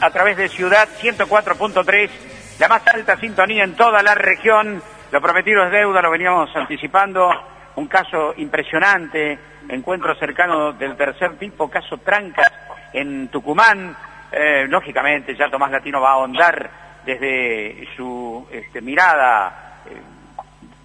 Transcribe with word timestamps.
a 0.00 0.10
través 0.10 0.36
de 0.36 0.48
Ciudad 0.48 0.88
104.3, 1.00 2.10
la 2.58 2.68
más 2.68 2.86
alta 2.86 3.16
sintonía 3.18 3.64
en 3.64 3.74
toda 3.74 4.02
la 4.02 4.14
región. 4.14 4.82
Lo 5.12 5.20
prometido 5.20 5.64
es 5.64 5.70
deuda, 5.70 6.00
lo 6.00 6.10
veníamos 6.10 6.54
anticipando. 6.56 7.30
Un 7.76 7.86
caso 7.86 8.34
impresionante, 8.36 9.38
encuentro 9.68 10.14
cercano 10.16 10.72
del 10.72 10.96
tercer 10.96 11.38
tipo, 11.38 11.70
caso 11.70 11.98
Trancas 11.98 12.52
en 12.92 13.28
Tucumán. 13.28 13.96
Eh, 14.32 14.66
lógicamente, 14.68 15.36
ya 15.36 15.50
Tomás 15.50 15.70
Latino 15.70 16.00
va 16.00 16.10
a 16.10 16.14
ahondar 16.14 16.70
desde 17.04 17.86
su 17.96 18.46
este, 18.50 18.80
mirada 18.80 19.82
eh, 19.86 20.00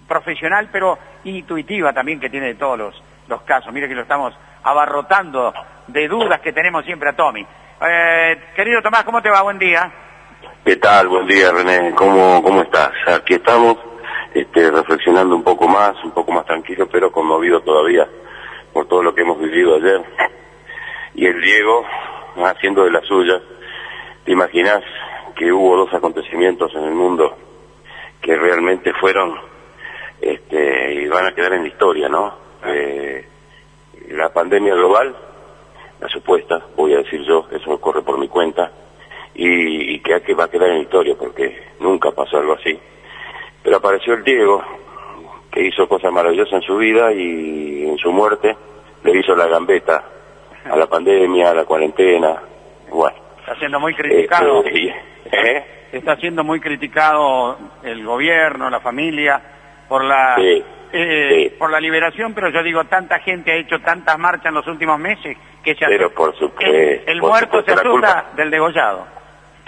profesional, 0.06 0.68
pero 0.70 0.98
intuitiva 1.24 1.92
también 1.92 2.20
que 2.20 2.30
tiene 2.30 2.48
de 2.48 2.54
todos 2.54 2.78
los, 2.78 3.02
los 3.28 3.42
casos. 3.42 3.72
Mire 3.72 3.88
que 3.88 3.94
lo 3.94 4.02
estamos 4.02 4.34
abarrotando 4.62 5.54
de 5.86 6.08
dudas 6.08 6.40
que 6.40 6.52
tenemos 6.52 6.84
siempre 6.84 7.10
a 7.10 7.16
Tommy. 7.16 7.46
Eh, 7.78 8.36
querido 8.54 8.80
Tomás, 8.80 9.04
¿cómo 9.04 9.20
te 9.20 9.28
va? 9.28 9.42
Buen 9.42 9.58
día. 9.58 9.92
¿Qué 10.64 10.76
tal? 10.76 11.08
Buen 11.08 11.26
día, 11.26 11.52
René. 11.52 11.94
¿Cómo, 11.94 12.42
cómo 12.42 12.62
estás? 12.62 12.90
Aquí 13.06 13.34
estamos 13.34 13.76
este, 14.32 14.70
reflexionando 14.70 15.36
un 15.36 15.44
poco 15.44 15.68
más, 15.68 15.92
un 16.02 16.12
poco 16.12 16.32
más 16.32 16.46
tranquilo, 16.46 16.88
pero 16.90 17.12
conmovido 17.12 17.60
todavía 17.60 18.08
por 18.72 18.88
todo 18.88 19.02
lo 19.02 19.14
que 19.14 19.20
hemos 19.20 19.38
vivido 19.38 19.76
ayer. 19.76 20.02
Y 21.14 21.26
el 21.26 21.40
Diego 21.40 21.84
haciendo 22.46 22.84
de 22.84 22.90
la 22.92 23.02
suya. 23.02 23.40
¿Te 24.24 24.32
imaginas 24.32 24.82
que 25.36 25.52
hubo 25.52 25.76
dos 25.76 25.92
acontecimientos 25.92 26.74
en 26.74 26.84
el 26.84 26.94
mundo 26.94 27.36
que 28.22 28.36
realmente 28.36 28.92
fueron 28.94 29.38
este, 30.20 30.94
y 30.94 31.08
van 31.08 31.26
a 31.26 31.34
quedar 31.34 31.52
en 31.52 31.62
la 31.62 31.68
historia, 31.68 32.08
¿no? 32.08 32.38
Eh, 32.64 33.28
la 34.10 34.32
pandemia 34.32 34.74
global 34.74 35.25
la 36.00 36.08
supuesta, 36.08 36.62
voy 36.76 36.94
a 36.94 36.98
decir 36.98 37.22
yo, 37.22 37.46
eso 37.50 37.80
corre 37.80 38.02
por 38.02 38.18
mi 38.18 38.28
cuenta, 38.28 38.70
y, 39.34 39.98
que, 40.00 40.34
va 40.34 40.44
a 40.44 40.50
quedar 40.50 40.70
en 40.70 40.82
historia 40.82 41.14
porque 41.18 41.72
nunca 41.80 42.10
pasó 42.10 42.38
algo 42.38 42.54
así. 42.54 42.78
Pero 43.62 43.76
apareció 43.76 44.14
el 44.14 44.24
Diego, 44.24 44.62
que 45.50 45.66
hizo 45.66 45.88
cosas 45.88 46.12
maravillosas 46.12 46.54
en 46.54 46.62
su 46.62 46.76
vida 46.76 47.12
y 47.12 47.86
en 47.86 47.98
su 47.98 48.10
muerte 48.12 48.56
le 49.04 49.18
hizo 49.18 49.34
la 49.34 49.46
gambeta 49.46 50.04
a 50.64 50.76
la 50.76 50.86
pandemia, 50.86 51.50
a 51.50 51.54
la 51.54 51.64
cuarentena, 51.64 52.40
bueno. 52.90 53.16
Está 53.40 53.56
siendo 53.58 53.78
muy 53.78 53.94
criticado. 53.94 54.64
Este, 54.64 54.88
¿eh? 55.32 55.64
Está 55.92 56.16
siendo 56.16 56.42
muy 56.42 56.60
criticado 56.60 57.56
el 57.82 58.04
gobierno, 58.04 58.68
la 58.70 58.80
familia, 58.80 59.40
por 59.88 60.04
la 60.04 60.36
eh, 60.92 61.54
por 61.58 61.70
la 61.70 61.80
liberación, 61.80 62.32
pero 62.34 62.50
yo 62.50 62.62
digo, 62.62 62.84
tanta 62.84 63.18
gente 63.20 63.52
ha 63.52 63.56
hecho 63.56 63.80
tantas 63.80 64.18
marchas 64.18 64.46
en 64.46 64.54
los 64.54 64.66
últimos 64.66 64.98
meses 64.98 65.36
que 65.66 65.74
se 65.74 65.84
Pero 65.86 66.10
por 66.10 66.32
supuesto. 66.38 67.10
El, 67.10 67.20
muerto 67.20 67.60
se 67.62 67.72
asusta 67.72 68.30
del 68.36 68.50
degollado. 68.50 69.04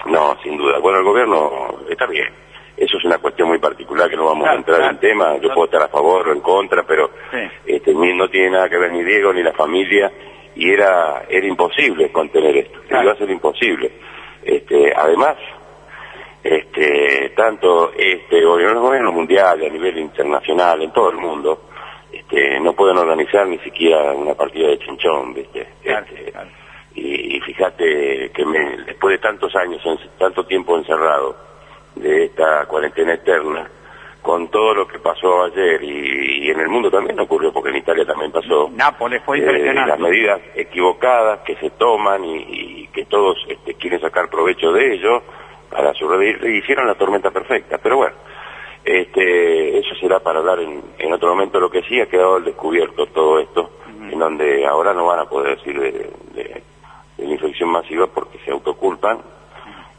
No, 0.05 0.37
sin 0.41 0.57
duda. 0.57 0.79
Bueno, 0.79 0.99
el 0.99 1.03
gobierno 1.03 1.79
está 1.89 2.05
bien. 2.05 2.29
Eso 2.77 2.97
es 2.97 3.03
una 3.03 3.17
cuestión 3.17 3.49
muy 3.49 3.59
particular 3.59 4.09
que 4.09 4.15
no 4.15 4.25
vamos 4.25 4.47
a 4.47 4.53
entrar 4.53 4.81
en 4.89 4.97
tema. 4.99 5.35
Yo 5.37 5.53
puedo 5.53 5.65
estar 5.65 5.81
a 5.83 5.89
favor 5.89 6.29
o 6.29 6.31
en 6.31 6.39
contra, 6.39 6.83
pero 6.83 7.11
este, 7.65 7.93
no 7.93 8.29
tiene 8.29 8.51
nada 8.51 8.69
que 8.69 8.77
ver 8.77 8.93
ni 8.93 9.03
Diego 9.03 9.33
ni 9.33 9.43
la 9.43 9.51
familia 9.51 10.09
y 10.55 10.71
era 10.71 11.25
era 11.27 11.45
imposible 11.45 12.09
contener 12.13 12.55
esto. 12.55 12.79
Iba 12.89 13.11
a 13.11 13.17
ser 13.17 13.29
imposible. 13.29 13.91
Este, 14.41 14.93
además, 14.95 15.35
este, 16.41 17.33
tanto 17.35 17.91
este 17.97 18.41
gobierno, 18.41 18.81
gobierno 18.81 19.11
mundial, 19.11 19.61
a 19.61 19.69
nivel 19.69 19.97
internacional, 19.97 20.81
en 20.81 20.93
todo 20.93 21.09
el 21.09 21.17
mundo, 21.17 21.68
este, 22.29 22.59
no 22.59 22.73
pueden 22.73 22.97
organizar 22.97 23.47
ni 23.47 23.57
siquiera 23.59 24.13
una 24.13 24.35
partida 24.35 24.67
de 24.67 24.79
chinchón, 24.79 25.33
¿viste? 25.33 25.67
Este, 25.83 26.31
y, 26.93 27.39
fíjate 27.41 28.31
que 28.31 28.45
después 28.85 29.13
de 29.13 29.17
tantos 29.19 29.55
años, 29.55 29.81
tanto 30.17 30.45
tiempo 30.45 30.77
encerrado, 30.77 31.35
de 31.95 32.25
esta 32.25 32.65
cuarentena 32.67 33.13
eterna, 33.13 33.67
con 34.21 34.49
todo 34.49 34.75
lo 34.75 34.87
que 34.87 34.99
pasó 34.99 35.45
ayer 35.45 35.81
y, 35.83 36.51
en 36.51 36.59
el 36.59 36.67
mundo 36.67 36.91
también 36.91 37.19
ocurrió, 37.19 37.51
porque 37.51 37.69
en 37.69 37.77
Italia 37.77 38.05
también 38.05 38.31
pasó. 38.31 38.69
Nápoles 38.75 39.23
fue 39.23 39.37
eh, 39.37 39.41
impresionante. 39.41 39.89
las 39.89 39.99
medidas 39.99 40.41
equivocadas 40.55 41.39
que 41.39 41.55
se 41.55 41.71
toman 41.71 42.23
y, 42.25 42.87
que 42.93 43.05
todos 43.05 43.37
este, 43.47 43.73
quieren 43.75 44.01
sacar 44.01 44.29
provecho 44.29 44.71
de 44.71 44.93
ello 44.93 45.23
para 45.69 45.93
sobrevivir, 45.93 46.43
hicieron 46.55 46.87
la 46.87 46.95
tormenta 46.95 47.31
perfecta, 47.31 47.77
pero 47.77 47.97
bueno, 47.97 48.15
este, 48.89 49.77
eso 49.77 49.93
será 49.99 50.19
para 50.19 50.39
hablar 50.39 50.59
en, 50.59 51.13
otro 51.13 51.29
momento. 51.29 51.59
Lo 51.59 51.69
que 51.69 51.83
sí 51.83 52.01
ha 52.01 52.07
quedado 52.07 52.37
al 52.37 52.43
descubierto 52.45 53.05
todo 53.07 53.39
esto, 53.39 53.69
en 53.87 54.17
donde 54.17 54.65
ahora 54.65 54.93
no 54.93 55.05
van 55.05 55.19
a 55.19 55.25
poder 55.25 55.57
decir 55.57 55.79
de, 55.79 56.63
la 57.17 57.25
infección 57.25 57.69
masiva 57.69 58.07
porque 58.07 58.39
se 58.39 58.51
autoculpan, 58.51 59.19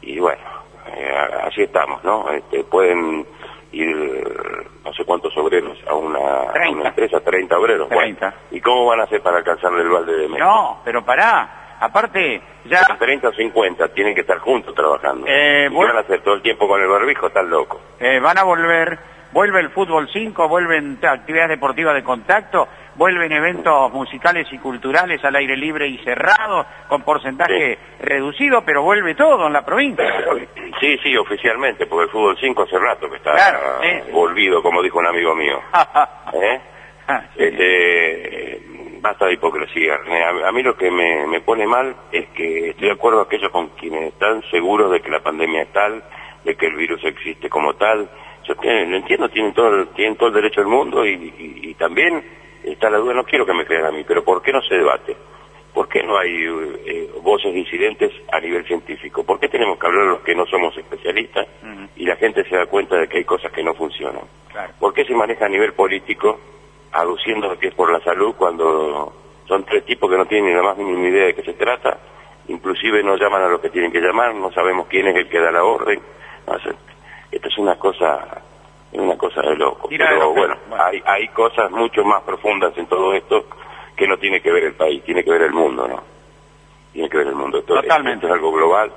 y 0.01 0.19
bueno, 0.19 0.41
eh, 0.87 1.15
así 1.43 1.61
estamos, 1.61 2.03
¿no? 2.03 2.29
Este, 2.31 2.63
pueden 2.65 3.25
ir 3.71 3.95
no 4.83 4.91
sé 4.93 5.05
cuántos 5.05 5.37
obreros 5.37 5.77
a 5.87 5.93
una, 5.95 6.51
empresa, 6.87 7.21
30 7.21 7.57
obreros. 7.57 7.87
30. 7.87 8.33
¿Y 8.51 8.59
cómo 8.59 8.87
van 8.87 8.99
a 8.99 9.03
hacer 9.03 9.21
para 9.21 9.37
alcanzarle 9.37 9.83
el 9.83 9.89
balde 9.89 10.17
de 10.17 10.27
medio? 10.27 10.43
No, 10.43 10.81
pero 10.83 11.05
pará, 11.05 11.60
Aparte, 11.81 12.39
ya... 12.65 12.95
30 12.97 13.29
o 13.29 13.33
50 13.33 13.87
tienen 13.89 14.13
que 14.13 14.21
estar 14.21 14.37
juntos 14.37 14.75
trabajando. 14.75 15.25
Eh, 15.27 15.67
van 15.69 15.97
a 15.97 16.01
hacer 16.01 16.21
todo 16.21 16.35
el 16.35 16.43
tiempo 16.43 16.67
con 16.67 16.79
el 16.79 16.87
barbijo? 16.87 17.25
Están 17.25 17.49
locos. 17.49 17.81
Eh, 17.99 18.19
van 18.19 18.37
a 18.37 18.43
volver, 18.43 18.99
vuelve 19.31 19.61
el 19.61 19.71
fútbol 19.71 20.07
5, 20.13 20.47
vuelven 20.47 20.99
actividades 21.01 21.49
deportivas 21.49 21.95
de 21.95 22.03
contacto, 22.03 22.67
vuelven 22.95 23.31
eventos 23.31 23.91
musicales 23.91 24.47
y 24.51 24.59
culturales 24.59 25.25
al 25.25 25.35
aire 25.35 25.57
libre 25.57 25.87
y 25.87 25.97
cerrado, 26.03 26.67
con 26.87 27.01
porcentaje 27.01 27.79
reducido, 27.99 28.63
pero 28.63 28.83
vuelve 28.83 29.15
todo 29.15 29.47
en 29.47 29.53
la 29.53 29.65
provincia. 29.65 30.05
Sí, 30.79 30.97
sí, 31.03 31.15
oficialmente, 31.15 31.85
porque 31.85 32.05
el 32.05 32.09
fútbol 32.09 32.35
5 32.39 32.63
hace 32.63 32.79
rato 32.79 33.07
que 33.07 33.17
está 33.17 33.79
volvido, 34.11 34.63
como 34.63 34.81
dijo 34.81 34.97
un 34.97 35.05
amigo 35.05 35.35
mío. 35.35 35.61
¿Eh? 36.33 36.61
Ah, 37.07 37.21
este, 37.35 38.61
basta 39.01 39.25
de 39.25 39.33
hipocresía. 39.33 39.99
A, 40.45 40.51
mí 40.51 40.63
lo 40.63 40.77
que 40.77 40.89
me, 40.91 41.41
pone 41.41 41.65
mal 41.65 41.95
es 42.11 42.27
que 42.29 42.69
estoy 42.69 42.87
de 42.87 42.93
acuerdo 42.93 43.19
a 43.19 43.23
aquellos 43.23 43.51
con 43.51 43.69
quienes 43.69 44.13
están 44.13 44.43
seguros 44.51 44.91
de 44.91 45.01
que 45.01 45.09
la 45.09 45.21
pandemia 45.21 45.63
es 45.63 45.73
tal, 45.73 46.03
de 46.43 46.55
que 46.55 46.67
el 46.67 46.75
virus 46.75 47.03
existe 47.03 47.49
como 47.49 47.73
tal. 47.73 48.09
Yo 48.47 48.53
lo 48.63 48.95
entiendo, 48.95 49.29
tienen 49.29 49.53
todo, 49.53 49.87
tienen 49.87 50.15
todo 50.15 50.29
el 50.29 50.35
derecho 50.35 50.61
del 50.61 50.69
mundo 50.69 51.05
y, 51.05 51.75
también 51.79 52.23
está 52.63 52.91
la 52.91 52.99
duda, 52.99 53.15
no 53.15 53.23
quiero 53.23 53.43
que 53.43 53.53
me 53.53 53.65
crean 53.65 53.85
a 53.85 53.91
mí, 53.91 54.03
pero 54.07 54.23
¿por 54.23 54.43
qué 54.43 54.51
no 54.51 54.61
se 54.61 54.75
debate? 54.75 55.15
¿Por 55.73 55.89
qué 55.89 56.03
no 56.03 56.15
hay 56.15 56.45
eh, 56.85 57.09
voces 57.23 57.51
disidentes 57.55 58.11
a 58.31 58.39
nivel 58.39 58.63
científico? 58.67 59.23
¿Por 59.23 59.39
qué 59.39 59.47
tenemos 59.47 59.79
que 59.79 59.87
hablar 59.87 60.05
los 60.05 60.21
que 60.21 60.35
no 60.35 60.45
somos 60.45 60.77
especialistas 60.77 61.47
y 61.95 62.05
la 62.05 62.17
gente 62.17 62.43
se 62.43 62.55
da 62.55 62.67
cuenta 62.67 62.97
de 62.97 63.07
que 63.07 63.17
hay 63.17 63.23
cosas 63.23 63.51
que 63.51 63.63
no 63.63 63.73
funcionan? 63.73 64.23
¿Por 64.79 64.93
qué 64.93 65.05
se 65.05 65.15
maneja 65.15 65.45
a 65.45 65.49
nivel 65.49 65.73
político 65.73 66.39
aduciendo 66.91 67.57
que 67.57 67.67
es 67.67 67.73
por 67.73 67.91
la 67.91 67.99
salud 68.01 68.35
cuando 68.37 69.13
son 69.47 69.63
tres 69.65 69.85
tipos 69.85 70.09
que 70.09 70.17
no 70.17 70.25
tienen 70.25 70.49
ni 70.49 70.55
la 70.55 70.63
más 70.63 70.77
mínima 70.77 71.07
idea 71.07 71.25
de 71.27 71.35
qué 71.35 71.43
se 71.43 71.53
trata, 71.53 71.97
inclusive 72.47 73.03
no 73.03 73.15
llaman 73.17 73.43
a 73.43 73.49
lo 73.49 73.61
que 73.61 73.69
tienen 73.69 73.91
que 73.91 73.99
llamar, 73.99 74.33
no 74.35 74.51
sabemos 74.51 74.87
quién 74.87 75.07
es 75.07 75.15
el 75.15 75.29
que 75.29 75.39
da 75.39 75.51
la 75.51 75.63
orden. 75.63 75.99
esto 77.31 77.47
es 77.47 77.57
una 77.57 77.75
cosa 77.77 78.41
una 78.93 79.17
cosa 79.17 79.41
de 79.41 79.55
loco. 79.55 79.87
Pero 79.89 80.33
bueno, 80.33 80.55
Hay, 80.77 81.01
hay 81.05 81.27
cosas 81.29 81.71
mucho 81.71 82.03
más 82.03 82.23
profundas 82.23 82.77
en 82.77 82.87
todo 82.87 83.13
esto 83.13 83.45
que 83.95 84.05
no 84.05 84.17
tiene 84.17 84.41
que 84.41 84.51
ver 84.51 84.65
el 84.65 84.73
país, 84.73 85.01
tiene 85.03 85.23
que 85.23 85.31
ver 85.31 85.43
el 85.43 85.53
mundo, 85.53 85.87
¿no? 85.87 86.01
Tiene 86.91 87.09
que 87.09 87.17
ver 87.17 87.27
el 87.27 87.35
mundo. 87.35 87.59
Esto, 87.59 87.75
Totalmente. 87.75 88.25
es 88.25 88.31
algo 88.33 88.51
global. 88.51 88.91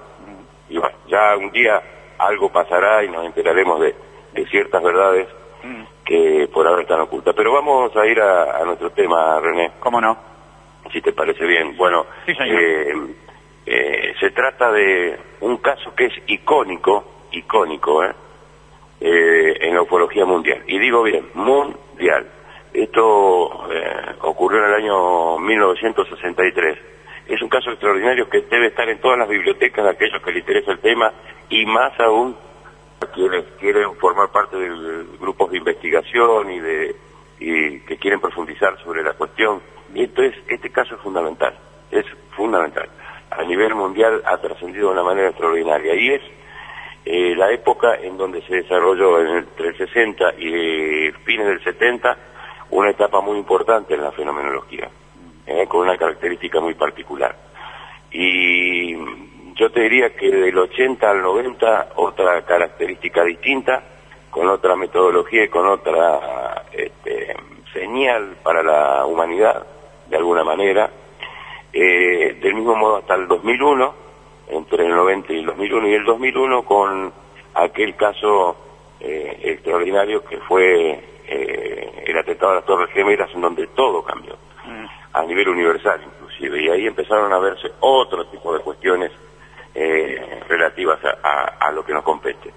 Y 0.69 0.79
bueno, 0.79 0.97
ya 1.07 1.37
un 1.37 1.53
día 1.53 1.81
algo 2.19 2.51
pasará 2.51 3.05
y 3.05 3.09
nos 3.09 3.25
enteraremos 3.25 3.81
de, 3.81 3.95
de 4.33 4.47
ciertas 4.47 4.83
verdades 4.83 5.29
mm 5.63 5.94
que 6.05 6.49
por 6.53 6.67
ahora 6.67 6.83
están 6.83 7.01
ocultas. 7.01 7.35
Pero 7.35 7.53
vamos 7.53 7.95
a 7.97 8.07
ir 8.07 8.21
a, 8.21 8.63
nuestro 8.65 8.91
tema, 8.91 9.41
René. 9.41 9.73
¿Cómo 9.81 10.01
no? 10.01 10.17
Si 10.93 11.01
te 11.01 11.13
parece 11.13 11.45
bien. 11.47 11.77
Bueno, 11.77 12.07
eh, 12.27 12.93
eh, 13.67 14.15
se 14.21 14.31
trata 14.31 14.71
de 14.71 15.19
un 15.41 15.57
caso 15.59 15.95
que 15.95 16.07
es 16.07 16.13
icónico, 16.27 17.27
icónico, 17.33 18.05
¿eh? 18.05 18.13
¿eh? 19.01 19.57
en 19.61 19.75
la 19.75 19.83
ufología 19.83 20.25
mundial. 20.27 20.63
Y 20.67 20.79
digo 20.79 21.03
bien, 21.03 21.31
mundial. 21.35 22.31
Esto 22.73 23.67
ocurrió 24.23 24.59
en 24.59 24.65
el 24.65 24.75
año 24.75 25.39
1963. 25.39 26.79
Es 27.29 27.41
un 27.41 27.49
caso 27.49 27.71
extraordinario 27.71 28.29
que 28.29 28.43
debe 28.43 28.67
estar 28.67 28.89
en 28.89 29.01
todas 29.01 29.19
las 29.19 29.29
bibliotecas 29.29 29.85
de 29.85 29.91
aquellos 29.91 30.21
que 30.23 30.33
les 30.33 30.41
interesa 30.41 30.73
el 30.73 30.81
tema 30.81 31.13
y 31.49 31.65
más 31.67 31.99
aún 32.01 32.37
quienes 33.13 33.45
quieren 33.61 33.95
formar 33.97 34.31
parte 34.31 34.57
de 34.57 35.05
grupos 35.19 35.51
de 35.51 35.59
investigación 35.59 36.51
y 36.51 36.61
de 36.61 36.97
y 37.39 37.81
que 37.81 37.97
quieren 37.99 38.21
profundizar 38.21 38.79
sobre 38.83 39.03
la 39.03 39.13
cuestión. 39.15 39.61
Y 39.95 40.05
entonces 40.05 40.35
este 40.49 40.71
caso 40.71 40.95
es 40.95 41.01
fundamental, 41.01 41.55
es 41.91 42.07
fundamental. 42.37 42.89
A 43.31 43.43
nivel 43.45 43.75
mundial 43.75 44.23
ha 44.25 44.37
trascendido 44.39 44.89
de 44.89 44.95
una 44.95 45.03
manera 45.03 45.29
extraordinaria 45.29 45.95
y 45.95 46.11
es 46.11 46.23
eh, 47.05 47.35
la 47.37 47.51
época 47.53 47.97
en 47.97 48.17
donde 48.17 48.43
se 48.43 48.57
desarrolló 48.57 49.21
entre 49.21 49.69
el 49.69 49.77
60 49.77 50.35
y 50.39 51.11
fines 51.25 51.47
del 51.47 51.63
70 51.63 52.17
una 52.71 52.91
etapa 52.91 53.21
muy 53.21 53.39
importante 53.39 53.95
en 53.95 54.03
la 54.03 54.13
fenomenología, 54.13 54.89
eh, 55.47 55.67
con 55.69 55.83
una 55.83 55.97
característica 55.97 56.61
muy 56.61 56.75
particular. 56.75 57.37
Y 58.11 58.95
yo 59.55 59.71
te 59.71 59.83
diría 59.83 60.15
que 60.15 60.31
del 60.31 60.59
80 60.59 61.09
al 61.09 61.23
90 61.23 61.93
otra 61.97 62.45
característica 62.45 63.23
distinta, 63.25 63.83
con 64.31 64.49
otra 64.49 64.75
metodología 64.75 65.45
y 65.45 65.49
con 65.49 65.67
otra 65.69 66.65
este, 66.73 67.37
señal 67.73 68.37
para 68.43 68.63
la 68.63 69.07
humanidad, 69.07 69.65
de 70.09 70.17
alguna 70.17 70.43
manera. 70.43 70.91
Eh, 71.73 72.39
del 72.41 72.55
mismo 72.55 72.75
modo 72.75 72.97
hasta 72.97 73.15
el 73.15 73.29
2001, 73.29 73.95
entre 74.49 74.87
el 74.87 74.95
90 74.95 75.33
y 75.33 75.39
el 75.39 75.47
2001, 75.47 75.89
y 75.89 75.95
el 75.95 76.05
2001 76.05 76.65
con 76.65 77.13
aquel 77.55 77.97
caso 77.97 78.57
eh, 79.01 79.41
extraordinario 79.43 80.25
que 80.25 80.39
fue 80.39 81.01
eh, 81.27 82.03
el 82.07 82.19
atentado 82.19 82.53
a 82.53 82.55
las 82.57 82.65
Torres 82.65 82.91
Gemelas, 82.93 83.31
en 83.35 83.41
donde 83.41 83.69
todo 83.69 84.03
cambió, 84.03 84.35
mm. 84.65 84.87
a 85.13 85.23
nivel 85.25 85.49
universal 85.49 86.01
inclusive, 86.05 86.63
y 86.63 86.69
ahí 86.71 86.87
empezaron 86.87 87.33
a 87.33 87.39
verse 87.39 87.71
otro 87.81 88.27
tipo 88.27 88.53
de 88.53 88.61
cuestiones 88.61 89.11
eh, 89.75 90.41
relativas 90.49 90.99
a, 91.05 91.71
lo 91.73 91.85
que 91.85 91.93
nos 91.93 92.05
compete. 92.05 92.53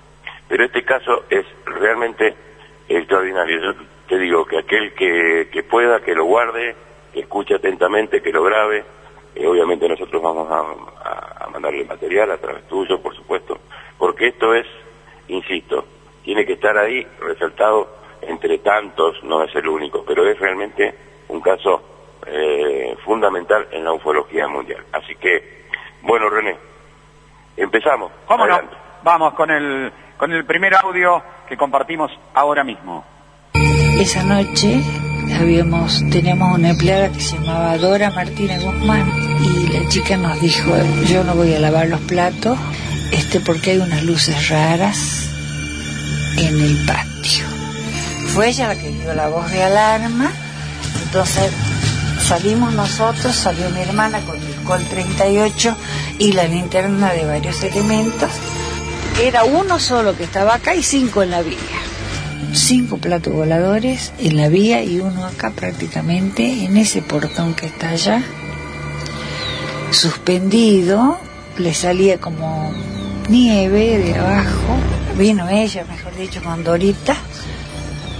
Pero 0.48 0.66
este 0.66 0.84
caso 0.84 1.24
es 1.30 1.46
realmente 1.66 2.36
extraordinario. 2.88 3.60
Yo 3.62 3.74
te 4.08 4.18
digo 4.20 4.46
que 4.46 4.60
aquel 4.60 4.94
que, 4.94 5.64
pueda, 5.70 6.02
que 6.02 6.14
lo 6.14 6.26
guarde, 6.26 6.76
que 7.14 7.22
escuche 7.22 7.56
atentamente, 7.56 8.22
que 8.22 8.32
lo 8.32 8.44
grabe, 8.44 8.84
obviamente 9.46 9.88
nosotros 9.88 10.22
vamos 10.22 10.48
a, 10.52 11.44
a 11.44 11.50
mandarle 11.50 11.86
material 11.86 12.32
a 12.32 12.38
través 12.38 12.68
tuyo, 12.68 13.02
por 13.02 13.16
supuesto, 13.16 13.58
porque 13.98 14.28
esto 14.28 14.54
es, 14.54 14.66
insisto, 15.28 15.86
tiene 16.24 16.46
que 16.46 16.54
estar 16.54 16.78
ahí 16.78 17.06
resaltado 17.20 17.98
entre 18.22 18.58
tantos, 18.60 19.24
no 19.24 19.44
es 19.44 19.56
el 19.56 19.68
único, 19.68 20.04
pero 20.06 20.28
es 20.28 20.40
realmente 20.40 20.94
un 21.30 21.42
caso 21.42 21.82
eh, 22.26 22.96
fundamental 23.06 23.68
en 23.72 23.84
la 23.84 23.94
ufología 23.94 24.48
mundial. 24.48 24.84
Así 24.92 25.16
que, 25.16 25.66
bueno, 26.02 26.30
René, 26.30 26.58
empezamos. 27.58 28.12
¿Cómo 28.28 28.46
no? 28.46 28.60
Vamos 29.04 29.34
con 29.34 29.50
el, 29.52 29.92
con 30.18 30.32
el 30.32 30.46
primer 30.46 30.76
audio 30.76 31.22
que 31.48 31.58
compartimos 31.58 32.12
ahora 32.34 32.64
mismo. 32.64 33.04
Esa 34.00 34.24
noche 34.24 34.82
habíamos, 35.40 36.04
teníamos 36.10 36.58
una 36.58 36.70
empleada 36.70 37.10
que 37.12 37.20
se 37.20 37.38
llamaba 37.38 37.78
Dora 37.78 38.12
Martínez 38.12 38.64
Guzmán 38.64 39.12
y 39.42 39.68
la 39.68 39.90
chica 39.90 40.18
nos 40.18 40.40
dijo, 40.40 40.72
yo 41.06 41.24
no 41.24 41.36
voy 41.36 41.54
a 41.54 41.60
lavar 41.60 41.88
los 41.88 42.00
platos, 42.02 42.58
este 43.12 43.40
porque 43.40 43.72
hay 43.72 43.78
unas 43.80 44.04
luces 44.04 44.50
raras 44.50 45.30
en 46.38 46.60
el 46.60 46.86
patio. 46.86 47.46
Fue 48.34 48.50
ella 48.50 48.68
la 48.68 48.76
que 48.76 48.90
dio 48.90 49.14
la 49.14 49.30
voz 49.30 49.50
de 49.52 49.64
alarma, 49.64 50.32
entonces 51.04 51.52
salimos 52.20 52.74
nosotros, 52.74 53.36
salió 53.36 53.70
mi 53.72 53.82
hermana 53.82 54.20
con 54.22 54.36
el 54.36 54.56
Col 54.64 54.84
38 54.90 55.76
y 56.20 56.34
la 56.34 56.48
linterna 56.48 57.14
de 57.14 57.26
varios 57.26 57.62
elementos. 57.64 58.30
Era 59.22 59.44
uno 59.44 59.80
solo 59.80 60.16
que 60.16 60.24
estaba 60.24 60.56
acá 60.56 60.76
y 60.76 60.84
cinco 60.84 61.24
en 61.24 61.32
la 61.32 61.42
vía. 61.42 61.58
Cinco 62.54 62.98
platos 62.98 63.34
voladores 63.34 64.14
en 64.20 64.38
la 64.38 64.48
vía 64.48 64.84
y 64.84 65.00
uno 65.00 65.26
acá 65.26 65.52
prácticamente 65.52 66.66
en 66.66 66.78
ese 66.78 67.02
portón 67.02 67.54
que 67.54 67.68
está 67.68 67.90
allá. 67.90 68.24
Suspendido, 69.92 71.20
le 71.58 71.74
salía 71.74 72.20
como 72.20 72.72
nieve 73.30 73.98
de 73.98 74.16
abajo. 74.16 74.78
Vino 75.18 75.50
ella, 75.50 75.84
mejor 75.90 76.16
dicho, 76.16 76.42
con 76.44 76.64
Dorita 76.64 77.18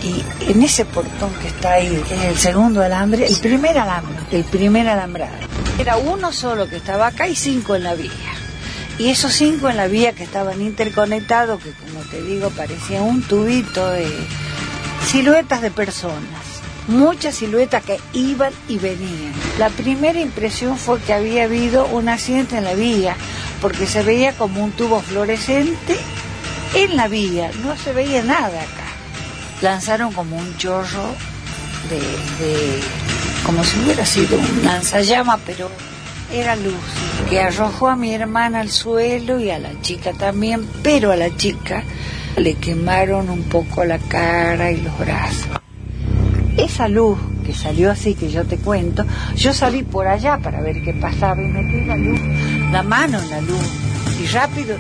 y 0.04 0.24
en 0.52 0.62
ese 0.62 0.86
portón 0.86 1.34
que 1.42 1.48
está 1.48 1.74
ahí, 1.74 2.04
que 2.08 2.16
es 2.16 2.24
el 2.24 2.38
segundo 2.38 2.82
alambre, 2.82 3.26
el 3.26 3.38
primer 3.40 3.78
alambre, 3.78 4.18
el 4.32 4.44
primer 4.44 4.88
alambrado, 4.88 5.34
era 5.80 5.98
uno 5.98 6.32
solo 6.32 6.70
que 6.70 6.78
estaba 6.78 7.08
acá 7.08 7.28
y 7.28 7.36
cinco 7.36 7.76
en 7.76 7.84
la 7.84 7.96
vía. 7.96 8.12
Y 9.00 9.10
esos 9.10 9.34
cinco 9.34 9.70
en 9.70 9.78
la 9.78 9.88
vía 9.88 10.14
que 10.14 10.24
estaban 10.24 10.62
interconectados, 10.62 11.62
que 11.62 11.72
como 11.72 12.00
te 12.10 12.22
digo 12.22 12.50
parecía 12.50 13.02
un 13.02 13.22
tubito 13.22 13.88
de 13.90 14.08
siluetas 15.06 15.62
de 15.62 15.70
personas, 15.72 16.42
muchas 16.88 17.36
siluetas 17.36 17.84
que 17.84 18.00
iban 18.14 18.54
y 18.68 18.78
venían. 18.78 19.34
La 19.60 19.70
primera 19.70 20.20
impresión 20.20 20.78
fue 20.78 21.00
que 21.00 21.14
había 21.14 21.44
habido 21.44 21.86
un 21.88 22.10
accidente 22.10 22.58
en 22.58 22.64
la 22.64 22.74
vía, 22.74 23.16
porque 23.62 23.86
se 23.86 24.04
veía 24.04 24.34
como 24.34 24.64
un 24.64 24.72
tubo 24.72 25.00
fluorescente 25.02 25.96
en 26.74 26.96
la 26.96 27.08
vía, 27.08 27.52
no 27.64 27.76
se 27.78 27.94
veía 27.94 28.24
nada 28.24 28.62
acá 28.62 28.87
lanzaron 29.62 30.12
como 30.14 30.38
un 30.38 30.58
chorro 30.58 31.16
de, 31.90 32.80
como 33.46 33.64
si 33.64 33.80
hubiera 33.80 34.06
sido 34.06 34.38
un 34.38 34.66
lanzallama, 34.66 35.38
pero 35.46 35.70
era 36.32 36.56
luz, 36.56 36.74
que 37.30 37.40
arrojó 37.40 37.88
a 37.90 37.96
mi 37.96 38.14
hermana 38.14 38.60
al 38.60 38.70
suelo 38.70 39.40
y 39.40 39.50
a 39.50 39.60
la 39.60 39.80
chica 39.82 40.12
también, 40.14 40.68
pero 40.84 41.12
a 41.12 41.16
la 41.16 41.36
chica 41.36 41.84
le 42.36 42.56
quemaron 42.56 43.30
un 43.30 43.44
poco 43.44 43.86
la 43.86 43.98
cara 43.98 44.72
y 44.72 44.82
los 44.82 44.98
brazos. 45.00 45.48
Esa 46.58 46.88
luz 46.88 47.18
que 47.46 47.54
salió 47.54 47.92
así, 47.92 48.16
que 48.16 48.30
yo 48.30 48.44
te 48.46 48.58
cuento, 48.58 49.06
yo 49.36 49.54
salí 49.54 49.84
por 49.84 50.08
allá 50.08 50.38
para 50.40 50.60
ver 50.62 50.84
qué 50.84 50.94
pasaba 50.94 51.42
y 51.42 51.46
metí 51.46 51.86
la 51.86 51.96
luz, 51.96 52.20
la 52.72 52.84
mano 52.84 53.20
en 53.20 53.30
la 53.30 53.42
luz, 53.42 53.66
y 54.22 54.26
rápido 54.28 54.76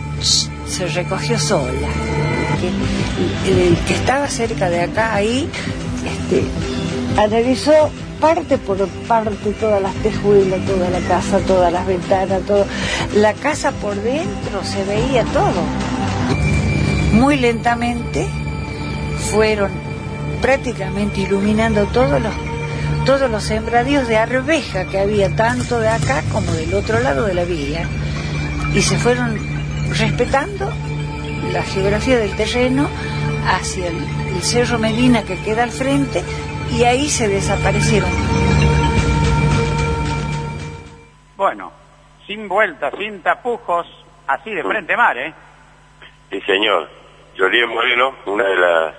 se 0.68 0.88
recogió 0.88 1.40
sola 1.40 2.37
el, 2.66 3.78
que 3.88 3.94
estaba 3.94 4.28
cerca 4.28 4.70
de 4.70 4.82
acá, 4.82 5.14
ahí, 5.14 5.50
este, 6.06 6.44
analizó 7.22 7.92
parte 8.20 8.58
por 8.58 8.88
parte 9.08 9.52
todas 9.60 9.82
las 9.82 9.94
tejuelas, 9.96 10.66
toda 10.66 10.90
la 10.90 11.00
casa, 11.02 11.40
todas 11.40 11.72
las 11.72 11.86
ventanas, 11.86 12.42
todo. 12.48 12.66
La 13.16 13.34
casa 13.34 13.72
por 13.72 13.96
dentro 13.96 14.64
se 14.64 14.84
veía 14.86 15.24
todo. 15.26 15.62
Muy 17.14 17.38
lentamente 17.38 18.28
fueron 19.32 19.72
prácticamente 20.42 21.22
iluminando 21.22 21.86
todos 21.86 22.22
los 22.22 22.34
todos 23.06 23.32
los 23.32 23.44
sembradíos 23.44 24.08
de 24.10 24.18
arveja 24.18 24.84
que 24.86 25.00
había 25.00 25.34
tanto 25.34 25.80
de 25.80 25.88
acá 25.88 26.24
como 26.32 26.52
del 26.52 26.74
otro 26.74 27.00
lado 27.00 27.26
de 27.26 27.34
la 27.34 27.46
vía 27.46 27.88
y 28.76 28.82
se 28.82 28.98
fueron 28.98 29.38
respetando 29.98 30.70
la 31.52 31.64
geografía 31.64 32.18
del 32.18 32.36
terreno 32.36 32.90
hacia 33.46 33.88
el, 33.88 34.18
Cerro 34.42 34.78
Medina 34.78 35.24
que 35.24 35.42
queda 35.42 35.64
al 35.64 35.72
frente 35.72 36.22
y 36.72 36.84
ahí 36.84 37.10
se 37.10 37.28
desaparecieron. 37.28 38.10
Bueno, 41.36 41.72
sin 42.28 42.48
vueltas, 42.48 42.94
sin 43.00 43.24
tapujos, 43.24 43.88
así 44.28 44.52
de 44.52 44.64
frente 44.64 44.96
mar, 44.96 45.18
¿eh? 45.18 45.34
Sí, 46.30 46.40
señor. 46.42 46.88
Jolien 47.36 47.70
Moreno, 47.70 48.16
una 48.28 48.44
de 48.44 48.56
las 48.58 48.96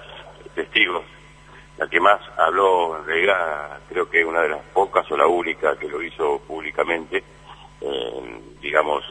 testigos, 0.56 1.04
la 1.76 1.88
que 1.88 2.00
más 2.00 2.20
habló 2.36 2.98
en 2.98 3.06
realidad, 3.06 3.78
creo 3.88 4.10
que 4.10 4.24
una 4.24 4.42
de 4.42 4.48
las 4.48 4.62
pocas 4.74 5.08
o 5.12 5.16
la 5.16 5.26
única 5.28 5.76
que 5.78 5.88
lo 5.88 6.02
hizo 6.02 6.40
públicamente, 6.48 7.22
digamos, 8.60 9.04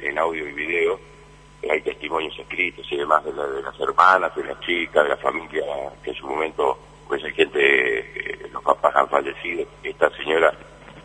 en 0.00 0.18
audio 0.18 0.48
y 0.48 0.52
video, 0.52 0.98
hay 1.62 1.80
testimonios 1.82 2.38
escritos 2.38 2.86
y 2.90 2.96
demás 2.96 3.24
de, 3.24 3.32
las 3.32 3.80
hermanas, 3.80 4.34
de 4.34 4.44
las 4.44 4.60
chicas, 4.60 5.02
de 5.02 5.10
la 5.10 5.16
familia, 5.16 5.64
que 6.02 6.10
en 6.10 6.16
su 6.16 6.26
momento, 6.26 6.78
pues 7.06 7.22
hay 7.24 7.32
gente, 7.32 7.98
eh, 7.98 8.48
los 8.52 8.62
papás 8.62 8.94
han 8.94 9.08
fallecido. 9.08 9.66
Esta 9.82 10.10
señora 10.16 10.52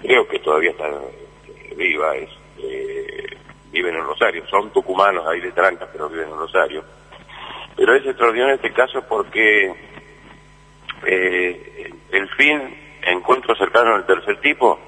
creo 0.01 0.27
que 0.27 0.39
todavía 0.39 0.71
está 0.71 0.87
eh, 0.87 1.73
viva, 1.75 2.15
es, 2.15 2.29
eh, 2.59 3.37
vive 3.71 3.89
en 3.89 4.03
Rosario, 4.03 4.45
son 4.47 4.69
tucumanos 4.71 5.25
ahí 5.27 5.39
de 5.39 5.51
Trancas, 5.51 5.89
pero 5.91 6.09
viven 6.09 6.29
en 6.29 6.37
Rosario. 6.37 6.83
Pero 7.75 7.95
es 7.95 8.05
extraordinario 8.05 8.55
este 8.55 8.71
caso 8.71 9.03
porque 9.07 9.73
el 11.05 12.29
fin, 12.37 12.77
encuentro 13.01 13.55
cercano 13.55 13.95
al 13.95 14.05
tercer 14.05 14.39
tipo, 14.39 14.79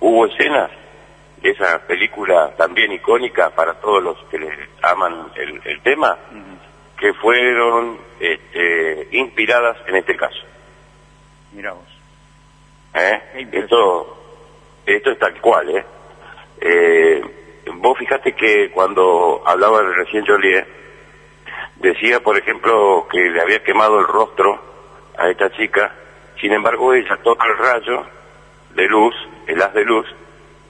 hubo 0.00 0.26
escenas 0.26 0.70
esa 1.42 1.78
película 1.86 2.54
también 2.56 2.92
icónica 2.92 3.50
para 3.50 3.74
todos 3.74 4.02
los 4.02 4.18
que 4.30 4.38
les 4.38 4.52
aman 4.82 5.32
el, 5.36 5.80
tema, 5.82 6.18
que 6.98 7.14
fueron 7.14 7.98
este, 8.18 9.08
inspiradas 9.12 9.76
en 9.86 9.96
este 9.96 10.16
caso. 10.16 10.40
Vos. 11.52 12.00
¿Eh? 12.94 13.48
Esto, 13.52 14.18
esto 14.86 15.10
es 15.10 15.18
tal 15.18 15.40
cual, 15.40 15.70
¿eh? 15.70 15.84
¿eh? 16.60 17.22
Vos 17.74 17.98
fijate 17.98 18.34
que 18.34 18.70
cuando 18.70 19.42
hablaba 19.46 19.82
recién 19.82 20.26
Joliet, 20.26 20.66
decía, 21.76 22.20
por 22.20 22.36
ejemplo, 22.36 23.06
que 23.10 23.18
le 23.18 23.40
había 23.40 23.62
quemado 23.62 24.00
el 24.00 24.06
rostro 24.06 24.60
a 25.16 25.28
esta 25.30 25.50
chica, 25.52 25.94
sin 26.40 26.52
embargo 26.52 26.92
ella 26.94 27.16
toca 27.22 27.46
el 27.46 27.58
rayo 27.58 28.04
de 28.74 28.86
luz, 28.88 29.14
el 29.46 29.62
haz 29.62 29.72
de 29.74 29.84
luz, 29.84 30.06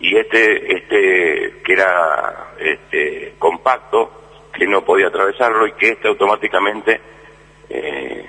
y 0.01 0.17
este, 0.17 0.77
este 0.77 1.61
que 1.63 1.73
era 1.73 2.55
este, 2.59 3.35
compacto, 3.39 4.49
que 4.53 4.67
no 4.67 4.83
podía 4.83 5.09
atravesarlo 5.09 5.67
y 5.67 5.73
que 5.73 5.91
este 5.91 6.09
automáticamente 6.09 7.01
eh, 7.69 8.27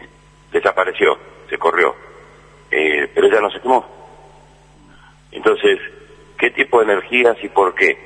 desapareció, 0.51 1.17
se 1.49 1.57
corrió. 1.57 1.95
Eh, 2.69 3.09
pero 3.13 3.29
ya 3.29 3.39
no 3.41 3.49
se 3.49 3.61
quemó. 3.61 3.85
Entonces, 5.31 5.79
¿qué 6.37 6.51
tipo 6.51 6.79
de 6.79 6.85
energías 6.85 7.37
y 7.41 7.49
por 7.49 7.73
qué? 7.73 7.97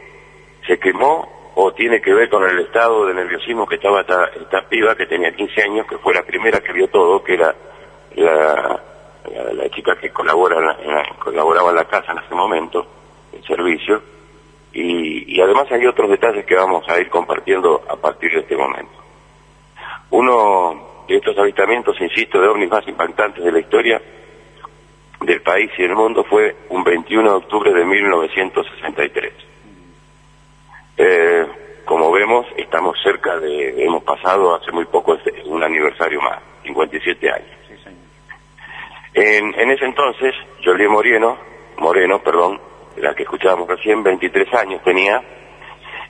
Se 0.68 0.80
quemó 0.80 1.52
o 1.56 1.74
tiene 1.74 2.02
que 2.02 2.14
ver 2.14 2.30
con 2.30 2.44
el 2.48 2.60
estado 2.60 3.08
de 3.08 3.14
nerviosismo 3.14 3.66
que 3.66 3.76
estaba 3.76 4.02
esta, 4.02 4.68
piba 4.70 4.96
que 4.96 5.06
tenía 5.08 5.36
15 5.36 5.64
años, 5.64 5.88
que 5.88 5.98
fue 5.98 6.14
la 6.14 6.24
primera 6.24 6.60
que 6.62 6.74
vio 6.74 6.88
todo, 6.90 7.24
que 7.24 7.34
era 7.34 7.56
la, 8.16 8.82
la, 9.54 9.70
chica 9.70 9.96
que 9.96 10.12
colabora 10.12 10.78
colaboraba 11.20 11.70
en 11.70 11.76
la 11.78 11.86
casa 11.86 12.12
en 12.12 12.20
ese 12.20 12.36
momento, 12.36 12.86
el 13.36 13.44
servicio, 13.44 14.02
y, 14.74 15.36
y 15.36 15.42
además 15.42 15.72
hay 15.72 15.86
otros 15.86 16.10
detalles 16.10 16.46
que 16.46 16.56
vamos 16.56 16.88
a 16.90 17.00
ir 17.00 17.10
compartiendo 17.10 17.84
a 17.90 17.96
partir 17.96 18.32
de 18.32 18.40
este 18.40 18.58
momento. 18.58 18.92
Uno 20.12 21.04
de 21.08 21.16
estos 21.18 21.38
avistamientos, 21.38 22.00
insisto, 22.00 22.42
de 22.42 22.48
ovnis 22.48 22.70
más 22.70 22.88
impactantes 22.88 23.44
de 23.44 23.52
la 23.52 23.60
historia 23.60 24.02
del 25.22 25.42
país 25.42 25.72
y 25.78 25.84
del 25.84 25.96
mundo 25.96 26.24
fue 26.24 26.56
un 26.70 26.84
21 26.84 27.30
de 27.30 27.36
octubre 27.36 27.74
de 27.74 27.86
1963. 27.86 29.34
Eh, 30.98 31.46
como 31.86 32.12
vemos, 32.12 32.46
estamos 32.58 32.98
cerca 33.04 33.38
de, 33.38 33.84
hemos 33.84 34.04
pasado 34.04 34.56
hace 34.56 34.72
muy 34.72 34.86
poco 34.86 35.16
este, 35.16 35.44
un 35.46 35.64
aniversario 35.64 36.22
más, 36.22 36.40
57 36.64 37.32
años. 37.32 37.50
En, 39.14 39.58
en 39.58 39.72
ese 39.72 39.86
entonces, 39.86 40.34
Jolie 40.64 40.90
Moreno, 40.90 41.38
Moreno, 41.78 42.20
perdón, 42.22 42.60
la 42.98 43.14
que 43.14 43.24
escuchábamos 43.24 43.68
recién, 43.68 44.04
23 44.04 44.54
años 44.54 44.82
tenía, 44.84 45.22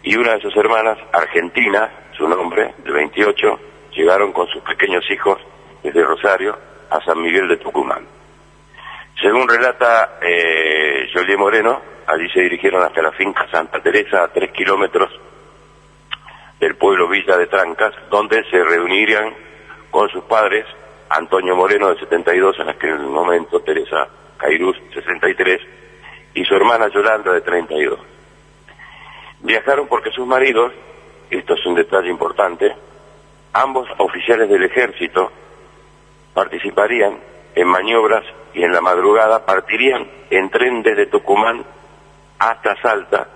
y 0.04 0.16
una 0.16 0.36
de 0.36 0.42
sus 0.42 0.56
hermanas, 0.56 0.98
Argentina, 1.12 1.90
su 2.18 2.28
nombre, 2.28 2.76
de 2.84 2.92
28, 2.92 3.60
llegaron 3.92 4.32
con 4.32 4.48
sus 4.48 4.62
pequeños 4.64 5.04
hijos 5.10 5.40
desde 5.82 6.04
Rosario 6.04 6.58
a 6.90 7.02
San 7.02 7.22
Miguel 7.22 7.48
de 7.48 7.58
Tucumán. 7.58 8.06
Según 9.22 9.48
relata 9.48 10.20
eh, 10.22 11.08
Jolie 11.14 11.38
Moreno, 11.38 11.82
allí 12.08 12.30
se 12.30 12.42
dirigieron 12.42 12.84
hasta 12.84 13.02
la 13.02 13.12
finca 13.14 13.48
Santa 13.50 13.82
Teresa, 13.82 14.24
a 14.24 14.28
tres 14.28 14.52
kilómetros 14.52 15.10
del 16.60 16.76
pueblo 16.76 17.08
Villa 17.08 17.38
de 17.38 17.48
Trancas, 17.48 17.94
donde 18.10 18.44
se 18.50 18.64
reunirían 18.64 19.34
con 19.90 20.10
sus 20.10 20.24
padres, 20.26 20.66
Antonio 21.10 21.56
Moreno 21.56 21.90
de 21.90 22.00
72 22.00 22.60
en 22.60 22.70
aquel 22.70 23.00
momento, 23.00 23.62
Teresa 23.62 24.08
Cairús 24.38 24.76
63, 24.94 25.62
y 26.36 26.46
su 26.46 26.54
hermana 26.54 26.90
Yolanda 26.90 27.34
de 27.34 27.42
32. 27.42 28.00
Viajaron 29.40 29.88
porque 29.88 30.12
sus 30.12 30.28
maridos, 30.28 30.72
esto 31.32 31.56
es 31.56 31.66
un 31.66 31.74
detalle 31.74 32.10
importante, 32.10 32.76
ambos 33.54 33.88
oficiales 33.98 34.48
del 34.50 34.64
ejército 34.64 35.32
participarían 36.34 37.18
en 37.56 37.68
maniobras 37.68 38.24
y 38.54 38.64
en 38.64 38.72
la 38.72 38.82
madrugada 38.82 39.46
partirían 39.46 40.08
en 40.30 40.50
tren 40.50 40.84
desde 40.84 41.08
Tucumán 41.08 41.66
hasta 42.38 42.76
Salta, 42.82 43.28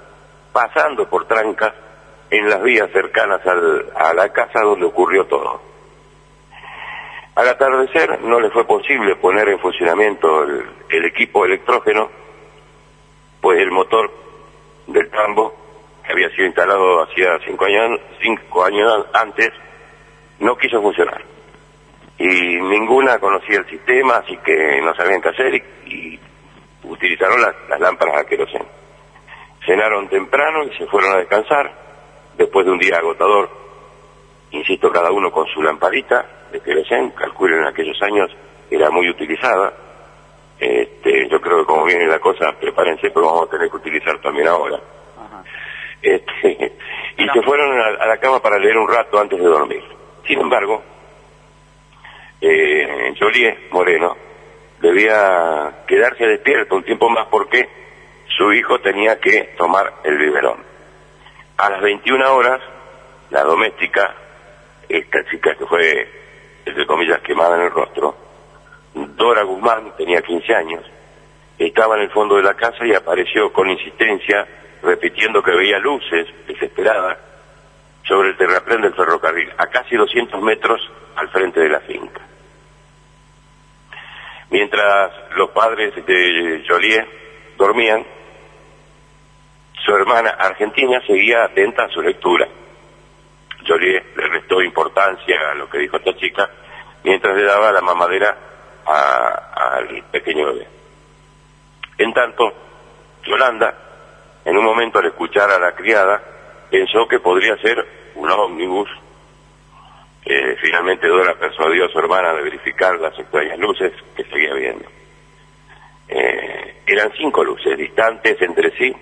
pasando 0.54 1.10
por 1.10 1.26
trancas 1.26 1.74
en 2.30 2.50
las 2.50 2.62
vías 2.62 2.92
cercanas 2.92 3.42
a 3.96 4.14
la 4.14 4.30
casa 4.30 4.60
donde 4.62 4.86
ocurrió 4.86 5.26
todo. 5.26 5.70
Al 7.40 7.48
atardecer 7.48 8.22
no 8.22 8.40
le 8.42 8.50
fue 8.50 8.66
posible 8.66 9.16
poner 9.16 9.48
en 9.48 9.60
funcionamiento 9.60 10.44
el, 10.44 11.06
equipo 11.06 11.46
electrógeno, 11.46 12.10
pues 13.42 13.60
el 13.60 13.72
motor 13.72 14.12
del 14.88 15.10
tambo, 15.10 15.54
que 16.06 16.12
había 16.12 16.30
sido 16.32 16.48
instalado 16.48 17.04
hacía 17.04 17.40
cinco 17.46 17.66
años, 17.66 18.00
cinco 18.22 18.64
años 18.64 19.06
antes, 19.14 19.52
no 20.40 20.58
quiso 20.58 20.82
funcionar. 20.82 21.24
Y 22.18 22.26
ninguna 22.26 23.20
conocía 23.20 23.60
el 23.60 23.70
sistema, 23.70 24.18
así 24.18 24.38
que 24.38 24.82
no 24.82 24.94
sabían 24.96 25.22
qué 25.22 25.30
hacer 25.30 25.56
y, 25.86 26.20
utilizaron 26.84 27.42
las, 27.42 27.80
lámparas 27.80 28.18
a 28.18 28.26
queroseno. 28.26 28.66
Cenaron 29.66 30.10
temprano 30.10 30.64
y 30.64 30.78
se 30.78 30.86
fueron 30.88 31.14
a 31.14 31.18
descansar, 31.18 31.72
después 32.38 32.66
de 32.66 32.72
un 32.72 32.80
día 32.80 32.98
agotador. 32.98 33.50
Insisto, 34.52 34.92
cada 34.92 35.12
uno 35.12 35.32
con 35.32 35.46
su 35.48 35.62
lamparita 35.62 36.48
de 36.52 36.60
queroseno, 36.62 37.14
calculen 37.14 37.60
en 37.60 37.68
aquellos 37.68 38.02
años 38.02 38.32
era 38.70 38.90
muy 38.90 39.10
utilizada. 39.10 39.74
Este, 40.60 41.30
yo 41.30 41.40
creo 41.40 41.60
que 41.60 41.66
como 41.66 41.86
viene 41.86 42.06
la 42.08 42.20
cosa, 42.20 42.52
prepárense, 42.60 43.10
pero 43.12 43.28
vamos 43.28 43.48
a 43.48 43.52
tener 43.52 43.70
que 43.70 43.78
utilizar 43.78 44.20
también 44.20 44.48
ahora. 44.48 44.80
Este, 46.02 46.74
y 47.18 47.28
se 47.30 47.42
fueron 47.42 47.80
a 47.80 48.06
la 48.06 48.18
cama 48.18 48.42
para 48.42 48.58
leer 48.58 48.78
un 48.78 48.88
rato 48.88 49.20
antes 49.20 49.38
de 49.38 49.46
dormir. 49.46 49.84
Sin 50.26 50.40
embargo, 50.40 50.82
eh, 52.42 53.14
Jolie 53.20 53.68
Moreno 53.72 54.16
debía 54.80 55.84
quedarse 55.88 56.26
despierto 56.26 56.76
un 56.76 56.84
tiempo 56.84 57.10
más 57.10 57.28
porque 57.28 57.68
su 58.38 58.54
hijo 58.54 58.80
tenía 58.80 59.20
que 59.20 59.56
tomar 59.58 59.96
el 60.04 60.18
biberón. 60.18 60.64
A 61.58 61.70
las 61.70 61.82
21 61.82 62.34
horas, 62.34 62.62
la 63.32 63.44
doméstica, 63.44 64.16
esta 64.88 65.26
chica 65.30 65.56
que 65.56 65.66
fue, 65.66 66.10
entre 66.66 66.86
comillas, 66.86 67.20
quemada 67.22 67.58
en 67.58 67.64
el 67.64 67.72
rostro, 67.72 68.16
Dora 68.94 69.44
Guzmán, 69.44 69.94
tenía 69.98 70.22
15 70.22 70.56
años, 70.56 70.84
estaba 71.58 71.96
en 71.96 72.04
el 72.04 72.12
fondo 72.12 72.36
de 72.36 72.44
la 72.44 72.54
casa 72.54 72.86
y 72.86 72.94
apareció 72.94 73.52
con 73.52 73.70
insistencia, 73.70 74.48
repitiendo 74.82 75.44
que 75.44 75.52
veía 75.52 75.80
luces, 75.80 76.28
desesperada, 76.48 77.18
sobre 78.08 78.30
el 78.30 78.38
terraplén 78.38 78.82
del 78.82 78.94
ferrocarril, 78.94 79.52
a 79.58 79.68
casi 79.68 79.96
200 79.96 80.42
metros 80.42 80.82
al 81.16 81.30
frente 81.30 81.60
de 81.60 81.70
la 81.70 81.80
finca. 81.82 82.22
Mientras 84.50 85.12
los 85.36 85.52
padres 85.52 85.94
de 86.06 86.64
Joliet 86.68 87.08
dormían, 87.58 88.06
su 89.86 89.96
hermana 89.96 90.32
argentina 90.32 91.02
seguía 91.06 91.44
atenta 91.44 91.84
a 91.84 91.90
su 91.90 92.02
lectura. 92.02 92.48
Joliet 93.68 94.16
le 94.16 94.28
restó 94.28 94.62
importancia 94.62 95.52
a 95.52 95.56
lo 95.56 95.70
que 95.70 95.80
dijo 95.80 95.98
esta 95.98 96.16
chica 96.16 96.50
mientras 97.04 97.36
le 97.36 97.44
daba 97.44 97.72
la 97.72 97.82
mamadera 97.82 98.38
al 98.90 100.04
pequeño 100.12 100.48
bebé. 100.48 100.68
En 101.98 102.14
tanto, 102.14 102.54
Yolanda, 103.26 103.76
en 104.46 104.58
un 104.58 104.64
momento 104.64 105.00
al 105.00 105.08
escuchar 105.08 105.52
a 105.52 105.60
la 105.60 105.74
criada, 105.74 106.22
pensó 106.70 107.08
que 107.08 107.20
podría 107.20 107.58
ser 107.58 107.86
un 108.16 108.30
ómnibus. 108.32 108.90
finalmente 110.62 111.08
Dora 111.08 111.36
persuadió 111.36 111.86
a 111.86 111.90
su 111.90 112.00
hermana 112.00 112.34
de 112.34 112.44
verificar 112.44 113.00
las 113.00 113.18
extrañas 113.18 113.58
luces 113.58 113.94
que 114.16 114.24
seguía 114.26 114.54
viendo. 114.54 114.86
Eh, 116.08 116.82
eran 116.86 117.12
cinco 117.18 117.44
luces 117.44 117.78
distantes 117.78 118.42
entre 118.42 118.72
sí 118.78 118.96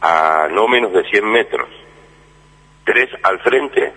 a 0.00 0.48
no 0.50 0.66
menos 0.66 0.92
de 0.92 1.04
100 1.04 1.24
metros, 1.30 1.68
tres 2.84 3.08
al 3.22 3.38
frente 3.40 3.92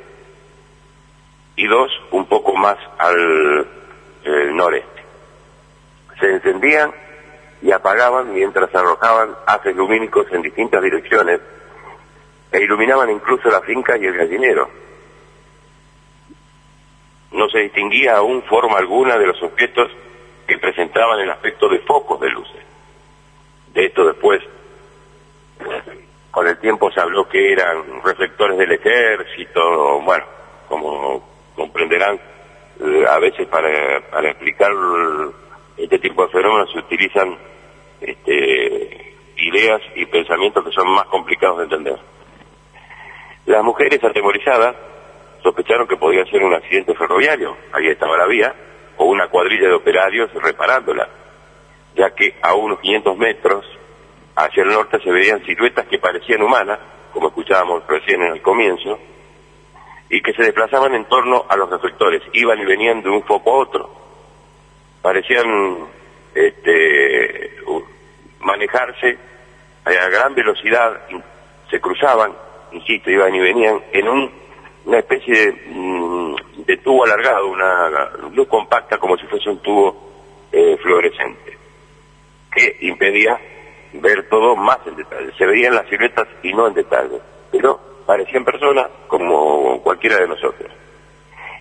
y 1.56 1.66
dos 1.68 1.92
un 2.12 2.26
poco 2.28 2.54
más 2.56 2.78
al 2.98 3.68
noreste. 4.54 4.95
Se 6.20 6.32
encendían 6.32 6.92
y 7.62 7.72
apagaban 7.72 8.34
mientras 8.34 8.74
arrojaban 8.74 9.36
haces 9.48 9.76
lumínicos 9.76 10.28
en 10.32 10.42
distintas 10.42 10.82
direcciones 10.82 11.40
e 12.52 12.62
iluminaban 12.62 13.10
incluso 13.10 13.50
la 13.50 13.62
finca 13.62 13.98
y 13.98 14.06
el 14.06 14.16
gallinero. 14.16 14.70
No 17.32 17.50
se 17.50 17.60
distinguía 17.60 18.18
aún 18.18 18.44
forma 18.44 18.78
alguna 18.78 19.18
de 19.18 19.28
los 19.28 19.42
objetos 19.44 19.92
que 20.48 20.58
presentaban 20.58 21.20
el 21.20 21.32
aspecto 21.32 21.68
de 21.68 21.80
focos 21.80 22.22
de 22.22 22.30
luces. 22.30 22.64
De 23.74 23.86
esto 23.86 24.06
después, 24.06 24.42
con 26.32 26.48
el 26.48 26.58
tiempo 26.60 26.92
se 26.92 27.02
habló 27.02 27.28
que 27.28 27.52
eran 27.52 28.02
reflectores 28.04 28.58
del 28.58 28.72
ejército, 28.72 30.02
bueno, 30.02 30.26
como 30.70 31.24
comprenderán, 31.56 32.20
eh, 32.80 33.06
a 33.10 33.20
veces 33.20 33.48
para, 33.48 34.02
para 34.12 34.30
explicar 34.30 34.72
este 35.78 36.00
tipo 36.00 36.26
de 36.26 36.32
fenómenos 36.32 36.72
se 36.72 36.80
utilizan 36.80 37.38
este, 38.02 39.16
ideas 39.38 39.82
y 39.96 40.06
pensamientos 40.06 40.64
que 40.64 40.72
son 40.72 40.90
más 40.90 41.06
complicados 41.06 41.58
de 41.58 41.64
entender. 41.64 42.00
Las 43.46 43.64
mujeres 43.64 44.04
atemorizadas 44.04 44.76
sospecharon 45.44 45.88
que 45.88 45.98
podía 45.98 46.26
ser 46.26 46.44
un 46.44 46.54
accidente 46.54 46.96
ferroviario, 46.96 47.56
ahí 47.72 47.88
estaba 47.88 48.18
la 48.18 48.26
vía, 48.26 48.56
o 48.98 49.06
una 49.06 49.28
cuadrilla 49.28 49.68
de 49.68 49.76
operarios 49.76 50.34
reparándola, 50.34 51.08
ya 51.96 52.16
que 52.16 52.36
a 52.42 52.56
unos 52.56 52.80
500 52.80 53.18
metros 53.18 53.66
hacia 54.36 54.64
el 54.64 54.70
norte 54.70 55.00
se 55.00 55.12
veían 55.12 55.46
siluetas 55.46 55.86
que 55.88 56.00
parecían 56.00 56.42
humanas, 56.42 56.80
como 57.14 57.28
escuchábamos 57.28 57.86
recién 57.88 58.22
en 58.22 58.34
el 58.34 58.42
comienzo, 58.42 59.00
y 60.10 60.22
que 60.22 60.34
se 60.34 60.44
desplazaban 60.44 60.96
en 60.96 61.06
torno 61.06 61.46
a 61.48 61.56
los 61.56 61.70
reflectores, 61.70 62.22
iban 62.34 62.60
y 62.60 62.66
venían 62.66 63.02
de 63.02 63.10
un 63.10 63.24
foco 63.24 63.52
a 63.52 63.58
otro. 63.58 64.05
Parecían 65.06 65.46
este, 66.34 67.52
manejarse 68.40 69.16
a 69.86 70.10
gran 70.10 70.34
velocidad, 70.34 71.00
se 71.70 71.80
cruzaban 71.80 72.32
insisto, 72.72 73.12
iban 73.12 73.36
y 73.36 73.40
venían 73.40 73.84
en 73.92 74.08
un, 74.08 74.32
una 74.86 74.98
especie 74.98 75.46
de, 75.46 75.52
mm, 75.68 76.36
tubo 76.84 77.06
alargado, 77.06 77.50
una 77.50 78.10
luz 78.34 78.48
compacta 78.48 78.98
como 78.98 79.16
si 79.16 79.28
fuese 79.28 79.48
un 79.48 79.60
tubo 79.60 79.96
eh, 80.52 80.76
fluorescente, 80.82 81.56
que 82.52 82.78
impedía 82.82 83.40
ver 83.94 84.28
todo 84.28 84.56
más 84.56 84.80
en 84.88 84.96
detalle. 84.96 85.32
Se 85.38 85.46
veían 85.46 85.76
las 85.76 85.88
siluetas 85.88 86.28
y 86.42 86.52
no 86.52 86.66
en 86.66 86.74
detalle, 86.74 87.22
pero 87.52 87.80
parecían 88.08 88.44
personas 88.44 88.88
como 89.06 89.84
cualquiera 89.84 90.18
de 90.18 90.30
nosotros. 90.30 90.72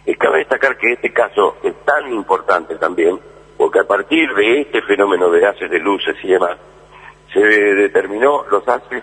Y 0.07 0.15
cabe 0.15 0.39
destacar 0.39 0.79
que 0.79 0.93
este 0.93 1.13
caso 1.13 1.59
es 1.63 1.75
tan 1.85 2.11
importante 2.11 2.77
también, 2.77 3.21
porque 3.65 3.79
a 3.79 3.85
partir 3.85 4.29
de 4.35 4.61
este 4.61 4.83
fenómeno 4.83 5.31
de 5.31 5.47
haces 5.47 5.71
de 5.71 5.79
luces 5.79 6.15
y 6.23 6.29
demás, 6.29 6.59
se 7.33 7.41
determinó 7.41 8.45
los 8.51 8.69
haces 8.69 9.03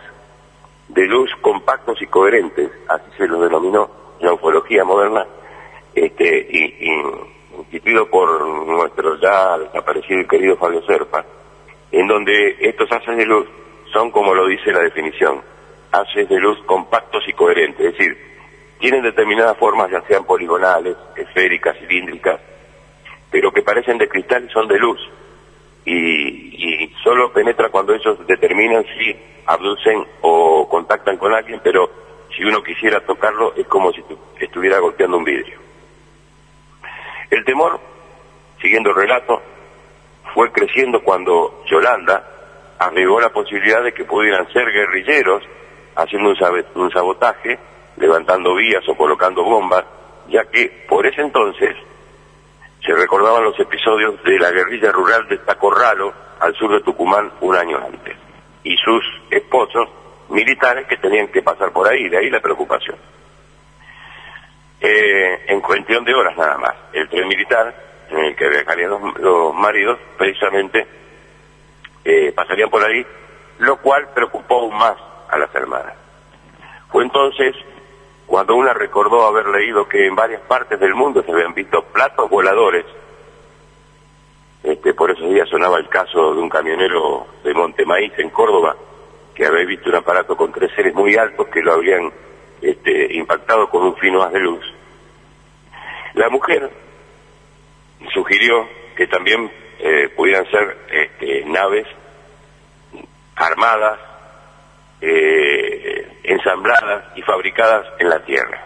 de 0.87 1.07
luz 1.07 1.31
compactos 1.41 1.99
y 1.99 2.05
coherentes, 2.05 2.69
así 2.87 3.09
se 3.17 3.27
los 3.27 3.41
denominó 3.41 3.89
la 4.19 4.33
ufología 4.33 4.83
moderna, 4.83 5.25
este, 5.95 6.47
y, 6.47 6.91
instituido 7.57 8.07
por 8.11 8.39
nuestro 8.67 9.19
ya 9.19 9.57
desaparecido 9.57 10.21
y 10.21 10.27
querido 10.27 10.55
Fabio 10.57 10.83
Serpa, 10.83 11.25
en 11.91 12.07
donde 12.07 12.57
estos 12.59 12.91
haces 12.91 13.17
de 13.17 13.25
luz 13.25 13.47
son 13.91 14.11
como 14.11 14.35
lo 14.35 14.45
dice 14.45 14.71
la 14.71 14.83
definición, 14.83 15.41
haces 15.91 16.29
de 16.29 16.39
luz 16.39 16.59
compactos 16.67 17.23
y 17.27 17.33
coherentes, 17.33 17.83
es 17.83 17.97
decir, 17.97 18.15
tienen 18.77 19.01
determinadas 19.01 19.57
formas, 19.57 19.89
ya 19.89 20.03
sean 20.03 20.23
poligonales, 20.23 20.95
esféricas, 21.15 21.75
cilíndricas, 21.79 22.39
pero 23.31 23.51
que 23.51 23.63
parecen 23.63 23.97
de 23.97 24.09
cristal 24.09 24.45
y 24.45 24.49
son 24.51 24.67
de 24.67 24.77
luz. 24.77 24.99
Y, 25.85 26.93
solo 27.03 27.33
penetra 27.33 27.69
cuando 27.69 27.95
ellos 27.95 28.27
determinan 28.27 28.85
si 28.85 29.15
abducen 29.47 30.05
o 30.21 30.67
contactan 30.69 31.17
con 31.17 31.33
alguien, 31.33 31.59
pero 31.63 31.89
si 32.35 32.43
uno 32.43 32.61
quisiera 32.61 32.99
tocarlo 32.99 33.55
es 33.55 33.65
como 33.65 33.91
si 33.91 34.03
estuviera 34.39 34.77
golpeando 34.79 35.17
un 35.17 35.23
vidrio. 35.23 35.57
El 37.31 37.43
temor, 37.43 37.79
siguiendo 38.61 38.91
el 38.91 38.95
relato, 38.95 39.41
fue 40.35 40.51
creciendo 40.51 41.01
cuando 41.01 41.63
Yolanda 41.65 42.23
agregó 42.77 43.19
la 43.19 43.29
posibilidad 43.29 43.83
de 43.83 43.93
que 43.93 44.05
pudieran 44.05 44.51
ser 44.53 44.71
guerrilleros 44.71 45.43
haciendo 45.95 46.33
un 46.75 46.91
sabotaje, 46.91 47.57
levantando 47.97 48.55
vías 48.55 48.87
o 48.87 48.95
colocando 48.95 49.43
bombas, 49.43 49.85
ya 50.29 50.45
que 50.45 50.85
por 50.87 51.05
ese 51.07 51.21
entonces 51.21 51.75
se 52.85 52.93
recordaban 52.93 53.43
los 53.43 53.59
episodios 53.59 54.21
de 54.23 54.39
la 54.39 54.51
guerrilla 54.51 54.91
rural 54.91 55.27
de 55.27 55.37
Tacorralo 55.39 56.13
al 56.39 56.55
sur 56.55 56.71
de 56.71 56.81
Tucumán 56.81 57.31
un 57.41 57.55
año 57.55 57.77
antes, 57.77 58.17
y 58.63 58.75
sus 58.77 59.03
esposos 59.29 59.87
militares 60.29 60.87
que 60.87 60.97
tenían 60.97 61.27
que 61.27 61.41
pasar 61.41 61.71
por 61.71 61.87
ahí, 61.87 62.09
de 62.09 62.17
ahí 62.17 62.29
la 62.29 62.39
preocupación. 62.39 62.97
Eh, 64.79 65.45
en 65.47 65.61
cuestión 65.61 66.03
de 66.03 66.13
horas 66.13 66.35
nada 66.35 66.57
más, 66.57 66.73
el 66.93 67.07
tren 67.07 67.27
militar 67.27 67.73
en 68.09 68.17
el 68.17 68.35
que 68.35 68.49
viajarían 68.49 69.13
los, 69.19 69.53
maridos, 69.53 69.99
precisamente, 70.17 70.87
eh, 72.03 72.31
pasarían 72.35 72.69
por 72.69 72.83
ahí, 72.83 73.05
lo 73.59 73.77
cual 73.77 74.09
preocupó 74.13 74.61
aún 74.61 74.75
más 74.75 74.95
a 75.29 75.37
las 75.37 75.53
hermanas. 75.53 75.93
Fue 76.89 77.03
entonces 77.03 77.55
cuando 78.31 78.55
una 78.55 78.73
recordó 78.73 79.25
haber 79.25 79.45
leído 79.47 79.89
que 79.89 80.07
en 80.07 80.15
varias 80.15 80.39
partes 80.43 80.79
del 80.79 80.95
mundo 80.95 81.21
se 81.21 81.33
habían 81.33 81.53
visto 81.53 81.83
platos 81.83 82.29
voladores. 82.29 82.85
Este, 84.63 84.93
por 84.93 85.11
esos 85.11 85.29
días 85.29 85.49
sonaba 85.49 85.77
el 85.79 85.89
caso 85.89 86.33
de 86.33 86.39
un 86.39 86.47
camionero 86.47 87.27
de 87.43 87.53
Montemaíz 87.53 88.13
en 88.19 88.29
Córdoba 88.29 88.77
que 89.35 89.45
había 89.45 89.65
visto 89.65 89.89
un 89.89 89.97
aparato 89.97 90.37
con 90.37 90.49
tres 90.53 90.71
seres 90.73 90.95
muy 90.95 91.13
altos 91.17 91.45
que 91.49 91.61
lo 91.61 91.73
habían 91.73 92.09
este, 92.61 93.13
impactado 93.15 93.69
con 93.69 93.83
un 93.83 93.97
fino 93.97 94.23
haz 94.23 94.31
de 94.31 94.39
luz. 94.39 94.63
La 96.13 96.29
mujer 96.29 96.71
sugirió 98.13 98.65
que 98.95 99.07
también 99.07 99.51
eh, 99.77 100.07
pudieran 100.15 100.49
ser 100.49 100.77
este, 100.89 101.43
naves 101.47 101.85
armadas, 103.35 103.99
eh, 105.01 106.07
ensambladas 106.23 107.17
y 107.17 107.21
fabricadas 107.21 107.87
en 107.99 108.09
la 108.09 108.23
Tierra. 108.23 108.65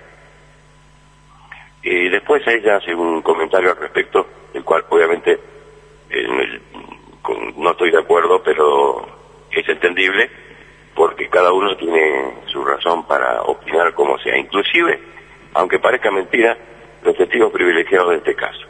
Y 1.81 2.09
después 2.09 2.41
ella 2.47 2.77
hace 2.77 2.93
un 2.93 3.21
comentario 3.21 3.71
al 3.71 3.77
respecto, 3.77 4.27
el 4.53 4.63
cual 4.63 4.83
obviamente 4.89 5.39
no 7.57 7.71
estoy 7.71 7.91
de 7.91 7.99
acuerdo, 7.99 8.41
pero 8.43 9.05
es 9.51 9.67
entendible, 9.67 10.29
porque 10.93 11.29
cada 11.29 11.51
uno 11.51 11.75
tiene 11.77 12.43
su 12.47 12.63
razón 12.63 13.05
para 13.07 13.41
opinar 13.43 13.93
como 13.93 14.17
sea. 14.19 14.37
Inclusive, 14.37 14.99
aunque 15.53 15.79
parezca 15.79 16.11
mentira, 16.11 16.57
los 17.03 17.15
testigos 17.15 17.51
privilegiados 17.51 18.11
de 18.11 18.17
este 18.17 18.35
caso. 18.35 18.65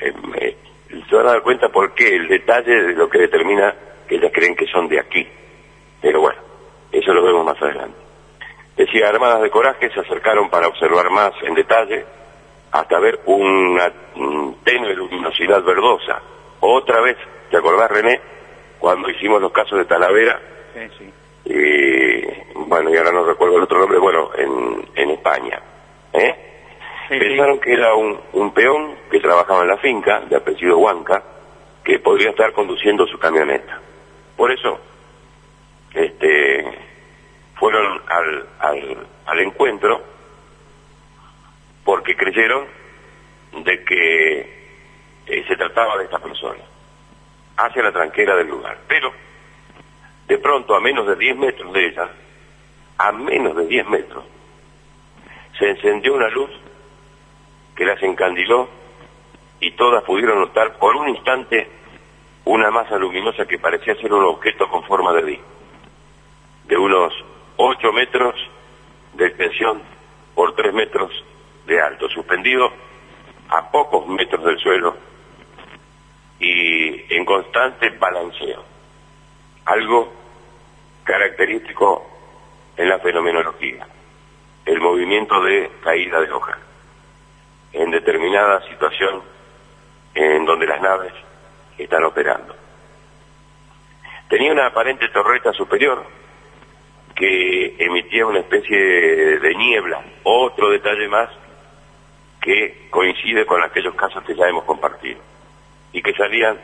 Eh, 0.00 0.56
se 1.08 1.16
van 1.16 1.26
a 1.26 1.32
dar 1.32 1.42
cuenta 1.42 1.68
por 1.68 1.94
qué, 1.94 2.16
el 2.16 2.28
detalle 2.28 2.82
de 2.82 2.92
lo 2.94 3.08
que 3.08 3.18
determina 3.18 3.74
que 4.06 4.16
ellas 4.16 4.32
creen 4.32 4.56
que 4.56 4.66
son 4.66 4.88
de 4.88 5.00
aquí. 5.00 5.26
Pero 6.00 6.20
bueno, 6.20 6.37
eso 6.98 7.12
lo 7.12 7.22
vemos 7.22 7.44
más 7.44 7.60
adelante. 7.60 7.96
Decía, 8.76 9.08
armadas 9.08 9.42
de 9.42 9.50
coraje 9.50 9.90
se 9.90 10.00
acercaron 10.00 10.48
para 10.50 10.68
observar 10.68 11.10
más 11.10 11.32
en 11.42 11.54
detalle 11.54 12.04
hasta 12.70 12.98
ver 13.00 13.20
una 13.26 13.92
tenue 14.64 14.94
luminosidad 14.94 15.62
verdosa. 15.62 16.22
Otra 16.60 17.00
vez, 17.00 17.16
¿te 17.50 17.56
acordás, 17.56 17.90
René? 17.90 18.20
Cuando 18.78 19.10
hicimos 19.10 19.40
los 19.40 19.52
casos 19.52 19.78
de 19.78 19.84
Talavera. 19.84 20.40
Sí, 20.74 20.80
sí. 20.98 21.12
Y, 21.46 22.54
bueno, 22.54 22.90
y 22.90 22.96
ahora 22.96 23.10
no 23.10 23.24
recuerdo 23.24 23.56
el 23.56 23.62
otro 23.62 23.78
nombre, 23.78 23.98
bueno, 23.98 24.30
en, 24.36 24.88
en 24.94 25.10
España. 25.10 25.60
¿Eh? 26.12 26.34
Pensaron 27.08 27.58
que 27.58 27.72
era 27.72 27.94
un, 27.94 28.18
un 28.34 28.52
peón 28.52 28.94
que 29.10 29.18
trabajaba 29.18 29.62
en 29.62 29.68
la 29.68 29.78
finca, 29.78 30.20
de 30.20 30.36
apellido 30.36 30.78
Huanca, 30.78 31.22
que 31.82 31.98
podría 31.98 32.30
estar 32.30 32.52
conduciendo 32.52 33.06
su 33.06 33.18
camioneta. 33.18 33.80
Por 34.36 34.52
eso, 34.52 34.78
este, 35.94 36.78
fueron 37.58 38.00
al, 38.08 38.46
al, 39.26 39.40
encuentro 39.40 40.02
porque 41.84 42.16
creyeron 42.16 42.66
de 43.64 43.84
que 43.84 44.40
eh, 45.26 45.44
se 45.46 45.56
trataba 45.56 45.96
de 45.98 46.04
esta 46.04 46.18
persona, 46.18 46.62
hacia 47.56 47.82
la 47.82 47.92
tranquera 47.92 48.36
del 48.36 48.48
lugar. 48.48 48.78
Pero, 48.86 49.12
de 50.26 50.38
pronto, 50.38 50.74
a 50.74 50.80
menos 50.80 51.06
de 51.06 51.16
10 51.16 51.36
metros 51.36 51.72
de 51.72 51.86
ella, 51.86 52.10
a 52.98 53.12
menos 53.12 53.56
de 53.56 53.66
10 53.66 53.88
metros, 53.88 54.24
se 55.58 55.70
encendió 55.70 56.14
una 56.14 56.28
luz 56.28 56.50
que 57.74 57.84
las 57.84 58.02
encandiló 58.02 58.68
y 59.60 59.72
todas 59.72 60.04
pudieron 60.04 60.40
notar 60.40 60.78
por 60.78 60.94
un 60.96 61.08
instante 61.08 61.68
una 62.44 62.70
masa 62.70 62.96
luminosa 62.96 63.46
que 63.46 63.58
parecía 63.58 63.94
ser 63.96 64.12
un 64.12 64.24
objeto 64.24 64.68
con 64.68 64.82
forma 64.84 65.12
de 65.14 65.22
D, 65.22 65.30
de 65.32 65.32
unos 65.32 65.48
8 67.88 67.92
metros 67.92 68.34
de 69.14 69.26
extensión 69.26 69.82
por 70.34 70.54
3 70.54 70.74
metros 70.74 71.10
de 71.66 71.80
alto, 71.80 72.08
suspendido 72.10 72.70
a 73.48 73.70
pocos 73.70 74.06
metros 74.08 74.44
del 74.44 74.58
suelo 74.58 74.96
y 76.38 77.14
en 77.14 77.24
constante 77.24 77.90
balanceo, 77.90 78.62
algo 79.64 80.12
característico 81.02 82.06
en 82.76 82.90
la 82.90 82.98
fenomenología, 82.98 83.86
el 84.66 84.80
movimiento 84.80 85.42
de 85.42 85.70
caída 85.82 86.20
de 86.20 86.30
hojas 86.30 86.58
en 87.72 87.90
determinada 87.90 88.68
situación 88.68 89.22
en 90.14 90.44
donde 90.44 90.66
las 90.66 90.80
naves 90.82 91.12
están 91.78 92.04
operando. 92.04 92.54
Tenía 94.28 94.52
una 94.52 94.66
aparente 94.66 95.08
torreta 95.08 95.52
superior 95.54 96.17
que 97.18 97.74
emitía 97.80 98.24
una 98.26 98.38
especie 98.38 98.78
de 98.78 99.54
niebla, 99.56 100.04
otro 100.22 100.70
detalle 100.70 101.08
más 101.08 101.28
que 102.40 102.86
coincide 102.90 103.44
con 103.44 103.60
aquellos 103.60 103.96
casos 103.96 104.22
que 104.22 104.36
ya 104.36 104.46
hemos 104.46 104.62
compartido 104.62 105.18
y 105.92 106.00
que 106.00 106.12
salían 106.12 106.60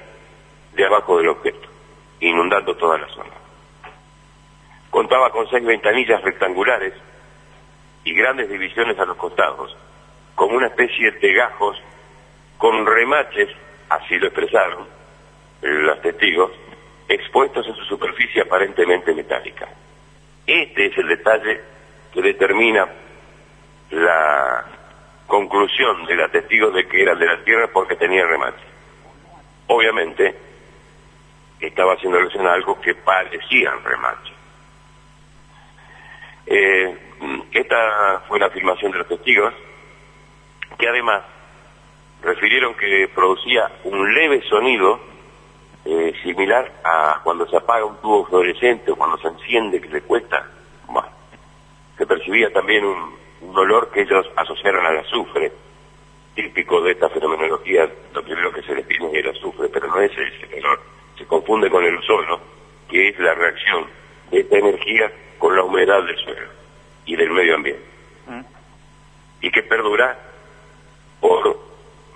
de 0.75 0.87
abajo 0.87 1.19
del 1.19 1.29
objeto, 1.29 1.69
inundando 2.21 2.77
toda 2.77 2.99
la 2.99 3.09
zona. 3.09 3.33
Contaba 4.91 5.31
con 5.31 5.51
seis 5.51 5.65
ventanillas 5.65 6.23
rectangulares 6.23 6.95
y 8.05 8.15
grandes 8.15 8.49
divisiones 8.49 8.97
a 9.01 9.07
los 9.07 9.17
costados, 9.17 9.77
como 10.37 10.57
una 10.57 10.69
especie 10.69 11.11
de 11.11 11.35
gajos 11.35 11.83
con 12.59 12.87
remaches, 12.87 13.49
así 13.89 14.19
lo 14.19 14.29
expresaron 14.29 14.87
los 15.63 16.01
testigos, 16.01 16.53
expuestos 17.09 17.67
en 17.67 17.75
su 17.75 17.85
superficie 17.87 18.43
aparentemente 18.43 19.13
metálica. 19.13 19.69
Este 20.47 20.87
es 20.87 20.99
el 20.99 21.09
detalle 21.09 21.61
que 22.13 22.23
determina 22.23 22.87
la 23.91 24.65
conclusión 25.27 26.05
de 26.07 26.17
los 26.17 26.31
testigos 26.31 26.75
de 26.75 26.87
que 26.87 27.03
eran 27.03 27.19
de 27.19 27.27
la 27.27 27.43
Tierra 27.45 27.69
porque 27.73 27.97
tenían 27.97 28.29
remaches. 28.29 28.67
Obviamente, 29.67 30.35
estaba 31.61 31.95
haciendo 31.95 32.19
alusión 32.19 32.47
a 32.47 32.53
algo 32.53 32.81
que 32.81 32.95
parecían 32.95 33.83
remaches. 33.83 34.35
Eh, 36.47 36.99
esta 37.53 38.21
fue 38.29 38.39
la 38.39 38.47
afirmación 38.47 38.93
de 38.93 38.99
los 38.99 39.09
testigos 39.09 39.55
que 40.79 40.89
además 40.89 41.23
refirieron 42.23 42.75
que 42.75 43.09
producía 43.15 43.71
un 43.85 44.15
leve 44.15 44.43
sonido 44.49 45.01
eh, 45.85 46.15
similar 46.23 46.73
a 46.83 47.21
cuando 47.23 47.47
se 47.47 47.57
apaga 47.57 47.85
un 47.85 47.97
tubo 47.99 48.25
fluorescente 48.27 48.91
o 48.91 48.97
cuando 48.97 49.19
se 49.19 49.29
enciende 49.29 49.81
que 49.81 49.89
le 49.89 50.01
cuesta. 50.03 50.47
Bueno, 50.87 51.09
se 51.99 52.07
percibía 52.07 52.51
también 52.53 52.85
un, 52.85 53.25
olor 53.55 53.91
que 53.91 54.01
ellos 54.01 54.27
asociaron 54.37 54.85
al 54.87 54.99
azufre, 54.99 55.53
típico 56.35 56.81
de 56.81 56.93
esta 56.93 57.09
fenomenología, 57.11 57.89
lo 58.13 58.23
primero 58.23 58.51
que 58.51 58.63
se 58.63 58.75
les 58.75 58.87
viene 58.89 59.11
es 59.13 59.25
el 59.25 59.31
azufre, 59.31 59.69
pero 59.69 59.87
no 59.87 60.01
es 60.01 60.11
ese 60.11 60.59
olor, 60.59 60.81
se 61.17 61.27
confunde 61.27 61.71
con 61.71 61.85
el 61.85 61.97
ozono, 61.99 62.41
que 62.89 63.11
es 63.11 63.19
la 63.21 63.35
reacción 63.35 63.87
de 64.31 64.41
esta 64.41 64.59
energía 64.59 65.13
con 65.39 65.55
la 65.55 65.63
humedad 65.63 66.03
del 66.05 66.17
suelo 66.17 66.49
y 67.05 67.15
del 67.15 67.31
medio 67.31 67.55
ambiente. 67.55 67.85
Mm. 68.27 68.41
Y 69.43 69.51
que 69.51 69.63
perdura 69.63 70.19
por 71.21 71.57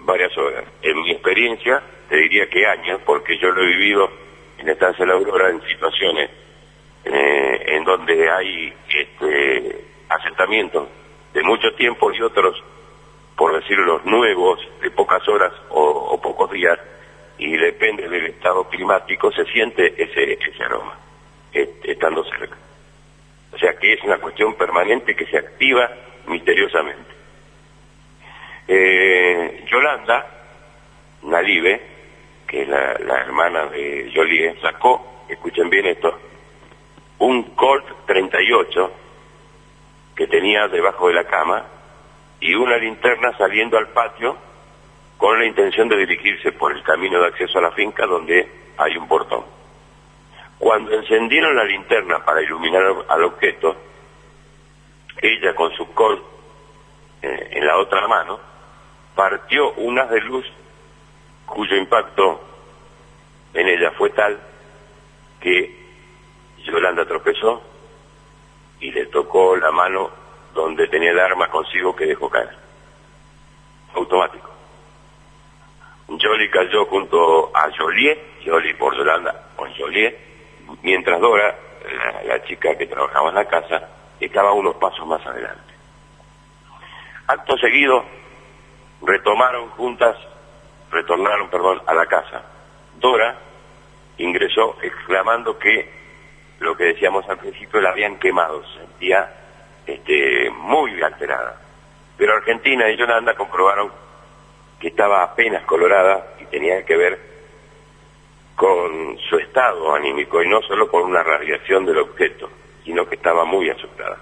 varias 0.01 0.37
horas. 0.39 0.65
En 0.83 1.01
mi 1.03 1.11
experiencia, 1.13 1.83
te 2.09 2.17
diría 2.17 2.49
que 2.49 2.67
años, 2.67 3.01
porque 3.05 3.39
yo 3.39 3.51
lo 3.51 3.63
he 3.63 3.67
vivido 3.67 4.11
en 4.59 4.69
Estancia 4.69 5.05
La 5.07 5.15
Aurora 5.15 5.51
en 5.51 5.63
situaciones 5.63 6.31
eh, 7.05 7.63
en 7.67 7.85
donde 7.85 8.31
hay 8.31 8.73
este, 8.89 9.85
asentamientos 10.09 10.89
de 11.33 11.43
mucho 11.43 11.73
tiempo 11.77 12.13
y 12.13 12.21
otros, 12.21 12.63
por 13.37 13.55
decirlo, 13.61 14.01
nuevos, 14.05 14.61
de 14.81 14.91
pocas 14.91 15.27
horas 15.29 15.53
o, 15.71 16.21
pocos 16.21 16.51
días, 16.51 16.79
y 17.39 17.57
depende 17.57 18.09
del 18.09 18.27
estado 18.27 18.69
climático, 18.69 19.31
se 19.31 19.45
siente 19.47 19.95
ese, 19.97 20.39
aroma, 20.65 20.99
estando 21.53 22.25
cerca. 22.25 22.57
O 23.53 23.59
sea 23.59 23.75
que 23.79 23.93
es 23.93 24.03
una 24.03 24.19
cuestión 24.19 24.55
permanente 24.55 25.15
que 25.15 25.27
se 25.27 25.39
activa 25.39 25.91
misteriosamente. 26.27 27.11
Eh, 28.67 29.65
Yolanda 29.71 30.27
Nalive, 31.23 31.81
que 32.49 32.63
es 32.63 32.69
la, 32.69 33.21
hermana 33.21 33.67
de 33.67 34.11
Jolie, 34.15 34.59
sacó, 34.63 35.25
escuchen 35.29 35.69
bien 35.69 35.87
esto, 35.87 36.19
un 37.19 37.55
Colt 37.55 37.85
38 38.07 38.93
que 40.17 40.27
tenía 40.27 40.67
debajo 40.67 41.09
de 41.09 41.15
la 41.15 41.25
cama 41.25 41.67
y 42.41 42.55
una 42.55 42.79
linterna 42.79 43.37
saliendo 43.37 43.77
al 43.77 43.89
patio 43.89 44.37
con 45.19 45.39
la 45.39 45.45
intención 45.45 45.89
de 45.89 45.99
dirigirse 45.99 46.53
por 46.53 46.73
el 46.73 46.83
camino 46.83 47.21
de 47.21 47.27
acceso 47.27 47.59
a 47.59 47.63
la 47.63 47.73
finca 47.73 48.07
donde 48.07 48.49
hay 48.79 48.97
un 48.97 49.07
portón. 49.07 49.45
Cuando 50.59 50.93
encendieron 50.93 51.55
la 51.55 51.65
linterna 51.65 52.25
para 52.25 52.43
iluminar 52.43 52.83
al 53.09 53.25
objeto, 53.25 53.77
ella 55.21 55.55
con 55.55 55.71
su 55.77 55.93
Colt 55.93 56.23
eh, 57.21 57.49
en 57.53 57.67
la 57.67 57.77
otra 57.77 58.09
mano 58.09 58.41
partió 59.15 59.73
un 59.73 59.99
haz 59.99 60.11
de 60.11 60.21
luz 60.21 60.47
cuyo 61.49 61.77
impacto 61.77 62.41
en 63.55 63.69
ella 63.69 63.91
fue 63.93 64.11
tal 64.11 64.39
que 65.41 65.77
Yolanda 66.59 67.07
tropezó 67.07 67.63
y 68.81 68.91
le 68.91 69.07
tocó 69.07 69.57
la 69.57 69.71
mano 69.71 70.11
donde 70.55 70.87
tenía 70.89 71.11
el 71.11 71.19
arma 71.21 71.49
consigo 71.49 71.95
que 71.95 72.07
dejó 72.07 72.29
caer. 72.29 72.57
Automático. 73.95 74.49
Jolie 76.09 76.51
cayó 76.51 76.87
junto 76.87 77.51
a 77.55 77.71
Jolie, 77.77 78.19
Jolie 78.45 78.75
por 78.75 78.97
Yolanda 78.97 79.51
con 79.57 79.73
Jolie, 79.75 80.17
mientras 80.83 81.21
Dora, 81.21 81.55
la, 82.25 82.43
chica 82.45 82.77
que 82.77 82.87
trabajaba 82.87 83.29
en 83.29 83.35
la 83.35 83.45
casa, 83.47 83.89
estaba 84.21 84.53
unos 84.53 84.77
pasos 84.77 85.07
más 85.07 85.25
adelante. 85.27 85.75
Acto 87.27 87.57
seguido, 87.59 88.05
retomaron 89.03 89.69
juntas, 89.71 90.17
retornaron, 90.91 91.51
perdón, 91.51 91.83
a 91.87 91.95
la 91.95 92.07
casa. 92.07 92.43
Dora 92.99 93.39
ingresó 94.19 94.77
exclamando 94.83 95.59
que 95.59 95.99
lo 96.61 96.77
que 96.77 96.85
decíamos 96.85 97.29
al 97.29 97.39
principio, 97.39 97.81
la 97.81 97.91
habían 97.91 98.19
quemado, 98.19 98.63
se 98.65 98.81
sentía 98.81 99.33
este, 99.87 100.51
muy 100.51 101.01
alterada. 101.03 101.61
Pero 102.17 102.35
Argentina 102.35 102.89
y 102.91 102.97
Yolanda 102.97 103.35
comprobaron 103.35 103.93
que 104.81 104.89
estaba 104.89 105.23
apenas 105.23 105.65
colorada 105.65 106.35
y 106.41 106.45
tenía 106.47 106.85
que 106.85 106.97
ver 106.97 107.19
con 108.55 109.17
su 109.29 109.39
estado 109.39 109.95
anímico 109.95 110.43
y 110.43 110.49
no 110.49 110.61
solo 110.63 110.89
con 110.89 111.05
una 111.05 111.23
radiación 111.23 111.87
del 111.87 111.99
objeto, 111.99 112.51
sino 112.85 113.09
que 113.09 113.15
estaba 113.15 113.45
muy 113.45 113.71
asustada. 113.71 114.19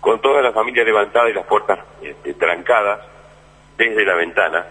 Con 0.00 0.20
toda 0.20 0.40
la 0.40 0.52
familia 0.52 0.84
levantada 0.84 1.28
y 1.28 1.32
las 1.32 1.46
puertas 1.46 1.80
este, 2.00 2.34
trancadas 2.34 3.00
desde 3.76 4.04
la 4.04 4.14
ventana, 4.14 4.66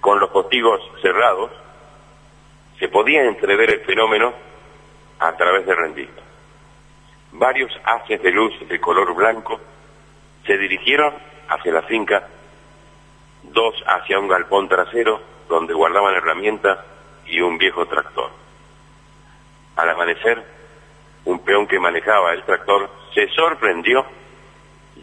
con 0.00 0.18
los 0.18 0.30
postigos 0.30 0.80
cerrados, 1.00 1.50
se 2.78 2.88
podía 2.88 3.24
entrever 3.24 3.70
el 3.70 3.80
fenómeno 3.80 4.32
a 5.18 5.36
través 5.36 5.64
de 5.66 5.74
rendijas. 5.74 6.24
Varios 7.32 7.72
haces 7.84 8.20
de 8.22 8.30
luz 8.32 8.52
de 8.68 8.80
color 8.80 9.14
blanco 9.14 9.60
se 10.44 10.58
dirigieron 10.58 11.14
hacia 11.48 11.72
la 11.72 11.82
finca, 11.82 12.28
dos 13.44 13.74
hacia 13.86 14.18
un 14.18 14.28
galpón 14.28 14.68
trasero 14.68 15.20
donde 15.48 15.74
guardaban 15.74 16.14
herramientas 16.14 16.78
y 17.26 17.40
un 17.40 17.56
viejo 17.58 17.86
tractor. 17.86 18.30
Al 19.76 19.88
amanecer, 19.88 20.42
un 21.24 21.38
peón 21.44 21.66
que 21.66 21.78
manejaba 21.78 22.32
el 22.32 22.42
tractor 22.42 22.90
se 23.14 23.28
sorprendió 23.28 24.04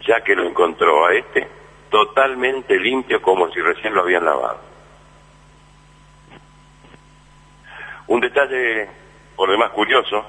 ya 0.06 0.22
que 0.22 0.34
lo 0.34 0.44
encontró 0.44 1.06
a 1.06 1.14
este 1.14 1.59
totalmente 1.90 2.78
limpio 2.78 3.20
como 3.20 3.50
si 3.50 3.60
recién 3.60 3.94
lo 3.94 4.02
habían 4.02 4.24
lavado. 4.24 4.60
Un 8.06 8.20
detalle, 8.20 8.88
por 9.36 9.50
demás 9.50 9.70
curioso, 9.70 10.24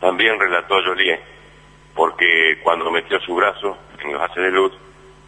también 0.00 0.38
relató 0.38 0.74
Joliet, 0.84 1.20
porque 1.94 2.60
cuando 2.62 2.90
metió 2.90 3.18
su 3.20 3.34
brazo 3.34 3.78
en 4.02 4.12
los 4.12 4.22
haces 4.22 4.42
de 4.42 4.50
luz, 4.50 4.72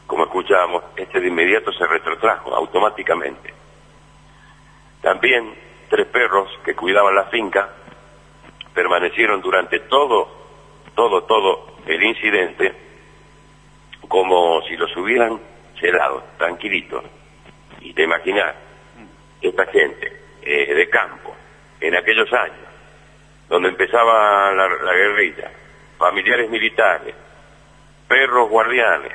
como 0.06 0.24
escuchábamos, 0.24 0.84
este 0.96 1.20
de 1.20 1.28
inmediato 1.28 1.72
se 1.72 1.86
retrotrajo 1.86 2.54
automáticamente. 2.54 3.54
También 5.00 5.54
tres 5.88 6.06
perros 6.08 6.50
que 6.64 6.74
cuidaban 6.74 7.14
la 7.14 7.24
finca 7.26 7.68
permanecieron 8.74 9.40
durante 9.40 9.80
todo, 9.80 10.28
todo, 10.94 11.24
todo 11.24 11.78
el 11.86 12.02
incidente 12.02 12.74
como 14.08 14.62
si 14.62 14.76
los 14.76 14.94
hubieran 14.96 15.40
celado, 15.80 16.24
tranquilitos. 16.36 17.04
Y 17.80 17.92
te 17.92 18.02
imaginas, 18.02 18.54
esta 19.40 19.66
gente 19.66 20.12
de 20.44 20.88
campo, 20.88 21.36
en 21.80 21.94
aquellos 21.94 22.32
años, 22.32 22.68
donde 23.48 23.68
empezaba 23.68 24.52
la, 24.52 24.92
guerrilla, 24.92 25.50
familiares 25.98 26.50
militares, 26.50 27.14
perros 28.06 28.48
guardianes, 28.48 29.12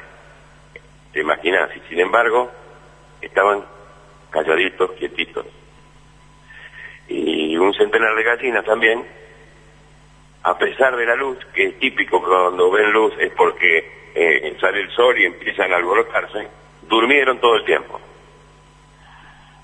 te 1.12 1.20
imaginas, 1.22 1.70
y 1.76 1.80
sin 1.90 2.00
embargo, 2.00 2.52
estaban 3.22 3.64
calladitos, 4.32 4.92
quietitos. 4.94 5.46
Y 7.08 7.56
un 7.58 7.74
centenar 7.74 8.16
de 8.16 8.24
gallinas 8.24 8.66
también, 8.66 9.06
a 10.44 10.58
pesar 10.58 10.96
de 10.96 11.06
la 11.06 11.16
luz, 11.16 11.38
que 11.54 11.68
es 11.68 11.80
típico 11.80 12.22
cuando 12.22 12.72
ven 12.72 12.92
luz 12.92 13.14
es 13.20 13.32
porque 13.34 14.03
eh, 14.16 14.58
sale 14.60 14.82
el 14.82 14.92
sol 14.92 15.20
y 15.20 15.26
empiezan 15.26 15.74
a 15.74 15.78
alborotarse, 15.78 16.48
durmieron 16.84 17.40
todo 17.40 17.56
el 17.56 17.66
tiempo. 17.66 18.00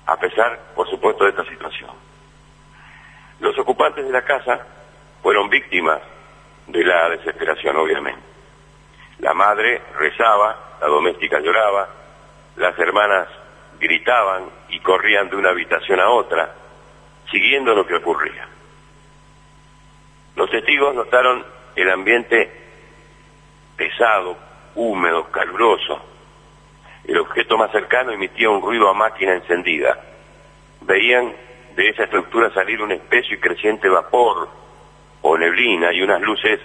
A 0.06 0.16
pesar, 0.18 0.72
por 0.74 0.88
supuesto, 0.88 1.24
de 1.24 1.30
esta 1.30 1.44
situación. 1.44 1.90
Los 3.40 3.58
ocupantes 3.58 4.04
de 4.04 4.12
la 4.12 4.22
casa 4.22 4.66
fueron 5.22 5.48
víctimas 5.48 6.00
de 6.66 6.84
la 6.84 7.10
desesperación, 7.10 7.76
obviamente. 7.76 8.20
La 9.20 9.34
madre 9.34 9.82
rezaba, 9.98 10.76
la 10.80 10.86
doméstica 10.86 11.40
lloraba, 11.40 11.88
las 12.56 12.78
hermanas 12.78 13.28
gritaban 13.78 14.50
y 14.68 14.80
corrían 14.80 15.30
de 15.30 15.36
una 15.36 15.50
habitación 15.50 16.00
a 16.00 16.10
otra, 16.10 16.54
siguiendo 17.30 17.74
lo 17.74 17.86
que 17.86 17.94
ocurría. 17.94 18.48
Los 20.36 20.50
testigos 20.50 20.94
notaron 20.94 21.44
el 21.76 21.90
ambiente 21.90 22.69
pesado, 23.80 24.36
húmedo, 24.74 25.30
caluroso. 25.30 26.02
El 27.02 27.16
objeto 27.16 27.56
más 27.56 27.72
cercano 27.72 28.12
emitía 28.12 28.50
un 28.50 28.60
ruido 28.60 28.90
a 28.90 28.92
máquina 28.92 29.34
encendida. 29.34 29.98
Veían 30.82 31.32
de 31.74 31.88
esa 31.88 32.04
estructura 32.04 32.52
salir 32.52 32.82
un 32.82 32.92
espeso 32.92 33.32
y 33.32 33.38
creciente 33.38 33.88
vapor 33.88 34.50
o 35.22 35.38
neblina 35.38 35.94
y 35.94 36.02
unas 36.02 36.20
luces 36.20 36.60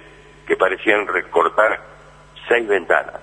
que 0.46 0.58
parecían 0.58 1.08
recortar 1.08 1.80
seis 2.50 2.68
ventanas, 2.68 3.22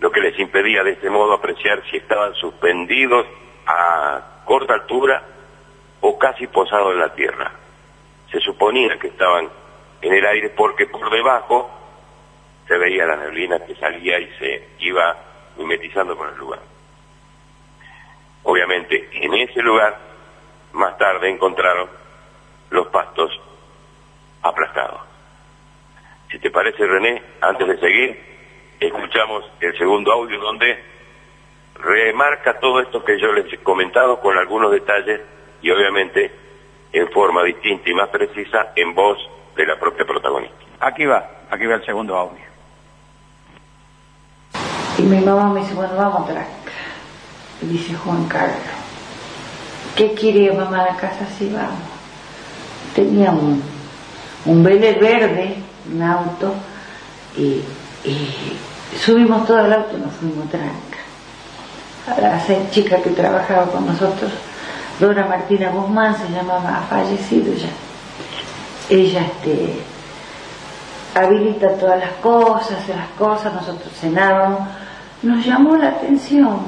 lo 0.00 0.10
que 0.10 0.20
les 0.20 0.36
impedía 0.40 0.82
de 0.82 0.92
este 0.92 1.10
modo 1.10 1.34
apreciar 1.34 1.80
si 1.92 1.98
estaban 1.98 2.34
suspendidos 2.34 3.24
a 3.66 4.42
corta 4.44 4.74
altura 4.74 5.22
o 6.00 6.18
casi 6.18 6.48
posados 6.48 6.92
en 6.92 6.98
la 6.98 7.14
tierra. 7.14 7.52
Se 8.32 8.40
suponía 8.40 8.98
que 8.98 9.06
estaban 9.06 9.48
en 10.02 10.12
el 10.12 10.26
aire 10.26 10.48
porque 10.50 10.86
por 10.86 11.08
debajo 11.08 11.79
se 12.70 12.78
veía 12.78 13.04
la 13.04 13.16
neblina 13.16 13.58
que 13.66 13.74
salía 13.74 14.20
y 14.20 14.30
se 14.38 14.68
iba 14.78 15.16
mimetizando 15.56 16.16
con 16.16 16.28
el 16.28 16.36
lugar. 16.36 16.60
Obviamente, 18.44 19.08
en 19.10 19.34
ese 19.34 19.60
lugar, 19.60 19.98
más 20.74 20.96
tarde 20.96 21.30
encontraron 21.30 21.90
los 22.70 22.86
pastos 22.86 23.28
aplastados. 24.42 25.00
Si 26.30 26.38
te 26.38 26.48
parece, 26.52 26.86
René, 26.86 27.20
antes 27.40 27.66
de 27.66 27.78
seguir, 27.80 28.20
escuchamos 28.78 29.50
el 29.58 29.76
segundo 29.76 30.12
audio 30.12 30.38
donde 30.38 30.80
remarca 31.74 32.60
todo 32.60 32.78
esto 32.82 33.04
que 33.04 33.18
yo 33.18 33.32
les 33.32 33.52
he 33.52 33.58
comentado 33.58 34.20
con 34.20 34.38
algunos 34.38 34.70
detalles 34.70 35.20
y 35.60 35.72
obviamente 35.72 36.30
en 36.92 37.10
forma 37.10 37.42
distinta 37.42 37.90
y 37.90 37.94
más 37.94 38.10
precisa 38.10 38.74
en 38.76 38.94
voz 38.94 39.18
de 39.56 39.66
la 39.66 39.76
propia 39.76 40.06
protagonista. 40.06 40.56
Aquí 40.78 41.04
va, 41.04 41.46
aquí 41.50 41.66
va 41.66 41.74
el 41.74 41.84
segundo 41.84 42.16
audio. 42.16 42.49
Y 44.98 45.02
mi 45.02 45.20
mamá 45.20 45.48
me 45.52 45.60
dice, 45.60 45.74
bueno, 45.74 45.94
vamos 45.96 46.28
atrás. 46.28 46.46
Dice 47.60 47.94
Juan 47.94 48.24
Carlos, 48.24 48.56
¿qué 49.94 50.14
quiere 50.14 50.52
mamá 50.52 50.82
a 50.82 50.86
la 50.92 50.96
casa? 50.96 51.26
Sí, 51.38 51.50
vamos. 51.54 51.72
Tenía 52.94 53.30
un, 53.30 53.62
un 54.46 54.64
verde, 54.64 55.56
un 55.92 56.02
auto, 56.02 56.54
y, 57.36 57.62
subimos 59.04 59.46
todo 59.46 59.64
el 59.64 59.72
auto 59.72 59.96
y 59.96 60.00
nos 60.00 60.14
fuimos 60.14 60.48
tranca. 60.50 60.98
A 62.06 62.20
la 62.20 62.70
chica 62.70 62.96
que 63.02 63.10
trabajaba 63.10 63.66
con 63.66 63.86
nosotros, 63.86 64.32
Dora 64.98 65.26
Martina 65.26 65.70
Guzmán, 65.70 66.16
se 66.16 66.32
llamaba, 66.32 66.78
ha 66.78 66.82
fallecido 66.82 67.52
ya. 67.54 67.68
Ella 68.88 69.20
este, 69.20 69.80
habilita 71.22 71.76
todas 71.78 71.98
las 71.98 72.12
cosas, 72.14 72.78
hace 72.78 72.94
las 72.94 73.08
cosas, 73.18 73.52
nosotros 73.54 73.92
cenábamos. 74.00 74.60
Nos 75.22 75.44
llamó 75.44 75.76
la 75.76 75.88
atención, 75.88 76.58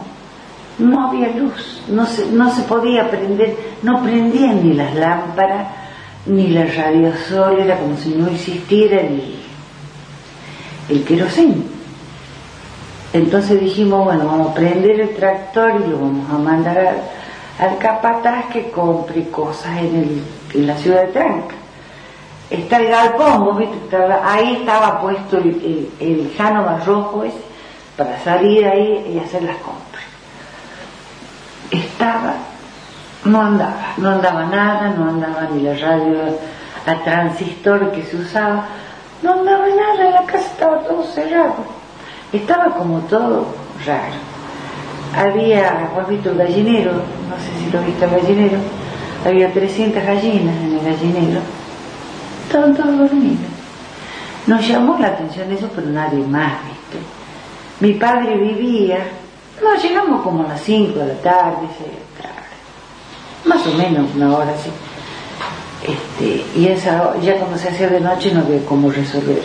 no 0.79 1.09
había 1.09 1.29
luz, 1.29 1.83
no 1.88 2.07
se, 2.07 2.62
podía 2.62 3.11
prender, 3.11 3.57
no 3.83 4.03
prendían 4.03 4.62
ni 4.62 4.75
las 4.75 4.95
lámparas, 4.95 5.69
ni 6.27 6.49
la 6.49 6.67
radiosol, 6.67 7.61
era 7.61 7.79
como 7.79 7.97
si 7.97 8.11
no 8.11 8.29
existiera 8.29 9.01
el, 9.01 9.37
el 10.88 11.05
querosén. 11.05 11.65
Entonces 13.12 13.61
dijimos, 13.61 14.05
bueno, 14.05 14.27
vamos 14.27 14.51
a 14.51 14.55
prender 14.55 15.01
el 15.01 15.15
tractor 15.15 15.83
y 15.85 15.91
lo 15.91 15.99
vamos 15.99 16.31
a 16.31 16.38
mandar 16.38 16.97
al 17.59 17.79
capataz 17.79 18.47
que 18.47 18.71
compre 18.71 19.29
cosas 19.29 19.79
en, 19.79 19.97
el, 19.97 20.23
en 20.55 20.67
la 20.67 20.77
ciudad 20.77 21.03
de 21.03 21.12
Tranca. 21.12 21.62
Está 22.53 22.77
el 22.77 22.88
galpón, 22.88 23.57
viste, 23.57 23.97
ahí 24.25 24.57
estaba 24.61 25.01
puesto 25.01 25.38
el, 25.38 25.91
el, 26.01 26.31
el 26.37 26.85
rojo 26.85 27.25
ese 27.25 27.41
para 27.97 28.19
salir 28.21 28.67
ahí 28.67 29.15
y 29.15 29.19
hacer 29.19 29.43
las 29.43 29.57
compras. 29.57 30.05
Estaba, 31.71 32.35
no 33.25 33.41
andaba, 33.41 33.95
no 33.97 34.11
andaba 34.11 34.45
nada, 34.47 34.91
no 34.91 35.09
andaba 35.09 35.49
ni 35.53 35.62
la 35.62 35.75
radio 35.75 36.19
a 36.87 36.95
transistor 37.05 37.91
que 37.93 38.03
se 38.03 38.17
usaba, 38.17 38.67
no 39.23 39.33
andaba 39.33 39.67
nada, 39.69 40.11
la 40.11 40.23
casa 40.25 40.47
estaba 40.47 40.79
todo 40.81 41.05
cerrado, 41.05 41.57
estaba 42.33 42.67
como 42.75 42.99
todo 43.03 43.47
raro 43.87 44.33
había, 45.15 45.88
¿has 45.97 46.09
visto 46.09 46.31
el 46.31 46.38
gallinero? 46.38 46.93
No 46.93 47.37
sé 47.37 47.65
si 47.65 47.71
lo 47.71 47.83
viste 47.83 48.05
el 48.05 48.11
gallinero. 48.11 48.59
Había 49.25 49.53
300 49.53 50.03
gallinas 50.03 50.57
en 50.57 50.79
el 50.79 50.85
gallinero. 50.85 51.41
Estaban 52.53 52.77
todos 52.77 52.99
dormidos. 52.99 53.38
Nos 54.47 54.69
llamó 54.69 54.99
la 54.99 55.07
atención 55.07 55.51
eso, 55.53 55.71
pero 55.75 55.87
nadie 55.87 56.23
más, 56.23 56.53
¿viste? 56.67 56.99
Mi 57.81 57.95
padre 57.95 58.37
vivía, 58.37 58.99
nos 59.65 59.83
llegamos 59.83 60.21
como 60.21 60.45
a 60.45 60.49
las 60.49 60.61
5 60.61 60.99
de 60.99 61.07
la 61.07 61.15
tarde, 61.23 61.67
6 61.79 61.91
de 61.91 61.97
la 61.97 62.29
tarde. 62.29 62.47
Más 63.47 63.67
o 63.67 63.73
menos 63.73 64.07
una 64.15 64.37
hora 64.37 64.53
así. 64.53 64.69
Este, 65.83 66.45
y 66.61 66.69
esa, 66.69 67.19
ya 67.23 67.38
cuando 67.38 67.57
se 67.57 67.71
hacía 67.71 67.88
de 67.88 68.01
noche 68.01 68.35
no 68.35 68.41
había 68.41 68.62
cómo 68.67 68.91
resolver. 68.91 69.41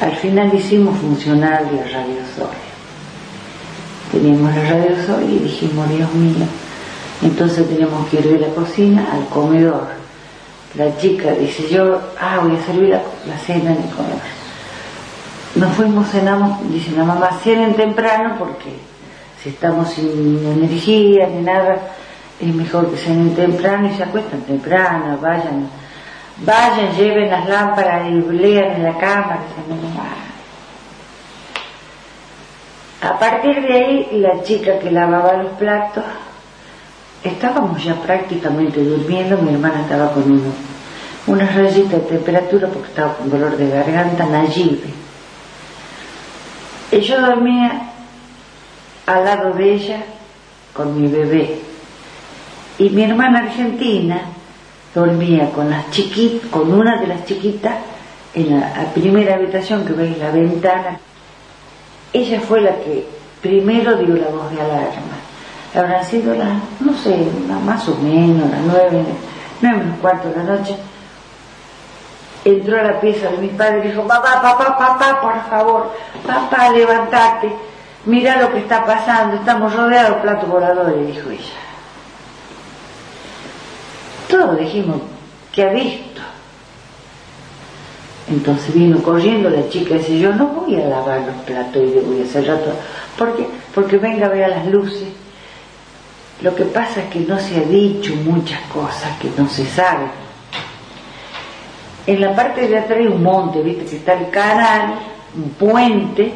Al 0.00 0.16
final 0.16 0.54
hicimos 0.54 0.98
funcionar 0.98 1.60
la 1.70 1.84
radio 1.92 2.14
teníamos 4.10 4.56
la 4.56 4.62
radio 4.62 4.96
sol 5.06 5.22
y 5.28 5.40
dijimos, 5.40 5.90
Dios 5.90 6.10
mío, 6.14 6.46
entonces 7.20 7.68
tenemos 7.68 8.08
que 8.08 8.16
ir 8.16 8.28
de 8.30 8.38
la 8.38 8.48
cocina 8.54 9.06
al 9.12 9.26
comedor. 9.26 9.99
La 10.74 10.96
chica 10.96 11.32
dice, 11.32 11.68
yo, 11.68 12.00
ah, 12.20 12.40
voy 12.42 12.56
a 12.56 12.64
servir 12.64 12.90
la, 12.90 13.38
cena 13.38 13.72
en 13.72 13.82
el 13.82 13.90
comedor. 13.90 14.20
Nos 15.56 15.72
fuimos, 15.74 16.08
cenamos, 16.10 16.60
dice 16.70 16.92
la 16.92 17.04
mamá, 17.04 17.30
cenen 17.42 17.74
temprano 17.74 18.36
porque 18.38 18.76
si 19.42 19.48
estamos 19.48 19.90
sin 19.90 20.46
energía 20.46 21.26
ni 21.26 21.42
nada, 21.42 21.76
es 22.38 22.54
mejor 22.54 22.90
que 22.90 22.96
cenen 22.96 23.34
temprano 23.34 23.88
y 23.88 23.96
se 23.96 24.04
acuestan 24.04 24.42
temprano, 24.42 25.18
vayan, 25.20 25.68
vayan, 26.38 26.96
lleven 26.96 27.30
las 27.30 27.48
lámparas 27.48 28.08
y 28.08 28.12
lean 28.12 28.76
en 28.76 28.84
la 28.84 28.96
cama, 28.96 29.40
a 33.02 33.18
partir 33.18 33.62
de 33.62 33.72
ahí, 33.72 34.08
la 34.12 34.42
chica 34.42 34.78
que 34.78 34.90
lavaba 34.90 35.42
los 35.42 35.52
platos, 35.52 36.04
estábamos 37.22 37.82
ya 37.82 37.94
prácticamente 37.94 38.82
durmiendo, 38.84 39.38
mi 39.38 39.52
hermana 39.52 39.82
estaba 39.82 40.12
con 40.12 40.30
uno, 40.30 40.52
una 41.26 41.46
rayita 41.46 41.96
de 41.96 42.02
temperatura 42.02 42.68
porque 42.68 42.88
estaba 42.88 43.16
con 43.16 43.30
dolor 43.30 43.56
de 43.56 43.68
garganta, 43.68 44.26
Nayibe. 44.26 44.90
Y 46.92 47.00
yo 47.00 47.20
dormía 47.20 47.92
al 49.06 49.24
lado 49.24 49.52
de 49.52 49.74
ella 49.74 50.02
con 50.72 51.00
mi 51.00 51.08
bebé. 51.08 51.60
Y 52.78 52.90
mi 52.90 53.04
hermana 53.04 53.40
argentina 53.40 54.22
dormía 54.94 55.50
con 55.50 55.70
las 55.70 55.90
chiquitas, 55.90 56.50
con 56.50 56.72
una 56.72 57.00
de 57.00 57.06
las 57.06 57.24
chiquitas 57.24 57.74
en 58.34 58.58
la 58.58 58.84
primera 58.94 59.34
habitación 59.34 59.84
que 59.84 59.92
veis 59.92 60.18
la 60.18 60.30
ventana 60.30 60.98
ella 62.12 62.40
fue 62.40 62.60
la 62.60 62.76
que 62.76 63.06
primero 63.40 63.96
dio 63.96 64.16
la 64.16 64.28
voz 64.28 64.50
de 64.50 64.60
alarma. 64.60 65.19
Habrán 65.74 66.04
sido 66.04 66.34
las, 66.34 66.48
no 66.80 66.92
sé, 66.96 67.26
más 67.64 67.88
o 67.88 67.94
menos, 67.96 68.50
las 68.50 68.60
nueve, 68.60 69.04
nueve 69.60 69.78
menos 69.78 69.98
cuarto 70.00 70.28
de 70.28 70.36
la 70.36 70.42
noche. 70.42 70.76
Entró 72.44 72.80
a 72.80 72.82
la 72.82 73.00
pieza 73.00 73.30
de 73.30 73.38
mi 73.38 73.48
padre 73.48 73.80
y 73.84 73.88
dijo, 73.88 74.06
papá, 74.06 74.40
papá, 74.42 74.76
papá, 74.76 75.20
por 75.20 75.50
favor, 75.50 75.92
papá, 76.26 76.70
levántate, 76.70 77.52
mira 78.06 78.40
lo 78.40 78.50
que 78.50 78.60
está 78.60 78.84
pasando, 78.84 79.36
estamos 79.36 79.74
rodeados 79.76 80.16
de 80.16 80.22
platos 80.22 80.48
voladores, 80.48 81.06
dijo 81.06 81.30
ella. 81.30 81.60
Todos 84.28 84.58
dijimos, 84.58 85.02
¿qué 85.52 85.64
ha 85.64 85.72
visto? 85.72 86.20
Entonces 88.28 88.72
vino 88.72 89.02
corriendo 89.02 89.50
la 89.50 89.68
chica 89.68 89.94
y 89.94 89.98
dice, 89.98 90.18
yo 90.18 90.32
no 90.32 90.46
voy 90.46 90.80
a 90.80 90.86
lavar 90.86 91.20
los 91.20 91.36
platos 91.44 91.76
y 91.82 91.94
le 91.94 92.00
voy 92.00 92.20
a 92.22 92.24
hacer 92.24 92.46
rato. 92.46 92.72
¿Por 93.18 93.36
qué? 93.36 93.46
Porque 93.74 93.98
venga, 93.98 94.28
vea 94.28 94.48
las 94.48 94.66
luces. 94.66 95.08
Lo 96.42 96.54
que 96.54 96.64
pasa 96.64 97.02
es 97.02 97.06
que 97.10 97.20
no 97.20 97.38
se 97.38 97.56
ha 97.56 97.62
dicho 97.62 98.14
muchas 98.24 98.60
cosas 98.72 99.18
que 99.20 99.30
no 99.36 99.48
se 99.48 99.66
sabe. 99.66 100.06
En 102.06 102.20
la 102.20 102.34
parte 102.34 102.66
de 102.66 102.78
atrás 102.78 102.98
hay 102.98 103.06
un 103.06 103.22
monte, 103.22 103.62
viste 103.62 103.84
que 103.84 103.96
está 103.96 104.14
el 104.14 104.30
canal, 104.30 104.94
un 105.36 105.50
puente, 105.50 106.32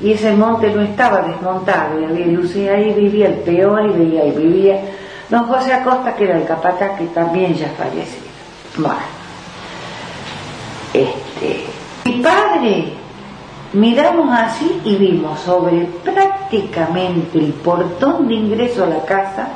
y 0.00 0.12
ese 0.12 0.32
monte 0.32 0.70
no 0.70 0.82
estaba 0.82 1.22
desmontado, 1.22 2.00
y 2.00 2.04
había 2.04 2.26
luces 2.26 2.70
ahí, 2.70 2.92
vivía 2.94 3.26
el 3.26 3.34
peón 3.40 3.90
y 3.90 3.98
veía 3.98 4.22
ahí 4.22 4.30
vivía 4.30 4.80
don 5.28 5.44
José 5.46 5.72
Acosta, 5.72 6.14
que 6.14 6.24
era 6.24 6.36
el 6.36 6.44
capataz, 6.44 6.96
que 6.96 7.06
también 7.06 7.54
ya 7.54 7.68
falleció. 7.76 8.22
Bueno 8.76 9.18
este, 10.92 11.66
mi 12.04 12.20
padre, 12.22 12.92
miramos 13.72 14.28
así 14.38 14.80
y 14.84 14.96
vimos 14.96 15.40
sobre 15.40 15.84
prácticamente 16.02 17.38
el 17.38 17.52
portón 17.52 18.28
de 18.28 18.34
ingreso 18.34 18.84
a 18.84 18.86
la 18.86 19.04
casa 19.04 19.48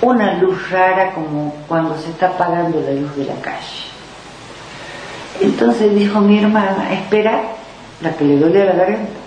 una 0.00 0.34
luz 0.34 0.70
rara 0.70 1.12
como 1.12 1.54
cuando 1.66 1.96
se 1.98 2.10
está 2.10 2.28
apagando 2.28 2.80
la 2.80 2.92
luz 2.92 3.16
de 3.16 3.24
la 3.24 3.34
calle. 3.40 3.88
Entonces 5.40 5.94
dijo 5.94 6.20
mi 6.20 6.38
hermana, 6.38 6.92
espera, 6.92 7.42
la 8.00 8.12
que 8.12 8.24
le 8.24 8.38
dolía 8.38 8.64
la 8.64 8.72
garganta, 8.74 9.18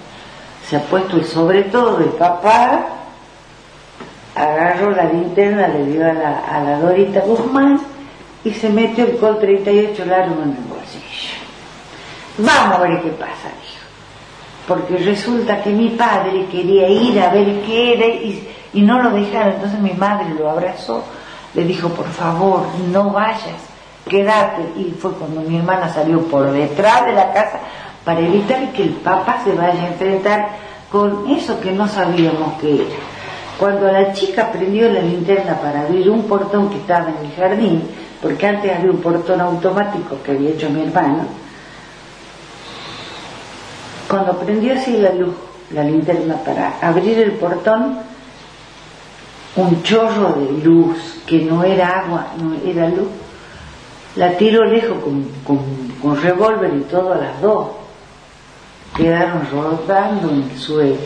se 0.68 0.78
ha 0.78 0.82
puesto 0.82 1.18
el 1.18 1.26
sobre 1.26 1.64
todo 1.64 1.98
del 1.98 2.10
papá, 2.10 2.86
agarró 4.36 4.92
la 4.92 5.04
linterna, 5.06 5.68
le 5.68 5.86
dio 5.86 6.10
a 6.10 6.14
la, 6.14 6.40
a 6.40 6.64
la 6.64 6.80
Dorita 6.80 7.22
Guzmán 7.22 7.80
y 8.44 8.52
se 8.52 8.70
metió 8.70 9.06
el 9.06 9.18
Col 9.18 9.40
38 9.40 10.06
largo 10.06 10.42
en 10.42 10.50
el 10.50 10.64
bolsillo. 10.70 11.11
Vamos 12.38 12.80
a 12.80 12.82
ver 12.82 13.02
qué 13.02 13.10
pasa, 13.10 13.50
dijo. 13.62 13.82
Porque 14.68 14.98
resulta 14.98 15.62
que 15.62 15.72
mi 15.72 15.90
padre 15.90 16.46
quería 16.52 16.88
ir 16.88 17.20
a 17.20 17.30
ver 17.30 17.62
qué 17.62 17.94
era 17.94 18.06
y, 18.06 18.48
no 18.74 19.02
lo 19.02 19.12
dejaron. 19.12 19.54
Entonces 19.54 19.80
mi 19.80 19.94
madre 19.94 20.28
lo 20.38 20.50
abrazó, 20.50 21.04
le 21.54 21.64
dijo, 21.66 21.90
por 21.90 22.08
favor, 22.08 22.66
no 22.92 23.10
vayas, 23.10 23.60
quédate. 24.08 24.62
Y 24.78 24.96
fue 25.00 25.12
cuando 25.14 25.42
mi 25.42 25.58
hermana 25.58 25.90
salió 25.90 26.22
por 26.22 26.52
detrás 26.52 27.06
de 27.06 27.14
la 27.14 27.34
casa 27.34 27.60
para 28.06 28.20
evitar 28.20 28.72
que 28.72 28.84
el 28.84 28.94
papá 28.94 29.42
se 29.44 29.54
vaya 29.54 29.84
a 29.84 29.88
enfrentar 29.88 30.50
con 30.92 31.30
eso 31.30 31.60
que 31.60 31.72
no 31.72 31.88
sabíamos 31.88 32.60
que 32.60 32.76
era. 32.76 32.96
Cuando 33.60 33.92
la 33.92 34.12
chica 34.14 34.52
prendió 34.52 34.92
la 34.92 35.02
linterna 35.02 35.56
para 35.56 35.82
abrir 35.82 36.10
un 36.10 36.24
portón 36.24 36.70
que 36.70 36.78
estaba 36.78 37.10
en 37.10 37.26
el 37.26 37.36
jardín, 37.36 37.84
porque 38.22 38.48
antes 38.48 38.76
había 38.76 38.92
un 38.92 39.02
portón 39.02 39.40
automático 39.40 40.18
que 40.24 40.32
había 40.32 40.52
hecho 40.52 40.70
mi 40.70 40.82
hermano. 40.82 41.41
Cuando 44.12 44.38
prendió 44.38 44.74
así 44.74 44.98
la 44.98 45.14
luz, 45.14 45.34
la 45.74 45.86
linterna 45.86 46.36
para 46.44 46.78
abrir 46.82 47.18
el 47.18 47.32
portón, 47.32 48.00
un 49.56 49.84
chorro 49.84 50.34
de 50.34 50.66
luz, 50.66 50.98
que 51.26 51.44
no 51.44 51.64
era 51.64 52.02
agua, 52.02 52.28
no 52.38 52.54
era 52.70 52.90
luz, 52.90 53.08
la 54.18 54.34
tiró 54.38 54.66
lejos 54.66 54.98
con, 55.02 55.26
con, 56.02 56.22
revólver 56.22 56.74
y 56.76 56.82
todo 56.82 57.14
a 57.14 57.20
las 57.20 57.40
dos. 57.40 57.70
Quedaron 58.98 59.48
rodando 59.50 60.30
en 60.30 60.44
el 60.44 60.58
suelo. 60.60 60.98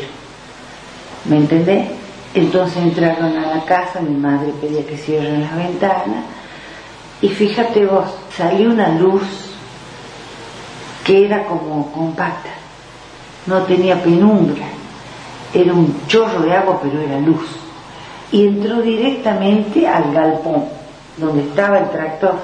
¿Me 1.26 1.38
entendés? 1.38 1.89
Entonces 2.34 2.78
entraron 2.78 3.38
a 3.38 3.56
la 3.56 3.65
casa, 3.65 4.02
mi 4.02 4.15
madre 4.15 4.52
pedía 4.60 4.84
que 4.84 4.98
cierren 4.98 5.41
las 5.41 5.56
ventanas 5.56 6.26
y 7.22 7.30
fíjate 7.30 7.86
vos, 7.86 8.06
salió 8.36 8.72
una 8.72 8.89
luz 8.89 9.22
que 11.04 11.24
era 11.26 11.46
como 11.46 11.91
compacta, 11.91 12.50
no 13.46 13.62
tenía 13.64 14.02
penumbra, 14.02 14.66
era 15.54 15.74
un 15.74 16.08
chorro 16.08 16.42
de 16.42 16.54
agua 16.54 16.80
pero 16.82 17.00
era 17.00 17.20
luz. 17.20 17.46
Y 18.32 18.48
entró 18.48 18.82
directamente 18.82 19.88
al 19.88 20.12
galpón, 20.12 20.66
donde 21.18 21.44
estaba 21.44 21.80
el 21.80 21.90
tractor. 21.90 22.36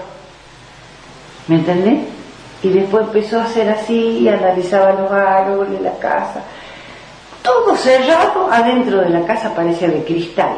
¿Me 1.48 1.56
entendés? 1.56 2.00
Y 2.64 2.70
después 2.70 3.08
empezó 3.08 3.40
a 3.40 3.46
hacer 3.46 3.70
así 3.70 4.20
y 4.20 4.30
analizaba 4.30 4.94
los 4.94 5.12
árboles, 5.12 5.82
la 5.82 5.98
casa. 5.98 6.44
Todo 7.42 7.76
cerrado 7.76 8.50
adentro 8.52 9.00
de 9.00 9.10
la 9.10 9.26
casa 9.26 9.54
parecía 9.56 9.90
de 9.90 10.04
cristal. 10.04 10.58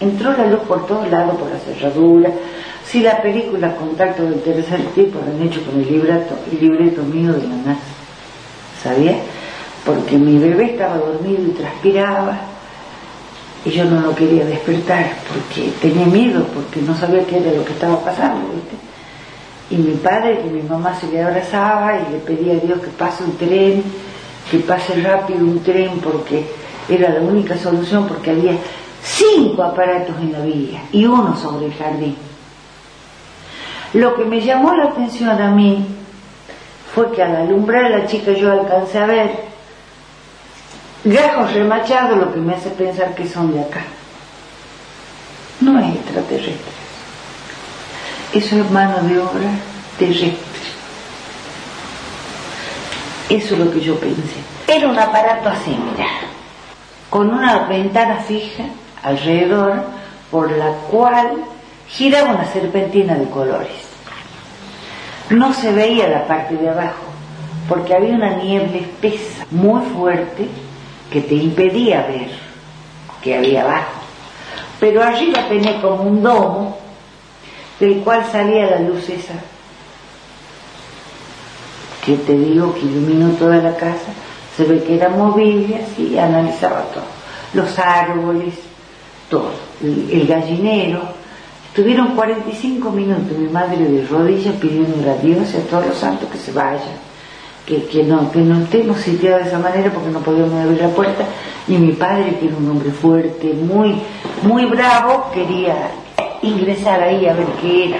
Entró 0.00 0.32
la 0.32 0.46
luz 0.46 0.60
por 0.60 0.86
todos 0.86 1.08
lados, 1.08 1.36
por 1.36 1.48
la 1.48 1.58
cerradura, 1.58 2.30
si 2.84 3.00
la 3.00 3.22
película 3.22 3.74
Contacto 3.76 4.24
del 4.24 4.42
tercer 4.42 4.80
tipo 4.94 5.18
la 5.20 5.32
han 5.32 5.42
hecho 5.42 5.64
con 5.64 5.80
el 5.80 5.90
libreto, 5.90 6.34
el 6.50 6.60
libreto 6.60 7.02
mío 7.02 7.32
de 7.32 7.46
la 7.46 7.56
NASA, 7.56 7.80
¿sabía? 8.84 9.16
Porque 9.84 10.16
mi 10.18 10.38
bebé 10.38 10.72
estaba 10.72 10.98
dormido 10.98 11.42
y 11.42 11.50
transpiraba 11.52 12.38
y 13.64 13.70
yo 13.70 13.86
no 13.86 14.00
lo 14.00 14.14
quería 14.14 14.44
despertar 14.44 15.06
porque 15.26 15.70
tenía 15.80 16.06
miedo, 16.06 16.46
porque 16.54 16.82
no 16.82 16.94
sabía 16.94 17.24
qué 17.24 17.38
era 17.38 17.52
lo 17.52 17.64
que 17.64 17.72
estaba 17.72 17.98
pasando. 18.04 18.46
Y 19.70 19.76
mi 19.76 19.94
padre, 19.94 20.40
que 20.42 20.50
mi 20.50 20.62
mamá 20.62 20.94
se 20.94 21.06
le 21.06 21.22
abrazaba 21.22 21.94
y 21.96 22.12
le 22.12 22.18
pedía 22.18 22.52
a 22.52 22.56
Dios 22.56 22.80
que 22.80 22.88
pase 22.88 23.24
un 23.24 23.36
tren, 23.38 23.82
que 24.50 24.58
pase 24.58 25.00
rápido 25.00 25.40
un 25.40 25.62
tren 25.62 25.98
porque 26.00 26.44
era 26.86 27.08
la 27.08 27.20
única 27.20 27.56
solución 27.56 28.06
porque 28.06 28.30
había 28.30 28.52
cinco 29.02 29.62
aparatos 29.62 30.16
en 30.20 30.32
la 30.32 30.40
vía 30.40 30.82
y 30.92 31.06
uno 31.06 31.34
sobre 31.34 31.66
el 31.66 31.74
jardín. 31.74 32.16
Lo 33.94 34.14
que 34.14 34.24
me 34.24 34.42
llamó 34.42 34.74
la 34.74 34.84
atención 34.90 35.30
a 35.30 35.50
mí 35.50 35.86
fue 36.94 37.10
que 37.12 37.22
al 37.22 37.34
alumbrar 37.34 37.90
la 37.90 38.06
chica 38.06 38.32
yo 38.32 38.52
alcancé 38.52 38.98
a 38.98 39.06
ver 39.06 39.30
gajos 41.04 41.52
remachados, 41.52 42.18
lo 42.18 42.32
que 42.32 42.40
me 42.40 42.54
hace 42.54 42.70
pensar 42.70 43.14
que 43.14 43.28
son 43.28 43.52
de 43.52 43.60
acá. 43.60 43.82
No 45.60 45.78
es 45.80 45.96
extraterrestre. 45.96 46.72
Eso 48.32 48.56
es 48.56 48.70
mano 48.70 49.02
de 49.02 49.18
obra 49.18 49.50
terrestre. 49.98 50.38
Eso 53.28 53.54
es 53.54 53.60
lo 53.60 53.70
que 53.70 53.80
yo 53.80 53.98
pensé. 53.98 54.36
Era 54.66 54.88
un 54.88 54.98
aparato 54.98 55.48
así, 55.48 55.70
mira, 55.70 56.06
con 57.10 57.30
una 57.30 57.66
ventana 57.66 58.16
fija 58.16 58.64
alrededor 59.02 59.84
por 60.30 60.50
la 60.50 60.72
cual 60.90 61.44
giraba 61.88 62.32
una 62.32 62.52
serpentina 62.52 63.14
de 63.14 63.28
colores. 63.30 63.93
No 65.30 65.52
se 65.54 65.72
veía 65.72 66.08
la 66.08 66.26
parte 66.26 66.56
de 66.56 66.68
abajo, 66.68 67.04
porque 67.68 67.94
había 67.94 68.14
una 68.14 68.36
niebla 68.36 68.76
espesa, 68.76 69.46
muy 69.50 69.82
fuerte, 69.94 70.48
que 71.10 71.20
te 71.20 71.34
impedía 71.34 72.06
ver 72.06 72.30
que 73.22 73.36
había 73.36 73.62
abajo. 73.62 74.00
Pero 74.78 75.02
arriba 75.02 75.48
tenía 75.48 75.80
como 75.80 76.02
un 76.02 76.22
domo 76.22 76.78
del 77.80 78.00
cual 78.00 78.24
salía 78.30 78.70
la 78.70 78.80
luz 78.80 79.08
esa, 79.08 79.34
que 82.04 82.16
te 82.16 82.36
digo 82.36 82.74
que 82.74 82.80
iluminó 82.80 83.30
toda 83.30 83.56
la 83.56 83.76
casa, 83.76 84.12
se 84.56 84.64
ve 84.64 84.84
que 84.84 84.96
era 84.96 85.08
movible 85.08 85.82
así, 85.82 86.18
analizaba 86.18 86.82
todo, 86.92 87.04
los 87.54 87.78
árboles, 87.78 88.54
todo, 89.30 89.52
el 89.82 90.26
gallinero, 90.26 91.00
Tuvieron 91.74 92.14
45 92.14 92.88
minutos 92.92 93.36
mi 93.36 93.48
madre 93.48 93.84
de 93.84 94.06
rodillas 94.06 94.54
pidiendo 94.60 95.10
a 95.10 95.16
Dios 95.16 95.52
y 95.52 95.56
a 95.56 95.66
todos 95.68 95.88
los 95.88 95.96
santos 95.96 96.30
que 96.30 96.38
se 96.38 96.52
vayan, 96.52 96.94
que, 97.66 98.04
no, 98.04 98.30
que 98.30 98.38
no 98.42 98.62
estemos 98.62 98.98
sitiados 98.98 99.42
de 99.42 99.48
esa 99.48 99.58
manera 99.58 99.90
porque 99.90 100.10
no 100.10 100.20
podíamos 100.20 100.54
abrir 100.62 100.80
la 100.80 100.90
puerta. 100.90 101.24
Y 101.66 101.76
mi 101.76 101.92
padre, 101.92 102.36
que 102.38 102.46
era 102.46 102.56
un 102.56 102.70
hombre 102.70 102.92
fuerte, 102.92 103.54
muy, 103.54 103.96
muy 104.42 104.66
bravo, 104.66 105.32
quería 105.34 105.90
ingresar 106.42 107.02
ahí 107.02 107.26
a 107.26 107.34
ver 107.34 107.46
qué 107.60 107.88
era. 107.88 107.98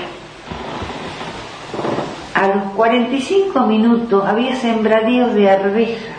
A 2.34 2.46
los 2.54 2.72
45 2.76 3.66
minutos 3.66 4.24
había 4.24 4.54
sembradíos 4.54 5.34
de 5.34 5.50
arvejas 5.50 6.14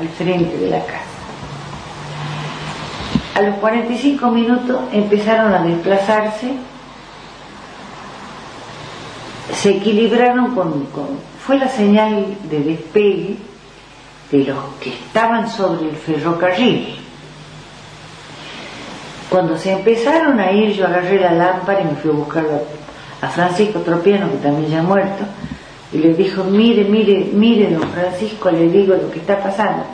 al 0.00 0.08
frente 0.08 0.56
de 0.56 0.70
la 0.70 0.84
casa. 0.84 1.04
A 3.36 3.42
los 3.42 3.54
45 3.56 4.30
minutos 4.32 4.80
empezaron 4.92 5.52
a 5.52 5.62
desplazarse 5.62 6.54
se 9.54 9.70
equilibraron 9.70 10.54
con, 10.54 10.86
fue 11.44 11.58
la 11.58 11.68
señal 11.68 12.26
de 12.50 12.60
despegue 12.60 13.36
de 14.30 14.44
los 14.44 14.58
que 14.80 14.90
estaban 14.90 15.48
sobre 15.50 15.88
el 15.88 15.96
ferrocarril. 15.96 16.96
Cuando 19.30 19.56
se 19.58 19.72
empezaron 19.72 20.40
a 20.40 20.52
ir, 20.52 20.72
yo 20.72 20.86
agarré 20.86 21.20
la 21.20 21.32
lámpara 21.32 21.80
y 21.80 21.84
me 21.84 21.96
fui 21.96 22.10
a 22.10 22.14
buscar 22.14 22.44
a, 23.20 23.28
Francisco 23.28 23.80
Tropiano, 23.80 24.30
que 24.30 24.36
también 24.38 24.70
ya 24.70 24.78
ha 24.78 24.82
muerto, 24.82 25.24
y 25.92 25.98
le 25.98 26.14
dijo, 26.14 26.44
mire, 26.44 26.84
mire, 26.84 27.28
mire, 27.32 27.70
don 27.70 27.88
Francisco, 27.90 28.50
le 28.50 28.68
digo 28.68 28.94
lo 28.94 29.10
que 29.10 29.18
está 29.18 29.42
pasando. 29.42 29.84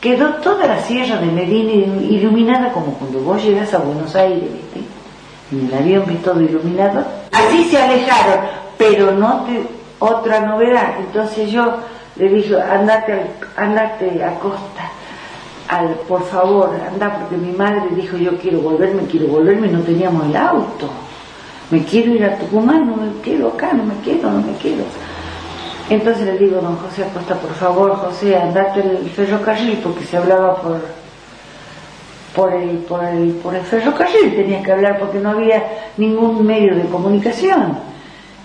Quedó 0.00 0.34
toda 0.36 0.66
la 0.66 0.80
sierra 0.80 1.18
de 1.18 1.26
Medina 1.26 1.72
iluminada 1.72 2.72
como 2.72 2.94
cuando 2.94 3.20
vos 3.20 3.42
llegas 3.42 3.72
a 3.74 3.78
Buenos 3.78 4.16
Aires, 4.16 4.42
¿viste? 4.42 4.80
En 5.52 5.68
el 5.68 5.74
avión 5.74 6.04
ves 6.06 6.22
todo 6.22 6.40
iluminado. 6.40 7.04
Así 7.30 7.64
se 7.64 7.80
alejaron, 7.80 8.61
pero 8.82 9.12
no 9.12 9.44
te, 9.44 9.62
otra 9.98 10.40
novedad. 10.40 10.94
Entonces 10.98 11.50
yo 11.50 11.76
le 12.16 12.28
dije, 12.28 12.60
andate, 12.60 13.22
andate 13.56 14.22
a 14.24 14.34
costa, 14.38 14.90
al, 15.68 15.94
por 16.08 16.22
favor, 16.24 16.70
anda, 16.92 17.18
porque 17.18 17.36
mi 17.36 17.52
madre 17.52 17.94
dijo, 17.94 18.16
yo 18.16 18.36
quiero 18.38 18.60
volverme, 18.60 19.04
quiero 19.04 19.28
volverme, 19.28 19.68
no 19.68 19.80
teníamos 19.80 20.26
el 20.26 20.36
auto. 20.36 20.90
Me 21.70 21.84
quiero 21.84 22.12
ir 22.12 22.24
a 22.24 22.36
Tucumán, 22.36 22.86
no 22.86 22.96
me 22.96 23.20
quedo 23.22 23.48
acá, 23.48 23.72
no 23.72 23.84
me 23.84 23.96
quedo, 24.00 24.30
no 24.30 24.42
me 24.42 24.56
quedo. 24.58 24.84
Entonces 25.88 26.26
le 26.26 26.38
digo, 26.38 26.60
don 26.60 26.76
José 26.76 27.04
Acosta, 27.04 27.34
por 27.36 27.52
favor, 27.54 27.96
José, 27.96 28.36
andate 28.36 28.80
el 28.80 29.08
ferrocarril, 29.10 29.78
porque 29.78 30.04
se 30.04 30.16
hablaba 30.16 30.56
por, 30.56 30.80
por 32.34 32.52
el, 32.52 32.78
por 32.78 33.04
el, 33.04 33.30
por 33.42 33.54
el 33.54 33.62
ferrocarril, 33.62 34.34
tenía 34.34 34.62
que 34.62 34.72
hablar 34.72 34.98
porque 34.98 35.18
no 35.18 35.30
había 35.30 35.62
ningún 35.96 36.46
medio 36.46 36.74
de 36.76 36.84
comunicación. 36.84 37.91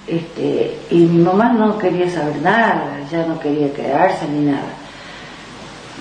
Este, 0.08 0.80
y 0.90 1.00
mi 1.00 1.22
mamá 1.22 1.50
no 1.50 1.78
quería 1.78 2.10
saber 2.10 2.38
nada, 2.42 3.02
ya 3.12 3.26
no 3.26 3.38
quería 3.40 3.74
quedarse 3.74 4.26
ni 4.30 4.46
nada. 4.46 4.70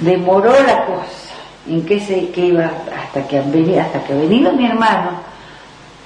Demoró 0.01 0.53
la 0.53 0.87
cosa 0.87 1.35
en 1.69 1.85
que 1.85 1.99
se 1.99 2.31
que 2.31 2.47
iba 2.47 2.71
hasta 2.97 3.27
que 3.27 3.41
venía, 3.41 3.83
hasta 3.83 4.05
que 4.05 4.15
venido 4.15 4.53
mi 4.53 4.65
hermano 4.65 5.11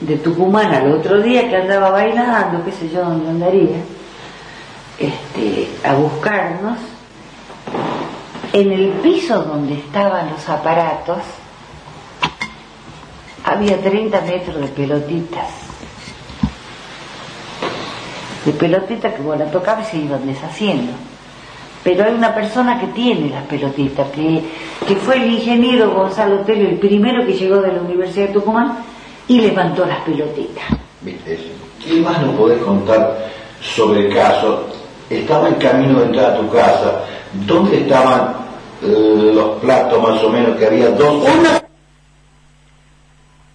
de 0.01 0.17
Tucumán 0.17 0.73
al 0.73 0.93
otro 0.93 1.21
día 1.21 1.51
que 1.51 1.57
andaba 1.57 1.91
bailando, 1.91 2.65
qué 2.65 2.73
sé 2.73 2.89
yo 2.89 3.05
dónde 3.05 3.29
andaría, 3.29 3.77
este, 4.99 5.69
a 5.87 5.95
buscarnos. 5.95 6.79
En 8.53 8.73
el 8.73 8.89
piso 9.03 9.43
donde 9.43 9.75
estaban 9.75 10.31
los 10.31 10.49
aparatos 10.49 11.19
había 13.45 13.79
30 13.81 14.21
metros 14.23 14.57
de 14.57 14.67
pelotitas 14.69 15.70
de 18.45 18.53
pelotita 18.53 19.15
que 19.15 19.23
vos 19.23 19.39
la 19.39 19.51
tocabas 19.51 19.89
y 19.89 19.91
se 19.91 20.05
iban 20.05 20.27
deshaciendo. 20.27 20.93
Pero 21.83 22.05
hay 22.05 22.13
una 22.13 22.35
persona 22.35 22.79
que 22.79 22.89
tiene 22.89 23.31
las 23.31 23.45
pelotitas, 23.45 24.09
que, 24.11 24.43
que 24.87 24.97
fue 24.97 25.17
el 25.17 25.33
ingeniero 25.33 25.93
Gonzalo 25.93 26.41
Tello, 26.41 26.69
el 26.69 26.79
primero 26.79 27.25
que 27.25 27.33
llegó 27.33 27.61
de 27.63 27.73
la 27.73 27.81
Universidad 27.81 28.29
de 28.29 28.35
Tucumán 28.35 28.79
y 29.29 29.41
levantó 29.41 29.87
las 29.87 30.01
pelotitas. 30.01 30.65
¿Qué 31.05 32.01
más 32.03 32.21
nos 32.21 32.35
podés 32.37 32.61
contar 32.63 33.31
sobre 33.63 34.07
el 34.07 34.15
caso? 34.15 34.67
Estaba 35.09 35.49
en 35.49 35.55
camino 35.55 36.01
de 36.01 36.07
entrar 36.07 36.33
a 36.33 36.37
tu 36.37 36.51
casa. 36.51 37.05
¿Dónde 37.47 37.79
estaban 37.79 38.35
eh, 38.83 39.33
los 39.35 39.59
platos 39.61 40.03
más 40.03 40.23
o 40.23 40.29
menos 40.29 40.57
que 40.57 40.67
había 40.67 40.91
dos? 40.91 41.25
Una... 41.25 41.63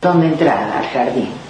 Donde 0.02 0.28
entrada 0.28 0.80
al 0.80 0.86
jardín 0.88 1.45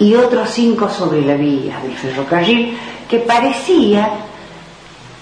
y 0.00 0.14
otros 0.14 0.50
cinco 0.50 0.88
sobre 0.88 1.22
la 1.22 1.34
vía 1.34 1.80
del 1.82 1.92
ferrocarril, 1.92 2.76
que 3.08 3.18
parecía 3.18 4.10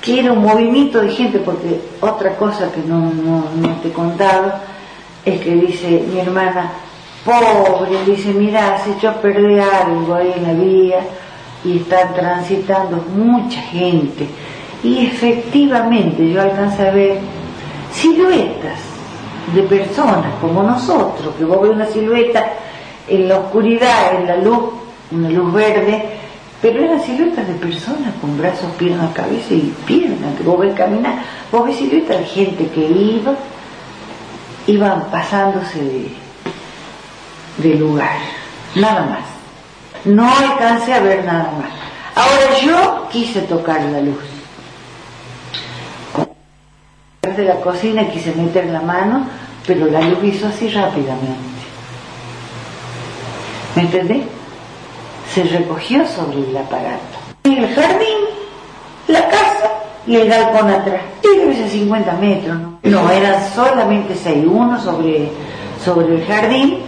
que 0.01 0.21
era 0.21 0.33
un 0.33 0.43
movimiento 0.43 1.01
de 1.01 1.11
gente, 1.11 1.39
porque 1.39 1.81
otra 2.01 2.37
cosa 2.37 2.71
que 2.71 2.81
no, 2.81 3.13
no, 3.57 3.73
te 3.83 3.89
he 3.89 3.93
contado 3.93 4.53
es 5.25 5.41
que 5.41 5.51
dice 5.51 6.05
mi 6.13 6.21
hermana, 6.21 6.73
pobre, 7.25 8.05
dice, 8.07 8.33
mira, 8.33 8.79
se 8.85 8.93
echó 8.93 9.11
a 9.11 9.15
perder 9.15 9.61
algo 9.61 10.15
ahí 10.15 10.33
en 10.37 10.43
la 10.45 10.53
vía 10.53 11.01
y 11.65 11.79
están 11.79 12.15
transitando 12.15 13.05
mucha 13.17 13.61
gente. 13.63 14.29
Y 14.85 15.07
efectivamente 15.07 16.31
yo 16.31 16.41
alcancé 16.41 16.87
a 16.87 16.93
ver 16.93 17.19
siluetas 17.93 18.79
de 19.55 19.63
personas 19.63 20.35
como 20.41 20.63
nosotros, 20.63 21.35
que 21.37 21.45
vos 21.45 21.63
ves 21.63 21.73
una 21.73 21.87
silueta 21.87 22.47
en 23.09 23.29
la 23.29 23.39
oscuridad, 23.39 24.21
en 24.21 24.27
la 24.27 24.37
luz, 24.37 24.65
una 25.11 25.31
luz 25.31 25.53
verde, 25.53 26.05
pero 26.61 26.83
eran 26.83 27.03
siluetas 27.03 27.47
de 27.47 27.55
personas 27.55 28.15
con 28.21 28.37
brazos, 28.39 28.71
piernas, 28.79 29.13
cabeza 29.13 29.55
y 29.55 29.73
piernas, 29.87 30.37
que 30.37 30.43
vos 30.43 30.59
ves 30.59 30.75
caminar, 30.75 31.23
vos 31.53 31.67
ves 31.67 31.77
siluetas 31.77 32.19
de 32.19 32.25
gente 32.25 32.67
que 32.69 32.81
iba, 32.81 33.35
iban 34.67 35.05
pasándose 35.11 36.09
de, 37.59 37.75
lugar, 37.75 38.17
nada 38.75 39.07
más. 39.07 39.21
No 40.05 40.29
alcancé 40.29 40.95
a 40.95 41.01
ver 41.01 41.25
nada 41.25 41.53
más. 41.59 41.71
Ahora 42.15 42.59
yo 42.65 43.09
quise 43.11 43.43
tocar 43.43 43.83
la 43.83 44.01
luz. 44.01 44.17
De 47.37 47.45
la 47.45 47.57
cocina 47.57 48.09
quise 48.09 48.33
meter 48.35 48.67
la 48.67 48.81
mano, 48.81 49.27
pero 49.67 49.87
la 49.87 50.01
luz 50.01 50.23
hizo 50.23 50.47
así 50.47 50.69
rápidamente. 50.69 51.56
¿Me 53.77 53.83
entendés? 53.83 54.23
Se 55.35 55.45
recogió 55.45 56.07
sobre 56.07 56.49
el 56.49 56.57
aparato. 56.57 57.19
El 57.45 57.69
jardín, 57.75 58.25
la 59.07 59.29
casa 59.29 59.71
y 60.07 60.17
el 60.17 60.29
galpón 60.29 60.71
atrás. 60.71 61.03
Ser 61.23 61.69
50 61.69 62.13
metros, 62.15 62.59
¿no? 62.59 62.79
No, 62.83 63.11
eran 63.11 63.37
solamente 63.55 64.15
seis. 64.15 64.45
Uno 64.49 64.81
sobre, 64.81 65.29
sobre 65.85 66.17
el 66.17 66.27
jardín, 66.27 66.79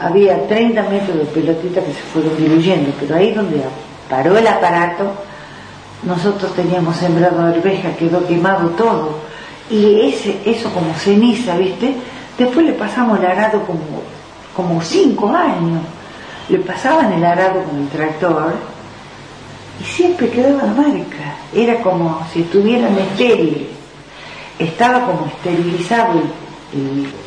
había 0.00 0.46
30 0.48 0.82
metros 0.82 1.18
de 1.18 1.24
pelotita 1.26 1.80
que 1.80 1.92
se 1.92 2.00
fueron 2.12 2.36
diluyendo, 2.36 2.92
pero 2.98 3.16
ahí 3.16 3.32
donde 3.32 3.62
paró 4.10 4.36
el 4.36 4.46
aparato, 4.46 5.12
nosotros 6.02 6.54
teníamos 6.54 6.96
sembrado 6.96 7.40
arveja, 7.40 7.96
quedó 7.96 8.26
quemado 8.26 8.70
todo. 8.70 9.18
Y 9.70 10.08
ese, 10.08 10.40
eso 10.44 10.72
como 10.72 10.92
ceniza, 10.94 11.56
¿viste? 11.56 11.94
Después 12.36 12.66
le 12.66 12.72
pasamos 12.72 13.20
el 13.20 13.26
arado 13.26 13.62
como, 13.64 14.02
como 14.54 14.82
cinco 14.82 15.28
años 15.28 15.80
le 16.48 16.58
pasaban 16.58 17.12
el 17.12 17.24
arado 17.24 17.62
con 17.64 17.80
el 17.80 17.88
tractor 17.88 18.54
y 19.80 19.84
siempre 19.84 20.28
quedaba 20.30 20.64
la 20.64 20.72
marca. 20.74 21.36
Era 21.54 21.80
como 21.82 22.26
si 22.32 22.42
estuvieran 22.42 22.96
estériles. 22.98 23.68
Estaba 24.58 25.06
como 25.06 25.26
esterilizado 25.26 26.20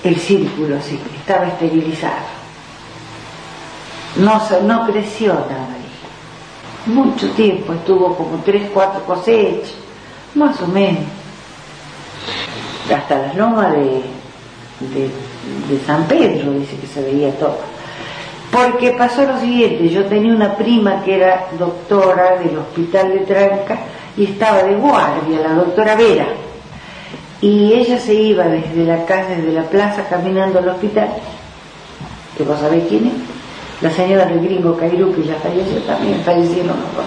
el, 0.03 0.15
círculo, 0.17 0.77
sí, 0.81 0.99
estaba 1.17 1.47
esterilizado. 1.47 2.35
No, 4.17 4.41
no 4.61 4.87
creció 4.87 5.33
nada 5.33 5.67
ahí. 5.73 6.93
Mucho 6.93 7.29
tiempo, 7.31 7.73
estuvo 7.73 8.15
como 8.15 8.41
tres, 8.45 8.69
cuatro 8.73 9.03
cosechas, 9.03 9.73
más 10.35 10.59
o 10.61 10.67
menos. 10.67 11.03
Hasta 12.95 13.17
las 13.17 13.35
lomas 13.35 13.73
de, 13.73 14.01
de 14.79 15.85
San 15.85 16.07
Pedro 16.07 16.53
dice 16.53 16.77
que 16.77 16.87
se 16.87 17.01
veía 17.01 17.31
todo. 17.37 17.74
Porque 18.55 18.91
pasó 18.91 19.25
lo 19.25 19.37
siguiente, 19.37 19.89
yo 19.89 20.05
tenía 20.05 20.33
una 20.33 20.55
prima 20.55 21.03
que 21.03 21.15
era 21.15 21.47
doctora 21.59 22.37
del 22.37 22.57
hospital 22.57 23.09
de 23.09 23.19
Tranca 23.19 23.77
y 24.15 24.23
estaba 24.23 24.63
de 24.63 24.75
guardia, 24.75 25.41
la 25.41 25.55
doctora 25.55 25.95
Vera. 25.95 26.25
Y 27.41 27.73
ella 27.73 27.99
se 27.99 28.13
iba 28.13 28.45
desde 28.45 28.85
la 28.85 29.03
casa, 29.03 29.31
desde 29.31 29.51
la 29.51 29.63
plaza, 29.63 30.07
caminando 30.09 30.59
al 30.59 30.69
hospital. 30.69 31.09
¿Que 32.37 32.43
vos 32.45 32.57
sabés 32.57 32.85
quién 32.87 33.07
es? 33.07 33.13
La 33.81 33.91
señora 33.91 34.25
del 34.25 34.39
gringo 34.39 34.77
Cairú, 34.77 35.13
que 35.13 35.23
ya 35.23 35.35
falleció 35.35 35.81
también, 35.81 36.21
fallecieron 36.23 36.79
los 36.79 36.95
dos. 36.95 37.05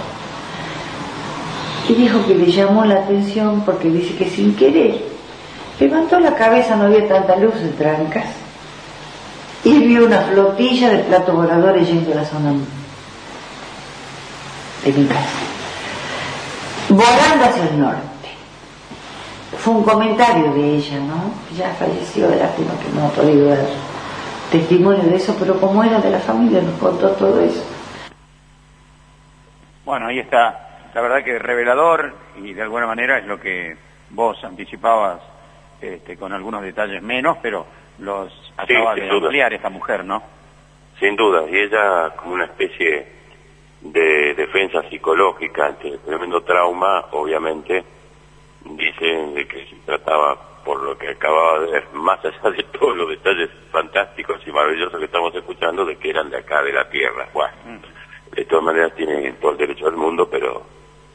Y 1.89 1.95
dijo 1.95 2.27
que 2.27 2.35
le 2.35 2.53
llamó 2.53 2.85
la 2.85 2.97
atención 2.97 3.63
porque 3.65 3.89
dice 3.89 4.15
que 4.17 4.29
sin 4.29 4.55
querer 4.55 5.01
levantó 5.81 6.21
la 6.21 6.35
cabeza, 6.35 6.77
no 6.77 6.85
había 6.85 7.09
tanta 7.09 7.37
luz 7.37 7.55
de 7.55 7.71
trancas 7.71 8.27
y 9.69 9.87
vio 9.87 10.07
una 10.07 10.21
flotilla 10.23 10.89
de 10.91 10.99
platos 11.05 11.35
voladores 11.35 11.87
yendo 11.87 12.13
a 12.13 12.17
la 12.17 12.25
zona 12.25 12.53
de 14.85 14.93
mi 14.93 15.07
casa, 15.07 15.39
volando 16.89 17.45
hacia 17.45 17.65
el 17.69 17.81
norte. 17.81 18.29
Fue 19.59 19.75
un 19.75 19.83
comentario 19.83 20.53
de 20.53 20.77
ella, 20.77 20.99
¿no? 21.01 21.33
Ya 21.55 21.71
falleció, 21.75 22.31
lástima 22.31 22.73
que 22.81 22.89
no 22.95 23.07
ha 23.07 23.11
podido 23.11 23.49
dar 23.49 23.67
testimonio 24.51 25.03
de 25.03 25.17
eso, 25.17 25.37
pero 25.39 25.61
como 25.61 25.85
era 25.85 26.01
de 26.01 26.11
la 26.11 26.21
familia 26.21 26.63
nos 26.63 26.79
contó 26.79 27.11
todo 27.11 27.39
eso. 27.41 27.63
Bueno, 29.85 30.07
ahí 30.07 30.19
está, 30.19 30.79
la 30.95 31.01
verdad 31.03 31.23
que 31.23 31.39
revelador 31.39 32.15
y 32.43 32.55
de 32.55 32.63
alguna 32.63 32.87
manera 32.87 33.19
es 33.19 33.27
lo 33.27 33.39
que 33.39 33.77
vos 34.11 34.43
anticipabas 34.45 35.21
este, 35.81 36.17
con 36.17 36.33
algunos 36.33 36.63
detalles 36.63 37.03
menos, 37.03 37.37
pero 37.43 37.67
los 37.99 38.53
acaba 38.57 38.95
de 38.95 39.09
ampliar 39.09 39.53
esta 39.53 39.69
mujer, 39.69 40.05
¿no? 40.05 40.23
Sin 40.99 41.17
duda, 41.17 41.45
y 41.49 41.57
ella 41.57 42.11
como 42.17 42.35
una 42.35 42.45
especie 42.45 43.07
de 43.81 44.35
defensa 44.35 44.83
psicológica 44.89 45.67
ante 45.67 45.89
el 45.89 46.01
tremendo 46.01 46.43
trauma, 46.43 47.07
obviamente, 47.13 47.85
dicen 48.65 49.35
de 49.35 49.47
que 49.47 49.67
se 49.67 49.77
trataba, 49.87 50.37
por 50.65 50.83
lo 50.83 50.99
que 50.99 51.11
acababa 51.11 51.61
de 51.61 51.71
ver, 51.73 51.89
más 51.93 52.23
allá 52.25 52.51
de 52.51 52.65
todos 52.65 52.97
los 52.97 53.09
detalles 53.09 53.49
fantásticos 53.71 54.41
y 54.47 54.51
maravillosos 54.51 54.99
que 54.99 55.05
estamos 55.05 55.35
escuchando, 55.35 55.85
de 55.85 55.97
que 55.97 56.11
eran 56.11 56.29
de 56.31 56.39
acá, 56.39 56.63
de 56.63 56.73
la 56.73 56.89
Tierra. 56.91 57.29
Bueno, 57.33 57.55
mm. 57.65 58.35
de 58.35 58.45
todas 58.45 58.65
maneras 58.65 58.95
tienen 58.95 59.37
todo 59.37 59.53
el 59.53 59.59
derecho 59.59 59.87
del 59.87 59.97
mundo, 59.97 60.29
pero 60.29 60.63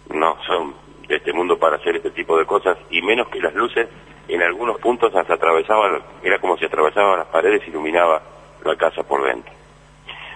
no 0.10 0.38
son 0.46 0.74
de 1.08 1.16
este 1.18 1.34
mundo 1.34 1.58
para 1.58 1.78
hacer 1.78 1.96
este 1.96 2.12
tipo 2.12 2.38
de 2.38 2.46
cosas, 2.46 2.78
y 2.90 3.02
menos 3.02 3.28
que 3.30 3.40
las 3.40 3.54
luces 3.54 3.88
en 4.28 4.42
algunos 4.42 4.80
puntos 4.80 5.14
hasta 5.16 5.34
atravesaba, 5.34 6.02
era 6.24 6.40
como 6.40 6.58
si 6.58 6.66
atravesaba 6.66 7.18
las 7.18 7.28
paredes 7.28 7.62
y 7.66 7.70
iluminaba 7.70 8.22
la 8.64 8.76
casa 8.76 9.04
por 9.04 9.24
dentro. 9.24 9.52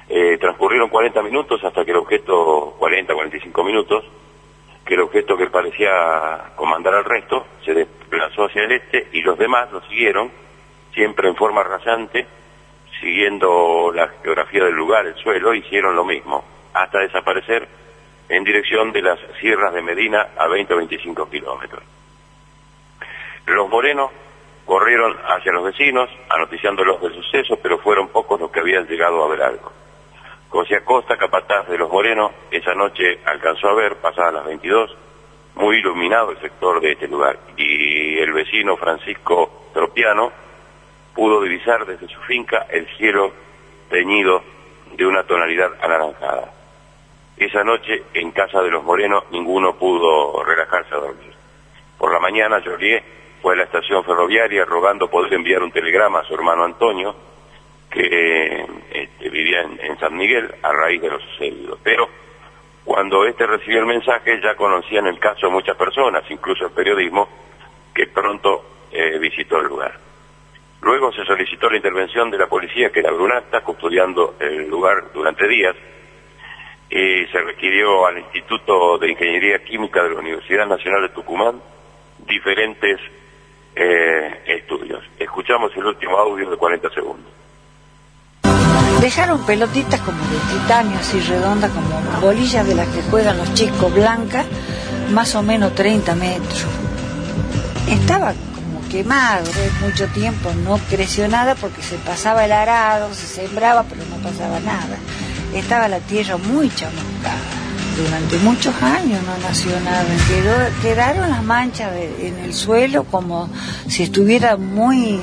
Eh, 0.10 0.38
transcurrieron 0.38 0.90
40 0.90 1.22
minutos 1.22 1.64
hasta 1.64 1.84
que 1.84 1.92
el 1.92 1.98
objeto, 1.98 2.76
40, 2.80 3.14
45 3.14 3.64
minutos, 3.64 4.06
que 4.86 4.94
el 4.94 5.02
objeto 5.02 5.36
que 5.36 5.48
parecía 5.48 6.54
comandar 6.56 6.96
al 6.96 7.06
resto 7.06 7.46
se 7.66 7.74
desplazó 7.74 8.46
hacia 8.46 8.64
el 8.64 8.72
este 8.72 9.10
y 9.12 9.22
los 9.22 9.38
demás 9.38 9.72
lo 9.72 9.82
siguieron, 9.82 10.32
siempre 10.94 11.28
en 11.28 11.36
forma 11.36 11.62
rasante, 11.64 12.26
siguiendo 13.02 13.92
la 13.94 14.08
geografía 14.24 14.64
del 14.64 14.76
lugar, 14.76 15.06
el 15.06 15.16
suelo, 15.16 15.54
hicieron 15.54 15.96
lo 15.96 16.06
mismo, 16.06 16.44
hasta 16.74 17.00
desaparecer 17.00 17.68
en 18.30 18.44
dirección 18.44 18.92
de 18.92 19.02
las 19.02 19.20
sierras 19.40 19.74
de 19.74 19.82
Medina 19.82 20.30
a 20.38 20.48
20 20.48 20.74
o 20.74 20.78
25 20.78 21.30
kilómetros. 21.30 21.84
Los 23.46 23.70
morenos 23.70 24.12
corrieron 24.66 25.16
hacia 25.26 25.54
los 25.54 25.64
vecinos, 25.64 26.10
anoticiándolos 26.30 27.02
del 27.02 27.14
suceso, 27.16 27.58
pero 27.64 27.80
fueron 27.80 28.10
pocos 28.10 28.40
los 28.40 28.52
que 28.52 28.60
habían 28.60 28.86
llegado 28.86 29.24
a 29.24 29.30
ver 29.30 29.42
algo. 29.42 29.72
José 30.50 30.76
Acosta, 30.76 31.18
capataz 31.18 31.68
de 31.70 31.78
los 31.78 31.90
morenos, 31.90 32.32
esa 32.52 32.74
noche 32.74 33.20
alcanzó 33.26 33.70
a 33.70 33.76
ver, 33.76 33.96
pasadas 33.98 34.34
las 34.34 34.46
22, 34.46 34.96
muy 35.56 35.78
iluminado 35.78 36.32
el 36.32 36.42
sector 36.42 36.82
de 36.82 36.92
este 36.92 37.08
lugar. 37.08 37.40
Y 37.56 38.18
el 38.20 38.34
vecino 38.34 38.76
Francisco 38.78 39.70
Tropiano 39.74 40.32
pudo 41.16 41.42
divisar 41.42 41.86
desde 41.86 42.08
su 42.08 42.20
finca 42.22 42.66
el 42.70 42.88
cielo 42.98 43.32
teñido 43.90 44.44
de 44.96 45.06
una 45.06 45.24
tonalidad 45.24 45.72
anaranjada. 45.82 46.57
Esa 47.38 47.64
noche, 47.64 48.04
en 48.16 48.32
casa 48.32 48.62
de 48.64 48.72
los 48.72 48.84
morenos, 48.84 49.26
ninguno 49.32 49.78
pudo 49.78 50.44
relajarse 50.44 50.96
a 50.96 50.98
dormir. 50.98 51.34
Por 51.98 52.12
la 52.12 52.20
mañana, 52.20 52.62
Joliet 52.64 53.04
fue 53.42 53.54
a 53.54 53.58
la 53.58 53.64
estación 53.64 54.04
ferroviaria 54.04 54.66
rogando 54.66 55.08
poder 55.08 55.34
enviar 55.34 55.62
un 55.62 55.72
telegrama 55.72 56.20
a 56.20 56.24
su 56.24 56.34
hermano 56.34 56.64
Antonio, 56.64 57.16
que 57.92 58.66
este, 58.92 59.30
vivía 59.30 59.62
en, 59.62 60.00
San 60.00 60.18
Miguel 60.18 60.54
a 60.64 60.72
raíz 60.72 61.00
de 61.02 61.10
lo 61.10 61.20
sucedido. 61.20 61.78
Pero 61.84 62.10
cuando 62.84 63.26
este 63.26 63.46
recibió 63.46 63.80
el 63.80 63.86
mensaje 63.86 64.42
ya 64.42 64.56
conocían 64.56 65.06
el 65.06 65.20
caso 65.20 65.52
muchas 65.52 65.78
personas, 65.78 66.24
incluso 66.30 66.66
el 66.66 66.72
periodismo, 66.72 67.30
que 67.94 68.08
pronto 68.08 68.66
eh, 68.92 69.18
visitó 69.20 69.60
el 69.60 69.68
lugar. 69.68 69.94
Luego 70.82 71.12
se 71.12 71.24
solicitó 71.26 71.70
la 71.70 71.78
intervención 71.78 72.32
de 72.32 72.38
la 72.38 72.48
policía, 72.48 72.92
que 72.92 73.00
era 73.00 73.12
Brunata, 73.12 73.62
custodiando 73.62 74.36
el 74.40 74.68
lugar 74.68 75.12
durante 75.14 75.48
días, 75.48 75.76
y 76.90 77.26
se 77.28 77.42
requirió 77.42 78.06
al 78.06 78.20
Instituto 78.20 78.98
de 78.98 79.12
Ingeniería 79.12 79.64
Química 79.64 80.04
de 80.04 80.12
la 80.12 80.20
Universidad 80.20 80.66
Nacional 80.66 81.02
de 81.02 81.10
Tucumán 81.10 81.62
diferentes 82.26 83.00
eh, 83.76 84.44
estudios. 84.48 85.04
Escuchamos 85.20 85.72
el 85.76 85.86
último 85.86 86.18
audio 86.18 86.50
de 86.50 86.58
40 86.58 86.90
segundos. 86.90 87.32
Dejaron 89.02 89.46
pelotitas 89.46 90.02
como 90.02 90.18
de 90.18 90.60
titanio, 90.60 90.98
así 90.98 91.20
redondas, 91.20 91.72
como 91.72 92.20
bolillas 92.20 92.68
de 92.68 92.74
las 92.74 92.88
que 92.88 93.04
juegan 93.04 93.38
los 93.38 93.54
chicos, 93.54 93.94
blancas, 93.94 94.46
más 95.12 95.36
o 95.36 95.44
menos 95.44 95.76
30 95.76 96.16
metros. 96.16 96.66
Estaba 97.88 98.34
como 98.56 98.90
quemado, 98.90 99.46
de 99.46 99.70
mucho 99.86 100.08
tiempo 100.08 100.52
no 100.64 100.80
creció 100.90 101.28
nada 101.28 101.54
porque 101.54 101.84
se 101.84 101.98
pasaba 101.98 102.46
el 102.46 102.52
arado, 102.52 103.14
se 103.14 103.28
sembraba, 103.28 103.84
pero 103.84 104.02
no 104.06 104.18
pasaba 104.18 104.60
nada. 104.62 104.98
Estaba 105.54 105.88
la 105.88 106.00
tierra 106.00 106.38
muy 106.38 106.70
chamuscada. 106.70 107.58
Durante 107.98 108.38
muchos 108.40 108.76
años 108.84 109.24
no 109.24 109.38
nació 109.40 109.72
nada, 109.80 110.06
quedaron 110.84 111.30
las 111.32 111.44
manchas 111.44 111.92
en 111.96 112.38
el 112.38 112.54
suelo 112.54 113.06
como 113.06 113.50
si 113.88 114.04
estuviera 114.04 114.56
muy 114.56 115.20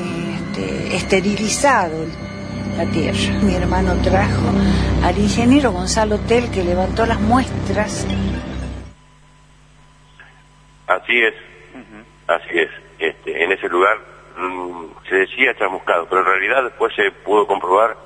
este, 0.54 0.96
esterilizado 0.96 2.04
la 2.76 2.84
tierra. 2.86 3.38
Mi 3.42 3.54
hermano 3.54 3.94
trajo 4.02 4.52
al 5.04 5.16
ingeniero 5.18 5.70
Gonzalo 5.70 6.18
Tel 6.20 6.50
que 6.50 6.64
levantó 6.64 7.06
las 7.06 7.20
muestras. 7.20 8.06
Así 10.86 11.22
es, 11.22 11.34
así 12.26 12.58
es. 12.58 12.70
Este, 12.98 13.44
en 13.44 13.52
ese 13.52 13.68
lugar 13.68 13.98
mm, 14.36 15.08
se 15.08 15.14
decía 15.16 15.54
chamuscado, 15.56 16.06
pero 16.08 16.22
en 16.22 16.26
realidad 16.26 16.64
después 16.64 16.92
se 16.96 17.10
pudo 17.24 17.46
comprobar 17.46 17.96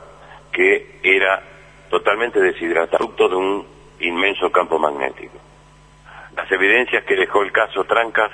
que 0.52 1.00
era 1.02 1.42
totalmente 1.88 2.40
deshidratado, 2.40 2.98
producto 2.98 3.28
de 3.28 3.36
un 3.36 3.66
inmenso 4.00 4.50
campo 4.50 4.78
magnético. 4.78 5.38
Las 6.36 6.50
evidencias 6.52 7.04
que 7.04 7.16
dejó 7.16 7.42
el 7.42 7.52
caso 7.52 7.84
Trancas 7.84 8.30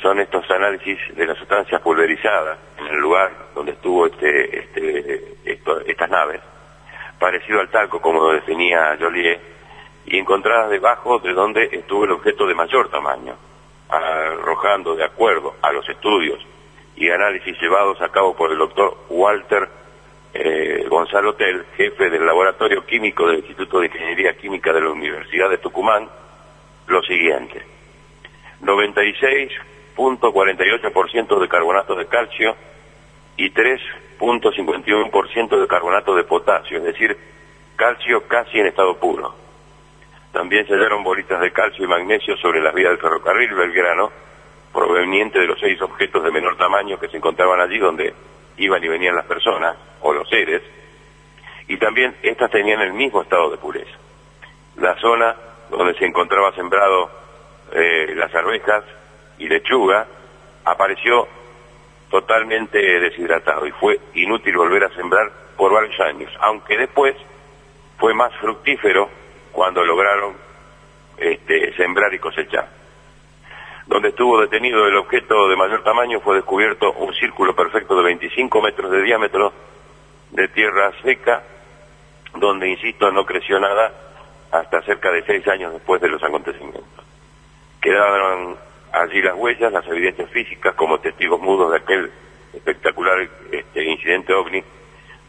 son 0.00 0.18
estos 0.18 0.50
análisis 0.50 0.98
de 1.14 1.26
las 1.26 1.38
sustancias 1.38 1.80
pulverizadas 1.80 2.58
en 2.78 2.86
el 2.88 2.96
lugar 2.96 3.30
donde 3.54 3.72
estuvo 3.72 4.06
este, 4.06 4.58
este, 4.58 5.36
estas 5.86 6.10
naves, 6.10 6.40
parecido 7.18 7.60
al 7.60 7.70
talco 7.70 8.00
como 8.00 8.20
lo 8.20 8.32
definía 8.32 8.96
Joliet, 8.98 9.40
y 10.06 10.18
encontradas 10.18 10.70
debajo 10.70 11.20
de 11.20 11.32
donde 11.32 11.68
estuvo 11.70 12.04
el 12.04 12.10
objeto 12.10 12.46
de 12.46 12.54
mayor 12.54 12.90
tamaño, 12.90 13.36
arrojando 13.88 14.96
de 14.96 15.04
acuerdo 15.04 15.54
a 15.62 15.70
los 15.70 15.88
estudios 15.88 16.44
y 16.96 17.08
análisis 17.08 17.56
llevados 17.60 18.00
a 18.00 18.08
cabo 18.08 18.34
por 18.34 18.50
el 18.50 18.58
doctor 18.58 18.96
Walter 19.08 19.68
eh, 20.34 20.86
Gonzalo 20.88 21.34
Tel, 21.34 21.66
jefe 21.76 22.08
del 22.08 22.24
Laboratorio 22.24 22.86
Químico 22.86 23.26
del 23.26 23.40
Instituto 23.40 23.80
de 23.80 23.86
Ingeniería 23.86 24.36
Química 24.36 24.72
de 24.72 24.80
la 24.80 24.90
Universidad 24.90 25.50
de 25.50 25.58
Tucumán, 25.58 26.08
lo 26.86 27.02
siguiente. 27.02 27.66
96.48% 28.62 31.40
de 31.40 31.48
carbonato 31.48 31.96
de 31.96 32.06
calcio 32.06 32.54
y 33.36 33.50
3.51% 33.50 35.60
de 35.60 35.66
carbonato 35.66 36.14
de 36.14 36.22
potasio, 36.24 36.78
es 36.78 36.84
decir, 36.84 37.14
calcio 37.76 38.26
casi 38.28 38.58
en 38.58 38.68
estado 38.68 38.98
puro. 38.98 39.34
También 40.32 40.66
se 40.66 40.72
hallaron 40.74 41.04
bolitas 41.04 41.40
de 41.40 41.52
calcio 41.52 41.84
y 41.84 41.88
magnesio 41.88 42.38
sobre 42.38 42.62
las 42.62 42.74
vías 42.74 42.88
del 42.90 43.00
ferrocarril 43.00 43.54
Belgrano, 43.54 44.10
proveniente 44.72 45.38
de 45.38 45.46
los 45.46 45.60
seis 45.60 45.78
objetos 45.82 46.24
de 46.24 46.30
menor 46.30 46.56
tamaño 46.56 46.98
que 46.98 47.08
se 47.08 47.18
encontraban 47.18 47.60
allí 47.60 47.78
donde 47.78 48.14
iban 48.56 48.82
y 48.82 48.88
venían 48.88 49.16
las 49.16 49.26
personas 49.26 49.76
o 50.00 50.12
los 50.12 50.28
seres, 50.28 50.62
y 51.68 51.76
también 51.76 52.14
estas 52.22 52.50
tenían 52.50 52.80
el 52.80 52.92
mismo 52.92 53.22
estado 53.22 53.50
de 53.50 53.56
pureza. 53.58 53.96
La 54.76 54.94
zona 54.96 55.34
donde 55.70 55.94
se 55.94 56.04
encontraba 56.04 56.52
sembrado 56.54 57.10
eh, 57.72 58.12
las 58.14 58.34
arvejas 58.34 58.84
y 59.38 59.48
lechuga 59.48 60.06
apareció 60.64 61.26
totalmente 62.10 62.78
deshidratado 62.78 63.66
y 63.66 63.72
fue 63.72 63.98
inútil 64.14 64.56
volver 64.56 64.84
a 64.84 64.94
sembrar 64.94 65.30
por 65.56 65.72
varios 65.72 65.98
años, 66.00 66.30
aunque 66.40 66.76
después 66.76 67.16
fue 67.98 68.12
más 68.14 68.32
fructífero 68.40 69.08
cuando 69.52 69.84
lograron 69.84 70.34
este, 71.16 71.74
sembrar 71.76 72.12
y 72.12 72.18
cosechar. 72.18 72.81
Donde 73.86 74.10
estuvo 74.10 74.40
detenido 74.40 74.86
el 74.86 74.96
objeto 74.96 75.48
de 75.48 75.56
mayor 75.56 75.82
tamaño 75.82 76.20
fue 76.20 76.36
descubierto 76.36 76.92
un 76.92 77.12
círculo 77.14 77.54
perfecto 77.54 77.96
de 77.96 78.04
25 78.04 78.62
metros 78.62 78.90
de 78.90 79.02
diámetro 79.02 79.52
de 80.30 80.48
tierra 80.48 80.92
seca, 81.02 81.42
donde, 82.36 82.70
insisto, 82.70 83.10
no 83.10 83.26
creció 83.26 83.58
nada 83.58 83.92
hasta 84.50 84.82
cerca 84.82 85.10
de 85.10 85.24
seis 85.24 85.46
años 85.48 85.72
después 85.72 86.00
de 86.00 86.08
los 86.08 86.22
acontecimientos. 86.22 87.04
Quedaron 87.80 88.56
allí 88.92 89.20
las 89.22 89.34
huellas, 89.34 89.72
las 89.72 89.86
evidencias 89.86 90.30
físicas 90.30 90.74
como 90.74 91.00
testigos 91.00 91.40
mudos 91.40 91.72
de 91.72 91.78
aquel 91.78 92.10
espectacular 92.52 93.28
este, 93.50 93.84
incidente 93.84 94.32
ovni 94.32 94.62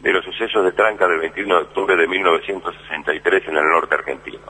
de 0.00 0.12
los 0.12 0.24
sucesos 0.24 0.64
de 0.64 0.72
Tranca 0.72 1.08
del 1.08 1.20
21 1.20 1.54
de 1.56 1.62
octubre 1.62 1.96
de 1.96 2.06
1963 2.06 3.48
en 3.48 3.56
el 3.56 3.64
norte 3.64 3.94
argentino. 3.94 4.40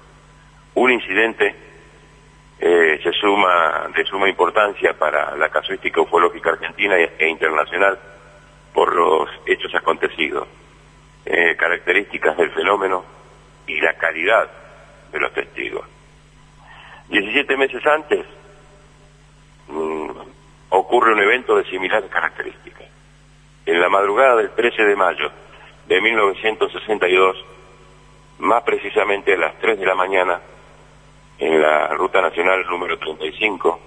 Un 0.75 0.91
incidente 0.91 1.55
eh, 2.67 2.99
se 3.03 3.13
suma 3.13 3.91
de 3.95 4.07
suma 4.07 4.27
importancia 4.27 4.95
para 4.95 5.37
la 5.37 5.51
casuística 5.51 6.01
ufológica 6.01 6.49
argentina 6.49 6.97
e 6.97 7.29
internacional 7.29 7.99
por 8.73 8.95
los 8.95 9.29
hechos 9.45 9.75
acontecidos, 9.75 10.49
eh, 11.27 11.57
características 11.57 12.39
del 12.39 12.51
fenómeno 12.53 13.05
y 13.67 13.79
la 13.83 13.93
calidad 13.99 14.51
de 15.13 15.21
los 15.21 15.31
testigos. 15.35 15.87
Diecisiete 17.11 17.55
meses 17.59 17.85
antes 17.85 18.25
mm, 19.69 20.11
ocurre 20.71 21.13
un 21.13 21.21
evento 21.21 21.59
de 21.59 21.65
similares 21.65 22.09
características. 22.09 22.89
En 23.67 23.79
la 23.79 23.91
madrugada 23.91 24.37
del 24.37 24.53
13 24.53 24.85
de 24.85 24.97
mayo 24.97 25.31
de 25.87 26.01
1962, 26.01 27.45
más 28.39 28.63
precisamente 28.63 29.35
a 29.35 29.37
las 29.37 29.59
3 29.59 29.79
de 29.79 29.85
la 29.87 29.95
mañana, 29.95 30.41
en 31.39 31.61
la 31.61 31.89
ruta 31.89 32.21
nacional 32.21 32.65
número 32.67 32.99
35, 32.99 33.81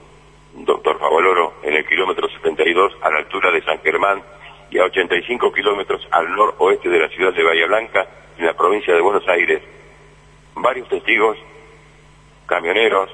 doctor 0.54 1.00
Favoloro, 1.00 1.56
en 1.64 1.74
el 1.74 1.88
kilómetro 1.88 2.28
72, 2.30 2.94
a 3.02 3.10
la 3.10 3.20
altura 3.20 3.52
de 3.52 3.64
San 3.64 3.80
Germán 3.80 4.22
y 4.70 4.80
a 4.80 4.86
85 4.86 5.52
kilómetros 5.54 6.06
al 6.12 6.30
noroeste 6.36 6.90
de 6.90 7.00
la 7.00 7.10
ciudad 7.10 7.34
de 7.34 7.44
Bahía 7.44 7.68
Blanca, 7.68 8.06
en 8.38 8.46
la 8.46 8.54
provincia 8.54 8.94
de 8.94 9.02
Buenos 9.02 9.28
Aires, 9.28 9.62
varios 10.56 10.90
testigos, 10.90 11.38
camioneros, 12.46 13.10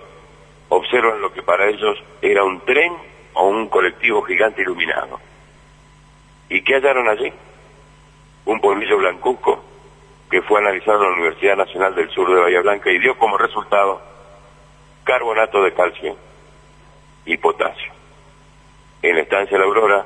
observan 0.70 1.22
lo 1.22 1.32
que 1.32 1.44
para 1.44 1.70
ellos 1.70 1.98
era 2.22 2.44
un 2.44 2.62
tren 2.62 2.94
o 3.34 3.48
un 3.48 3.68
colectivo 3.70 4.24
gigante 4.24 4.62
iluminado. 4.62 5.20
¿Y 6.50 6.64
qué 6.64 6.76
hallaron 6.76 7.08
allí? 7.08 7.32
Un 8.46 8.60
polvillo 8.60 8.98
blancuzco 8.98 9.64
que 10.30 10.42
fue 10.42 10.60
analizado 10.60 11.04
en 11.04 11.10
la 11.10 11.18
Universidad 11.18 11.58
Nacional 11.58 11.94
del 11.94 12.10
Sur 12.10 12.34
de 12.34 12.42
Bahía 12.42 12.62
Blanca 12.62 12.90
y 12.92 13.00
dio 13.00 13.18
como 13.18 13.38
resultado 13.38 14.13
carbonato 15.04 15.64
de 15.64 15.74
calcio 15.74 16.18
y 17.26 17.38
potasio. 17.38 17.92
En 19.02 19.16
la 19.16 19.22
estancia 19.22 19.58
La 19.58 19.66
Aurora, 19.66 20.06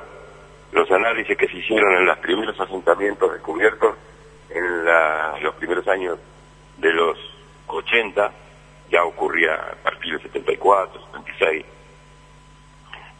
los 0.72 0.90
análisis 0.90 1.36
que 1.36 1.48
se 1.48 1.56
hicieron 1.56 1.92
en 1.94 2.06
los 2.06 2.18
primeros 2.18 2.58
asentamientos 2.58 3.32
descubiertos 3.32 3.96
en, 4.50 4.84
los 5.42 5.54
primeros 5.56 5.86
años 5.88 6.18
de 6.78 6.92
los 6.92 7.18
80, 7.66 8.32
ya 8.90 9.04
ocurría 9.04 9.54
a 9.54 9.74
partir 9.82 10.12
del 10.12 10.22
74, 10.22 11.00
76. 11.12 11.64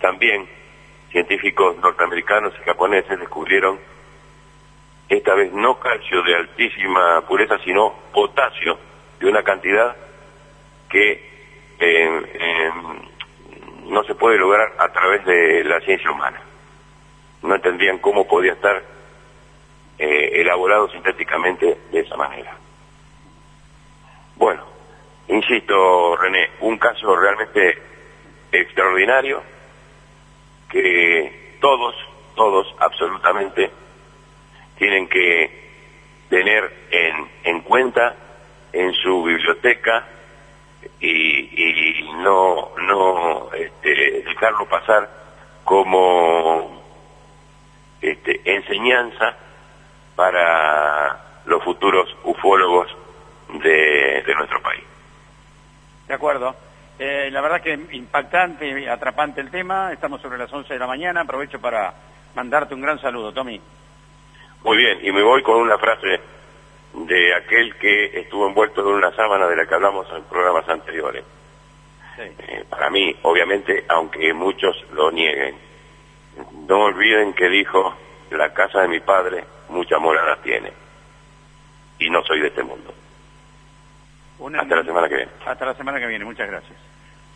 También 0.01 0.49
científicos 1.11 1.77
norteamericanos 1.79 2.55
y 2.61 2.65
japoneses 2.65 3.19
descubrieron 3.19 3.79
esta 5.09 5.35
vez 5.35 5.53
no 5.53 5.79
calcio 5.79 6.23
de 6.23 6.35
altísima 6.35 7.23
pureza, 7.27 7.59
sino 7.65 7.95
potasio 8.13 8.79
de 9.19 9.27
una 9.27 9.43
cantidad 9.43 9.97
que 10.89 11.28
no 13.85 14.05
se 14.05 14.15
puede 14.15 14.39
lograr 14.39 14.73
a 14.79 14.89
través 14.93 15.25
de 15.25 15.65
la 15.65 15.81
ciencia 15.81 16.11
humana. 16.11 16.41
No 17.43 17.55
entendían 17.55 17.99
cómo 17.99 18.27
podía 18.27 18.53
estar 18.53 18.83
eh, 19.99 20.41
elaborado 20.41 20.91
sintéticamente 20.91 21.79
de 21.91 22.01
esa 22.01 22.17
manera. 22.17 22.57
Bueno, 24.37 24.65
insisto, 25.29 26.17
René, 26.17 26.51
un 26.61 26.79
caso 26.79 27.17
realmente 27.17 27.79
extraordinario 28.53 29.43
que 30.71 31.57
todos, 31.61 31.95
todos 32.35 32.75
absolutamente 32.79 33.71
tienen 34.77 35.09
que 35.09 35.51
tener 36.29 36.73
en, 36.91 37.29
en 37.45 37.61
cuenta 37.63 38.15
en 38.73 38.93
su 38.95 39.25
biblioteca, 39.25 40.07
y, 41.01 42.11
no, 42.17 42.71
no 42.77 43.53
este, 43.53 44.23
dejarlo 44.23 44.69
pasar 44.69 45.09
como 45.65 46.83
este, 48.01 48.41
enseñanza 48.45 49.37
para 50.17 51.43
los 51.47 51.63
futuros 51.63 52.09
ufólogos 52.25 52.89
de, 53.63 54.35
nuestro 54.37 54.61
país. 54.63 54.85
De 56.07 56.15
acuerdo. 56.15 56.55
Eh, 56.99 57.29
la 57.31 57.41
verdad 57.41 57.61
que 57.61 57.79
impactante 57.93 58.81
y 58.81 58.87
atrapante 58.87 59.41
el 59.41 59.51
tema. 59.51 59.93
Estamos 59.93 60.21
sobre 60.21 60.39
las 60.39 60.53
11 60.53 60.73
de 60.73 60.79
la 60.79 60.87
mañana. 60.87 61.21
Aprovecho 61.21 61.61
para 61.61 61.95
mandarte 62.35 62.75
un 62.75 62.81
gran 62.81 63.01
saludo, 63.01 63.33
Tommy. 63.33 63.61
Muy 64.65 64.77
bien, 64.77 64.99
y 65.03 65.13
me 65.13 65.23
voy 65.23 65.43
con 65.43 65.61
una 65.61 65.79
frase 65.79 66.21
de 67.07 67.35
aquel 67.35 67.75
que 67.77 68.21
estuvo 68.21 68.49
envuelto 68.49 68.81
en 68.81 68.95
una 68.95 69.15
sábana 69.15 69.47
de 69.47 69.57
la 69.57 69.67
que 69.67 69.75
hablamos 69.75 70.07
en 70.15 70.25
programas 70.25 70.69
anteriores. 70.69 71.25
Eh, 72.19 72.65
para 72.69 72.91
mí, 72.91 73.15
obviamente, 73.23 73.85
aunque 73.89 74.33
muchos 74.33 74.75
lo 74.93 75.11
nieguen, 75.11 75.57
no 76.67 76.85
olviden 76.85 77.33
que 77.33 77.49
dijo, 77.49 77.95
la 78.31 78.53
casa 78.53 78.81
de 78.83 78.89
mi 78.89 79.01
padre 79.01 79.45
mucha 79.69 79.99
morada 79.99 80.37
tiene. 80.43 80.73
Y 81.99 82.11
no 82.11 82.23
soy 82.25 82.41
de 82.41 82.49
este 82.49 82.63
mundo. 82.63 82.93
hasta 84.59 84.77
la 84.77 84.85
semana 84.85 85.09
que 85.09 85.17
viene. 85.17 85.31
Hasta 85.47 85.67
la 85.67 85.75
semana 85.75 85.99
que 85.99 86.07
viene, 86.07 86.25
muchas 86.25 86.49
gracias. 86.49 86.79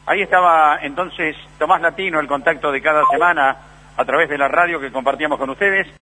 Ahí 0.07 0.23
estaba 0.23 0.79
entonces 0.83 1.37
Tomás 1.59 1.81
Latino, 1.81 2.19
el 2.19 2.27
contacto 2.27 2.73
de 2.73 2.83
cada 2.83 3.05
semana 3.07 3.57
a 3.97 4.05
través 4.05 4.29
de 4.29 4.39
la 4.39 4.49
radio 4.49 4.81
que 4.81 4.91
compartíamos 4.91 5.39
con 5.39 5.51
ustedes. 5.51 6.02